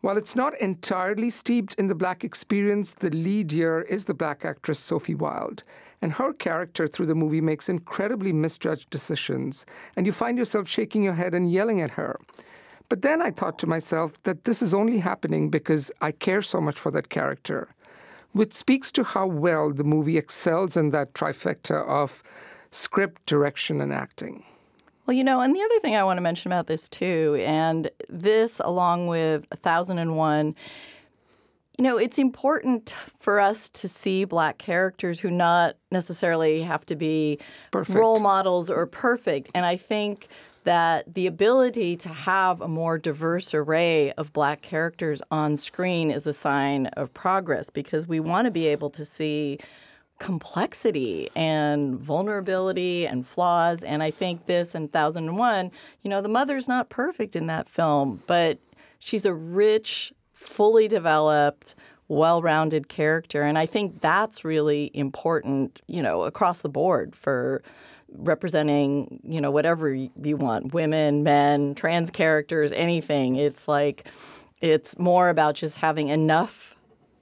While 0.00 0.16
it's 0.16 0.34
not 0.34 0.58
entirely 0.58 1.28
steeped 1.28 1.74
in 1.74 1.88
the 1.88 1.94
black 1.94 2.24
experience, 2.24 2.94
the 2.94 3.10
lead 3.10 3.52
here 3.52 3.82
is 3.82 4.06
the 4.06 4.14
black 4.14 4.46
actress 4.46 4.78
Sophie 4.78 5.14
Wilde. 5.14 5.62
And 6.02 6.12
her 6.14 6.32
character 6.32 6.86
through 6.86 7.06
the 7.06 7.14
movie 7.14 7.40
makes 7.40 7.68
incredibly 7.68 8.32
misjudged 8.32 8.88
decisions, 8.90 9.66
and 9.96 10.06
you 10.06 10.12
find 10.12 10.38
yourself 10.38 10.66
shaking 10.66 11.02
your 11.02 11.14
head 11.14 11.34
and 11.34 11.52
yelling 11.52 11.80
at 11.82 11.92
her. 11.92 12.18
But 12.88 13.02
then 13.02 13.22
I 13.22 13.30
thought 13.30 13.58
to 13.60 13.66
myself 13.66 14.20
that 14.24 14.44
this 14.44 14.62
is 14.62 14.74
only 14.74 14.98
happening 14.98 15.50
because 15.50 15.92
I 16.00 16.12
care 16.12 16.42
so 16.42 16.60
much 16.60 16.78
for 16.78 16.90
that 16.90 17.08
character, 17.08 17.68
which 18.32 18.52
speaks 18.52 18.90
to 18.92 19.04
how 19.04 19.26
well 19.26 19.72
the 19.72 19.84
movie 19.84 20.16
excels 20.16 20.76
in 20.76 20.90
that 20.90 21.14
trifecta 21.14 21.86
of 21.86 22.22
script, 22.70 23.26
direction, 23.26 23.80
and 23.80 23.92
acting. 23.92 24.44
Well, 25.06 25.16
you 25.16 25.24
know, 25.24 25.40
and 25.40 25.54
the 25.54 25.62
other 25.62 25.80
thing 25.80 25.96
I 25.96 26.04
want 26.04 26.18
to 26.18 26.22
mention 26.22 26.50
about 26.52 26.66
this 26.66 26.88
too, 26.88 27.36
and 27.44 27.90
this 28.08 28.60
along 28.64 29.06
with 29.06 29.44
1001, 29.50 30.54
you 31.80 31.84
know, 31.84 31.96
it's 31.96 32.18
important 32.18 32.94
for 33.18 33.40
us 33.40 33.70
to 33.70 33.88
see 33.88 34.26
black 34.26 34.58
characters 34.58 35.18
who 35.18 35.30
not 35.30 35.76
necessarily 35.90 36.60
have 36.60 36.84
to 36.84 36.94
be 36.94 37.38
perfect. 37.70 37.98
role 37.98 38.20
models 38.20 38.68
or 38.68 38.84
perfect. 38.84 39.50
And 39.54 39.64
I 39.64 39.78
think 39.78 40.28
that 40.64 41.14
the 41.14 41.26
ability 41.26 41.96
to 41.96 42.10
have 42.10 42.60
a 42.60 42.68
more 42.68 42.98
diverse 42.98 43.54
array 43.54 44.12
of 44.18 44.30
black 44.34 44.60
characters 44.60 45.22
on 45.30 45.56
screen 45.56 46.10
is 46.10 46.26
a 46.26 46.34
sign 46.34 46.84
of 46.98 47.14
progress 47.14 47.70
because 47.70 48.06
we 48.06 48.20
want 48.20 48.44
to 48.44 48.50
be 48.50 48.66
able 48.66 48.90
to 48.90 49.04
see 49.06 49.58
complexity 50.18 51.30
and 51.34 51.98
vulnerability 51.98 53.06
and 53.06 53.26
flaws. 53.26 53.82
And 53.82 54.02
I 54.02 54.10
think 54.10 54.44
this 54.44 54.74
and 54.74 54.92
1001, 54.92 55.70
you 56.02 56.10
know, 56.10 56.20
the 56.20 56.28
mother's 56.28 56.68
not 56.68 56.90
perfect 56.90 57.34
in 57.34 57.46
that 57.46 57.70
film, 57.70 58.22
but 58.26 58.58
she's 58.98 59.24
a 59.24 59.32
rich, 59.32 60.12
fully 60.40 60.88
developed, 60.88 61.74
well 62.08 62.42
rounded 62.42 62.88
character. 62.88 63.42
And 63.42 63.58
I 63.58 63.66
think 63.66 64.00
that's 64.00 64.44
really 64.44 64.90
important, 64.94 65.80
you 65.86 66.02
know, 66.02 66.22
across 66.22 66.62
the 66.62 66.68
board 66.68 67.14
for 67.14 67.62
representing, 68.14 69.20
you 69.22 69.40
know, 69.40 69.50
whatever 69.50 69.94
you 69.94 70.36
want 70.36 70.74
women, 70.74 71.22
men, 71.22 71.74
trans 71.76 72.10
characters, 72.10 72.72
anything. 72.72 73.36
It's 73.36 73.68
like, 73.68 74.08
it's 74.60 74.98
more 74.98 75.28
about 75.28 75.54
just 75.54 75.78
having 75.78 76.08
enough 76.08 76.76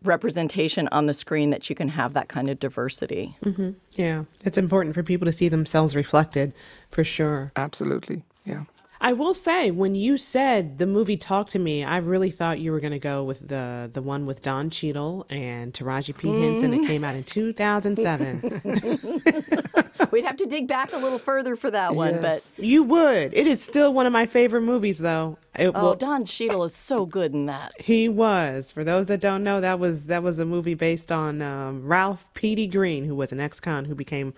representation 0.04 0.88
on 0.92 1.06
the 1.06 1.12
screen 1.12 1.50
that 1.50 1.68
you 1.68 1.74
can 1.74 1.88
have 1.88 2.14
that 2.14 2.28
kind 2.28 2.48
of 2.48 2.58
diversity. 2.58 3.36
Mm-hmm. 3.44 3.72
Yeah, 3.92 4.24
it's 4.44 4.56
important 4.56 4.94
for 4.94 5.02
people 5.02 5.26
to 5.26 5.32
see 5.32 5.48
themselves 5.48 5.94
reflected, 5.94 6.54
for 6.90 7.04
sure. 7.04 7.52
Absolutely, 7.56 8.22
yeah. 8.44 8.62
I 9.00 9.12
will 9.12 9.34
say, 9.34 9.70
when 9.70 9.94
you 9.94 10.16
said 10.16 10.78
the 10.78 10.86
movie 10.86 11.16
Talk 11.16 11.48
to 11.50 11.58
Me, 11.58 11.84
I 11.84 11.98
really 11.98 12.30
thought 12.30 12.58
you 12.58 12.72
were 12.72 12.80
going 12.80 12.92
to 12.92 12.98
go 12.98 13.22
with 13.22 13.46
the 13.46 13.88
the 13.92 14.02
one 14.02 14.26
with 14.26 14.42
Don 14.42 14.70
Cheadle 14.70 15.24
and 15.30 15.72
Taraji 15.72 16.16
P. 16.16 16.28
Henson. 16.28 16.72
that 16.72 16.86
came 16.86 17.04
out 17.04 17.14
in 17.14 17.22
2007. 17.22 18.60
We'd 20.10 20.24
have 20.24 20.36
to 20.38 20.46
dig 20.46 20.66
back 20.66 20.92
a 20.92 20.96
little 20.96 21.18
further 21.18 21.54
for 21.54 21.70
that 21.70 21.94
one, 21.94 22.14
yes. 22.14 22.54
but 22.56 22.64
you 22.64 22.82
would. 22.82 23.34
It 23.34 23.46
is 23.46 23.62
still 23.62 23.92
one 23.92 24.06
of 24.06 24.12
my 24.12 24.26
favorite 24.26 24.62
movies, 24.62 24.98
though. 24.98 25.38
It, 25.54 25.68
oh, 25.68 25.82
well, 25.82 25.94
Don 25.94 26.24
Cheadle 26.24 26.64
is 26.64 26.74
so 26.74 27.06
good 27.06 27.34
in 27.34 27.46
that. 27.46 27.80
He 27.80 28.08
was. 28.08 28.72
For 28.72 28.84
those 28.84 29.06
that 29.06 29.20
don't 29.20 29.44
know, 29.44 29.60
that 29.60 29.78
was 29.78 30.06
that 30.06 30.22
was 30.22 30.38
a 30.38 30.44
movie 30.44 30.74
based 30.74 31.12
on 31.12 31.40
um, 31.42 31.86
Ralph 31.86 32.32
Petey 32.34 32.66
Greene, 32.66 33.04
who 33.04 33.14
was 33.14 33.32
an 33.32 33.40
ex-con 33.40 33.84
who 33.84 33.94
became 33.94 34.34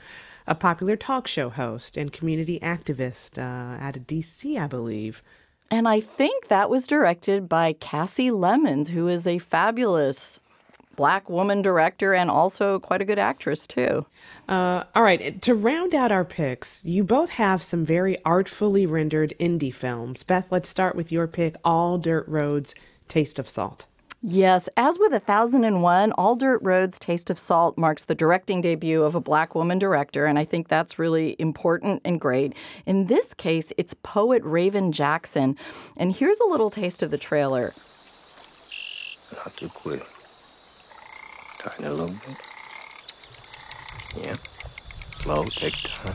a 0.47 0.55
popular 0.55 0.97
talk 0.97 1.27
show 1.27 1.51
host 1.51 1.97
and 1.97 2.13
community 2.13 2.59
activist 2.61 3.39
uh, 3.39 3.83
out 3.83 3.97
of 3.97 4.07
D.C., 4.07 4.59
I 4.59 4.67
believe. 4.67 5.23
And 5.71 5.87
I 5.87 6.01
think 6.01 6.49
that 6.49 6.69
was 6.69 6.87
directed 6.87 7.49
by 7.49 7.75
Kasi 7.75 8.31
Lemmons, 8.31 8.89
who 8.89 9.07
is 9.09 9.27
a 9.27 9.39
fabulous 9.39 10.41
black 10.97 11.31
woman 11.31 11.63
director 11.63 12.13
and 12.13 12.29
also 12.29 12.79
quite 12.81 13.01
a 13.01 13.05
good 13.05 13.19
actress, 13.19 13.67
too. 13.67 14.05
Uh, 14.49 14.85
all 14.95 15.03
right, 15.03 15.41
to 15.41 15.55
round 15.55 15.95
out 15.95 16.13
our 16.13 16.25
picks, 16.25 16.85
you 16.85 17.05
both 17.05 17.31
have 17.31 17.63
some 17.63 17.85
very 17.85 18.23
artfully 18.25 18.85
rendered 18.85 19.33
indie 19.39 19.73
films. 19.73 20.25
Beth, 20.25 20.49
let's 20.51 20.69
start 20.69 20.97
with 20.97 21.13
your 21.13 21.27
pick 21.27 21.57
All 21.65 21.97
Dirt 21.97 22.27
Roads 22.27 22.75
Taste 23.09 23.39
of 23.39 23.49
Salt. 23.49 23.87
Yes, 24.23 24.69
as 24.77 24.99
with 24.99 25.13
1001, 25.13 26.13
All 26.13 26.37
Dirt 26.37 26.61
Road's 26.63 26.99
Taste 26.99 27.31
of 27.31 27.39
Salt 27.39 27.79
marks 27.79 28.05
the 28.05 28.15
directing 28.15 28.61
debut 28.61 29.03
of 29.03 29.15
a 29.15 29.21
black 29.21 29.55
woman 29.55 29.79
director, 29.79 30.27
and 30.27 30.39
I 30.39 30.45
think 30.45 30.69
that's 30.69 30.99
really 30.99 31.37
important 31.39 32.03
and 32.05 32.21
great. 32.21 32.53
In 32.85 33.07
this 33.07 33.33
case, 33.33 33.73
it's 33.79 33.95
poet 33.95 34.43
Raven 34.45 34.93
Jackson. 34.93 35.57
And 35.97 36.15
here's 36.15 36.39
a 36.39 36.47
little 36.47 36.69
taste 36.69 37.03
of 37.03 37.11
the 37.11 37.17
trailer. 37.17 37.73
Not 39.33 39.57
too 39.57 39.71
quick. 39.71 40.03
Tighten 41.59 41.87
a 41.87 41.91
little 41.91 42.09
bit. 42.09 42.37
Yeah. 44.23 44.37
Slow, 45.23 45.45
take 45.45 45.77
time. 45.83 46.15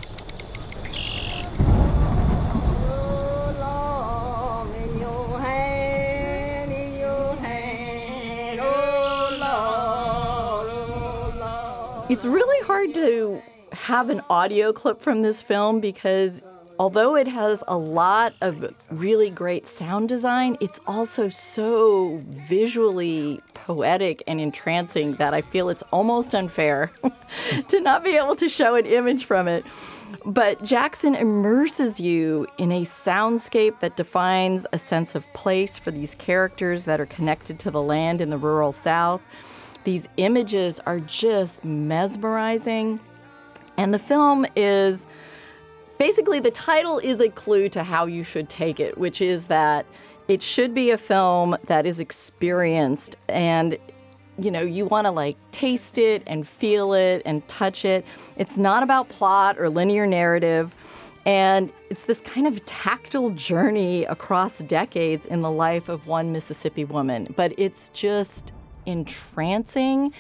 It's 12.08 12.24
really 12.24 12.68
hard 12.68 12.94
to 12.94 13.42
have 13.72 14.12
an 14.12 14.22
audio 14.30 14.72
clip 14.72 15.02
from 15.02 15.24
this 15.24 15.42
film 15.42 15.80
because 15.80 16.40
although 16.78 17.16
it 17.16 17.28
has 17.28 17.64
a 17.68 17.80
lot 17.80 18.36
of 18.42 18.76
really 18.92 19.32
great 19.32 19.66
sound 19.66 20.08
design, 20.08 20.56
it's 20.60 20.80
also 20.86 21.30
so 21.30 22.22
visually 22.28 23.42
poetic 23.56 24.22
and 24.28 24.40
entrancing 24.40 25.16
that 25.16 25.34
I 25.34 25.42
feel 25.42 25.68
it's 25.68 25.82
almost 25.92 26.36
unfair 26.36 26.92
to 27.70 27.82
not 27.82 28.04
be 28.04 28.12
able 28.12 28.36
to 28.36 28.50
show 28.50 28.76
an 28.76 28.86
image 28.86 29.26
from 29.26 29.48
it. 29.48 29.66
But 30.28 30.64
Jackson 30.64 31.16
immerses 31.16 32.00
you 32.00 32.46
in 32.60 32.72
a 32.72 32.82
soundscape 32.82 33.80
that 33.80 33.98
defines 33.98 34.68
a 34.72 34.78
sense 34.78 35.16
of 35.16 35.26
place 35.34 35.80
for 35.80 35.90
these 35.90 36.14
characters 36.14 36.86
that 36.86 37.02
are 37.02 37.08
connected 37.08 37.58
to 37.60 37.72
the 37.72 37.82
land 37.82 38.22
in 38.22 38.30
the 38.30 38.38
rural 38.38 38.74
South. 38.74 39.24
These 39.86 40.08
images 40.18 40.80
are 40.82 41.00
just 41.00 41.64
mesmerizing. 41.64 43.00
And 43.78 43.94
the 43.94 44.00
film 44.00 44.46
is 44.56 45.08
basically 45.98 46.40
the 46.40 46.52
title 46.52 47.00
is 47.00 47.22
a 47.22 47.30
clue 47.30 47.70
to 47.70 47.84
how 47.84 48.06
you 48.06 48.24
should 48.24 48.50
take 48.50 48.80
it, 48.80 48.98
which 48.98 49.22
is 49.22 49.46
that 49.46 49.86
it 50.28 50.42
should 50.42 50.74
be 50.74 50.90
a 50.90 50.98
film 50.98 51.56
that 51.68 51.86
is 51.86 52.00
experienced 52.00 53.16
and 53.30 53.78
you 54.38 54.52
know, 54.52 54.62
you 54.62 54.86
want 54.86 55.06
to 55.06 55.12
like 55.12 55.38
taste 55.52 55.98
it 55.98 56.22
and 56.28 56.46
feel 56.46 56.94
it 56.94 57.22
and 57.26 57.48
touch 57.48 57.86
it. 57.86 58.06
It's 58.36 58.58
not 58.58 58.84
about 58.84 59.08
plot 59.08 59.58
or 59.58 59.70
linear 59.70 60.06
narrative. 60.06 60.76
And 61.26 61.72
it's 61.90 62.04
this 62.04 62.20
kind 62.20 62.46
of 62.46 62.64
tactile 62.66 63.30
journey 63.32 64.04
across 64.04 64.60
decades 64.60 65.26
in 65.26 65.42
the 65.42 65.50
life 65.50 65.90
of 65.90 66.06
one 66.06 66.32
Mississippi 66.32 66.84
woman. 66.84 67.34
But 67.38 67.54
it's 67.58 67.90
just 67.94 68.52
entrancing. 68.86 70.14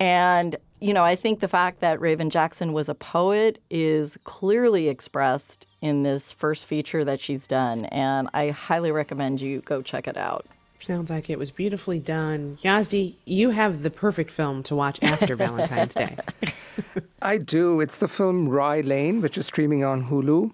And, 0.00 0.56
you 0.80 0.92
know, 0.92 1.04
I 1.04 1.16
think 1.16 1.40
the 1.40 1.48
fact 1.48 1.80
that 1.80 2.00
Raven 2.00 2.30
Jackson 2.30 2.72
was 2.72 2.88
a 2.88 2.94
poet 2.94 3.60
is 3.70 4.16
clearly 4.24 4.88
expressed 4.88 5.66
in 5.80 6.02
this 6.02 6.32
first 6.32 6.66
feature 6.66 7.04
that 7.04 7.20
she's 7.20 7.46
done. 7.46 7.86
And 7.86 8.28
I 8.34 8.50
highly 8.50 8.92
recommend 8.92 9.40
you 9.40 9.60
go 9.60 9.82
check 9.82 10.06
it 10.06 10.16
out. 10.16 10.46
Sounds 10.80 11.10
like 11.10 11.28
it 11.28 11.38
was 11.38 11.50
beautifully 11.50 11.98
done. 11.98 12.56
Yazdi, 12.62 13.16
you 13.24 13.50
have 13.50 13.82
the 13.82 13.90
perfect 13.90 14.30
film 14.30 14.62
to 14.64 14.76
watch 14.76 14.98
after 15.02 15.34
Valentine's 15.44 15.94
Day. 15.94 16.16
I 17.22 17.38
do. 17.38 17.80
It's 17.80 17.98
the 17.98 18.08
film 18.08 18.48
Rye 18.48 18.82
Lane, 18.82 19.20
which 19.20 19.36
is 19.36 19.46
streaming 19.46 19.84
on 19.84 20.08
Hulu. 20.08 20.52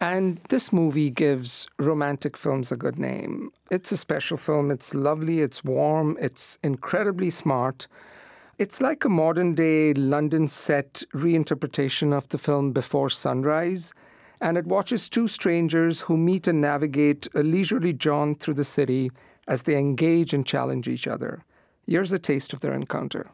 And 0.00 0.38
this 0.50 0.72
movie 0.72 1.08
gives 1.08 1.66
romantic 1.78 2.36
films 2.36 2.70
a 2.70 2.76
good 2.76 2.98
name. 2.98 3.50
It's 3.70 3.92
a 3.92 3.96
special 3.96 4.36
film. 4.36 4.70
It's 4.70 4.94
lovely, 4.94 5.40
it's 5.40 5.64
warm, 5.64 6.18
it's 6.20 6.58
incredibly 6.62 7.30
smart. 7.30 7.88
It's 8.58 8.80
like 8.80 9.04
a 9.04 9.08
modern 9.08 9.54
day 9.54 9.94
London 9.94 10.48
set 10.48 11.02
reinterpretation 11.14 12.12
of 12.12 12.28
the 12.28 12.38
film 12.38 12.72
Before 12.72 13.10
Sunrise, 13.10 13.94
and 14.40 14.58
it 14.58 14.66
watches 14.66 15.08
two 15.08 15.28
strangers 15.28 16.02
who 16.02 16.16
meet 16.16 16.46
and 16.46 16.60
navigate 16.60 17.26
a 17.34 17.42
leisurely 17.42 17.94
jaunt 17.94 18.40
through 18.40 18.54
the 18.54 18.64
city 18.64 19.10
as 19.48 19.62
they 19.62 19.78
engage 19.78 20.34
and 20.34 20.46
challenge 20.46 20.88
each 20.88 21.06
other. 21.06 21.42
Here's 21.86 22.12
a 22.12 22.18
taste 22.18 22.52
of 22.52 22.60
their 22.60 22.74
encounter. 22.74 23.30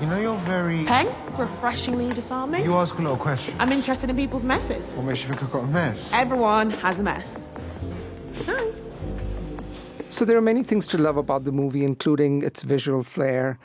You 0.00 0.06
know 0.06 0.18
you're 0.20 0.36
very... 0.38 0.84
Peng? 0.84 1.08
Refreshingly 1.38 2.12
disarming. 2.12 2.64
You 2.64 2.74
ask 2.76 2.98
a 2.98 3.02
lot 3.02 3.12
of 3.12 3.18
questions. 3.18 3.56
I'm 3.58 3.72
interested 3.72 4.10
in 4.10 4.16
people's 4.16 4.44
messes. 4.44 4.94
What 4.94 5.06
makes 5.06 5.22
you 5.22 5.28
think 5.28 5.42
I've 5.42 5.52
got 5.52 5.64
a 5.64 5.66
mess? 5.66 6.10
Everyone 6.12 6.70
has 6.70 7.00
a 7.00 7.02
mess. 7.02 7.42
Hi. 8.44 8.72
So 10.10 10.24
there 10.24 10.36
are 10.36 10.42
many 10.42 10.62
things 10.62 10.86
to 10.88 10.98
love 10.98 11.16
about 11.16 11.44
the 11.44 11.52
movie, 11.52 11.84
including 11.84 12.42
its 12.42 12.62
visual 12.62 13.02
flair. 13.02 13.58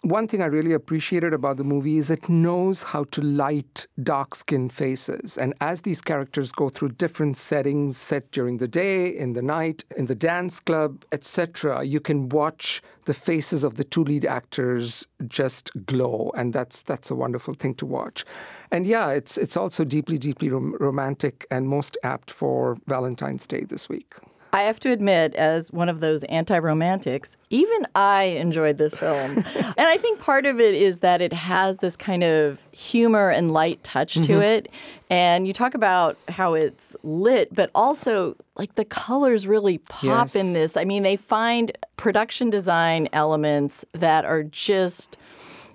One 0.00 0.26
thing 0.26 0.42
I 0.42 0.46
really 0.46 0.72
appreciated 0.72 1.32
about 1.32 1.58
the 1.58 1.64
movie 1.64 1.96
is 1.96 2.10
it 2.10 2.28
knows 2.28 2.82
how 2.82 3.04
to 3.04 3.22
light 3.22 3.86
dark 4.02 4.34
skinned 4.34 4.72
faces. 4.72 5.38
And 5.38 5.54
as 5.60 5.82
these 5.82 6.00
characters 6.00 6.50
go 6.50 6.70
through 6.70 6.88
different 6.90 7.36
settings 7.36 7.98
set 7.98 8.32
during 8.32 8.56
the 8.56 8.66
day, 8.66 9.16
in 9.16 9.34
the 9.34 9.42
night, 9.42 9.84
in 9.96 10.06
the 10.06 10.16
dance 10.16 10.58
club, 10.58 11.04
etc., 11.12 11.84
you 11.84 12.00
can 12.00 12.28
watch 12.30 12.82
the 13.04 13.14
faces 13.14 13.62
of 13.62 13.76
the 13.76 13.84
two 13.84 14.02
lead 14.02 14.24
actors 14.24 15.06
just 15.28 15.70
glow. 15.86 16.32
And 16.36 16.52
that's, 16.52 16.82
that's 16.82 17.08
a 17.12 17.14
wonderful 17.14 17.54
thing 17.54 17.74
to 17.76 17.86
watch. 17.86 18.24
And 18.72 18.88
yeah, 18.88 19.10
it's, 19.10 19.38
it's 19.38 19.56
also 19.56 19.84
deeply, 19.84 20.18
deeply 20.18 20.48
rom- 20.48 20.74
romantic 20.80 21.46
and 21.48 21.68
most 21.68 21.96
apt 22.02 22.28
for 22.28 22.76
Valentine's 22.88 23.46
Day 23.46 23.64
this 23.68 23.88
week. 23.88 24.14
I 24.54 24.62
have 24.64 24.78
to 24.80 24.90
admit, 24.90 25.34
as 25.34 25.72
one 25.72 25.88
of 25.88 26.00
those 26.00 26.24
anti 26.24 26.58
romantics, 26.58 27.38
even 27.48 27.86
I 27.94 28.24
enjoyed 28.24 28.76
this 28.76 28.94
film. 28.94 29.38
and 29.54 29.74
I 29.78 29.96
think 29.96 30.20
part 30.20 30.44
of 30.44 30.60
it 30.60 30.74
is 30.74 30.98
that 30.98 31.22
it 31.22 31.32
has 31.32 31.78
this 31.78 31.96
kind 31.96 32.22
of 32.22 32.58
humor 32.72 33.30
and 33.30 33.50
light 33.50 33.82
touch 33.82 34.14
to 34.14 34.20
Mhm. 34.38 34.42
it. 34.42 34.68
And 35.08 35.46
you 35.46 35.52
talk 35.54 35.74
about 35.74 36.18
how 36.28 36.52
it's 36.54 36.94
lit, 37.02 37.54
but 37.54 37.70
also 37.74 38.36
like 38.56 38.74
the 38.74 38.84
colors 38.84 39.46
really 39.46 39.78
pop 39.78 40.02
Yes. 40.02 40.34
in 40.36 40.52
this. 40.52 40.76
I 40.76 40.84
mean, 40.84 41.02
they 41.02 41.16
find 41.16 41.72
production 41.96 42.50
design 42.50 43.08
elements 43.14 43.84
that 43.92 44.24
are 44.26 44.42
just 44.42 45.16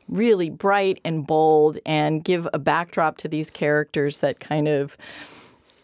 really 0.07 0.49
bright 0.49 0.99
and 1.03 1.25
bold 1.25 1.79
and 1.85 2.23
give 2.23 2.47
a 2.53 2.59
backdrop 2.59 3.17
to 3.17 3.27
these 3.27 3.49
characters 3.49 4.19
that 4.19 4.39
kind 4.39 4.67
of 4.67 4.95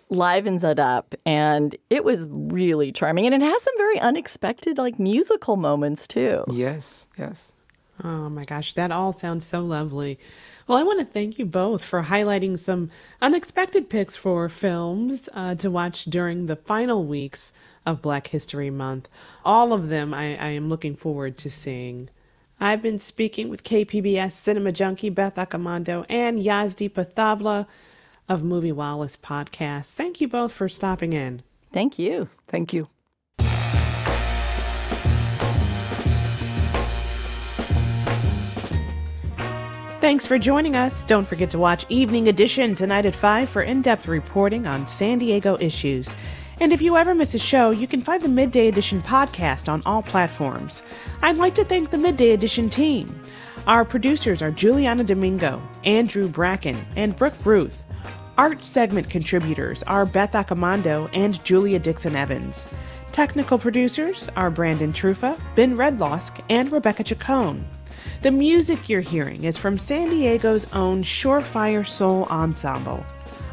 livens 0.10 0.64
it 0.64 0.80
up 0.80 1.16
and 1.26 1.76
it 1.90 2.04
was 2.04 2.28
really 2.30 2.92
charming 2.92 3.26
and 3.26 3.36
it 3.36 3.42
has 3.42 3.62
some 3.64 3.78
very 3.78 4.00
unexpected 4.00 4.78
like 4.78 5.00
musical 5.00 5.56
moments 5.56 6.08
too 6.08 6.44
yes 6.52 7.08
yes 7.18 7.54
Oh 8.04 8.28
my 8.28 8.44
gosh, 8.44 8.74
that 8.74 8.92
all 8.92 9.12
sounds 9.12 9.46
so 9.46 9.62
lovely. 9.62 10.18
Well, 10.68 10.78
I 10.78 10.84
want 10.84 11.00
to 11.00 11.06
thank 11.06 11.38
you 11.38 11.46
both 11.46 11.84
for 11.84 12.04
highlighting 12.04 12.58
some 12.58 12.90
unexpected 13.22 13.88
picks 13.88 14.16
for 14.16 14.50
films 14.50 15.30
uh, 15.34 15.56
to 15.56 15.70
watch 15.70 16.06
during 16.06 16.48
the 16.48 16.56
final 16.56 17.06
weeks 17.06 17.54
of 17.86 18.02
Black 18.02 18.28
History 18.28 18.72
Month. 18.72 19.10
All 19.46 19.74
of 19.74 19.90
them 19.90 20.14
I, 20.14 20.36
I 20.38 20.50
am 20.50 20.70
looking 20.70 20.96
forward 20.96 21.38
to 21.40 21.52
seeing. 21.52 22.10
I've 22.60 22.82
been 22.82 23.00
speaking 23.00 23.50
with 23.50 23.64
KPBS 23.64 24.32
cinema 24.32 24.72
junkie 24.72 25.10
Beth 25.10 25.36
Accomando 25.36 26.06
and 26.10 26.40
Yazdi 26.40 26.90
Pithavala 26.90 27.68
of 28.28 28.44
Movie 28.44 28.72
Wallahs 28.72 29.18
podcast. 29.18 29.94
Thank 29.94 30.22
you 30.22 30.28
both 30.28 30.52
for 30.52 30.70
stopping 30.70 31.14
in. 31.14 31.44
Thank 31.72 31.98
you. 31.98 32.30
Thank 32.48 32.74
you. 32.74 32.88
Thanks 40.00 40.28
for 40.28 40.38
joining 40.38 40.76
us. 40.76 41.06
Don't 41.06 41.26
forget 41.26 41.50
to 41.52 41.58
watch 41.58 41.86
Evening 41.88 42.28
Edition 42.28 42.76
tonight 42.76 43.06
at 43.06 43.16
5 43.16 43.50
for 43.50 43.62
in 43.62 43.82
depth 43.82 44.06
reporting 44.06 44.68
on 44.68 44.86
San 44.86 45.18
Diego 45.18 45.58
issues. 45.62 46.14
And 46.60 46.74
if 46.74 46.82
you 46.82 46.98
ever 46.98 47.16
miss 47.16 47.34
a 47.34 47.40
show, 47.40 47.72
you 47.72 47.88
can 47.88 48.02
find 48.02 48.22
the 48.22 48.28
Midday 48.28 48.68
Edition 48.68 49.02
podcast 49.02 49.72
on 49.72 49.82
all 49.86 50.04
platforms. 50.04 50.84
I'd 51.22 51.38
like 51.38 51.56
to 51.56 51.64
thank 51.64 51.90
the 51.90 51.98
Midday 51.98 52.32
Edition 52.32 52.70
team. 52.70 53.18
Our 53.66 53.86
producers 53.86 54.42
are 54.42 54.52
Juliana 54.52 55.06
Domingo, 55.06 55.62
Andrew 55.86 56.28
Bracken, 56.28 56.86
and 56.98 57.16
Brooke 57.16 57.46
Ruth. 57.46 57.86
Art 58.36 58.66
segment 58.66 59.12
contributors 59.12 59.84
are 59.84 60.08
Beth 60.08 60.32
Accomando 60.32 61.08
and 61.14 61.44
Julia 61.46 61.78
Dixon 61.78 62.16
Evans. 62.16 62.68
Technical 63.12 63.60
producers 63.60 64.28
are 64.36 64.50
Brandon 64.50 64.92
Truffa, 64.92 65.40
Ben 65.54 65.76
Redlawsk, 65.76 66.44
and 66.50 66.72
Rebecca 66.72 67.04
Chacon. 67.04 67.64
The 68.24 68.32
music 68.32 68.90
you're 68.90 69.02
hearing 69.02 69.44
is 69.44 69.60
from 69.60 69.78
San 69.78 70.10
Diego's 70.10 70.66
own 70.74 71.04
Surefire 71.04 71.88
Soul 71.88 72.24
Ensemble. 72.26 73.06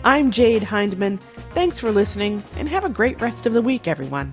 I'm 0.02 0.30
Jade 0.30 0.62
Hindman. 0.62 1.18
Thanks 1.52 1.78
for 1.78 1.90
listening, 1.90 2.42
and 2.56 2.66
have 2.66 2.86
a 2.86 2.90
great 2.90 3.20
rest 3.20 3.44
of 3.44 3.52
the 3.52 3.60
week, 3.60 3.86
everyone. 3.86 4.32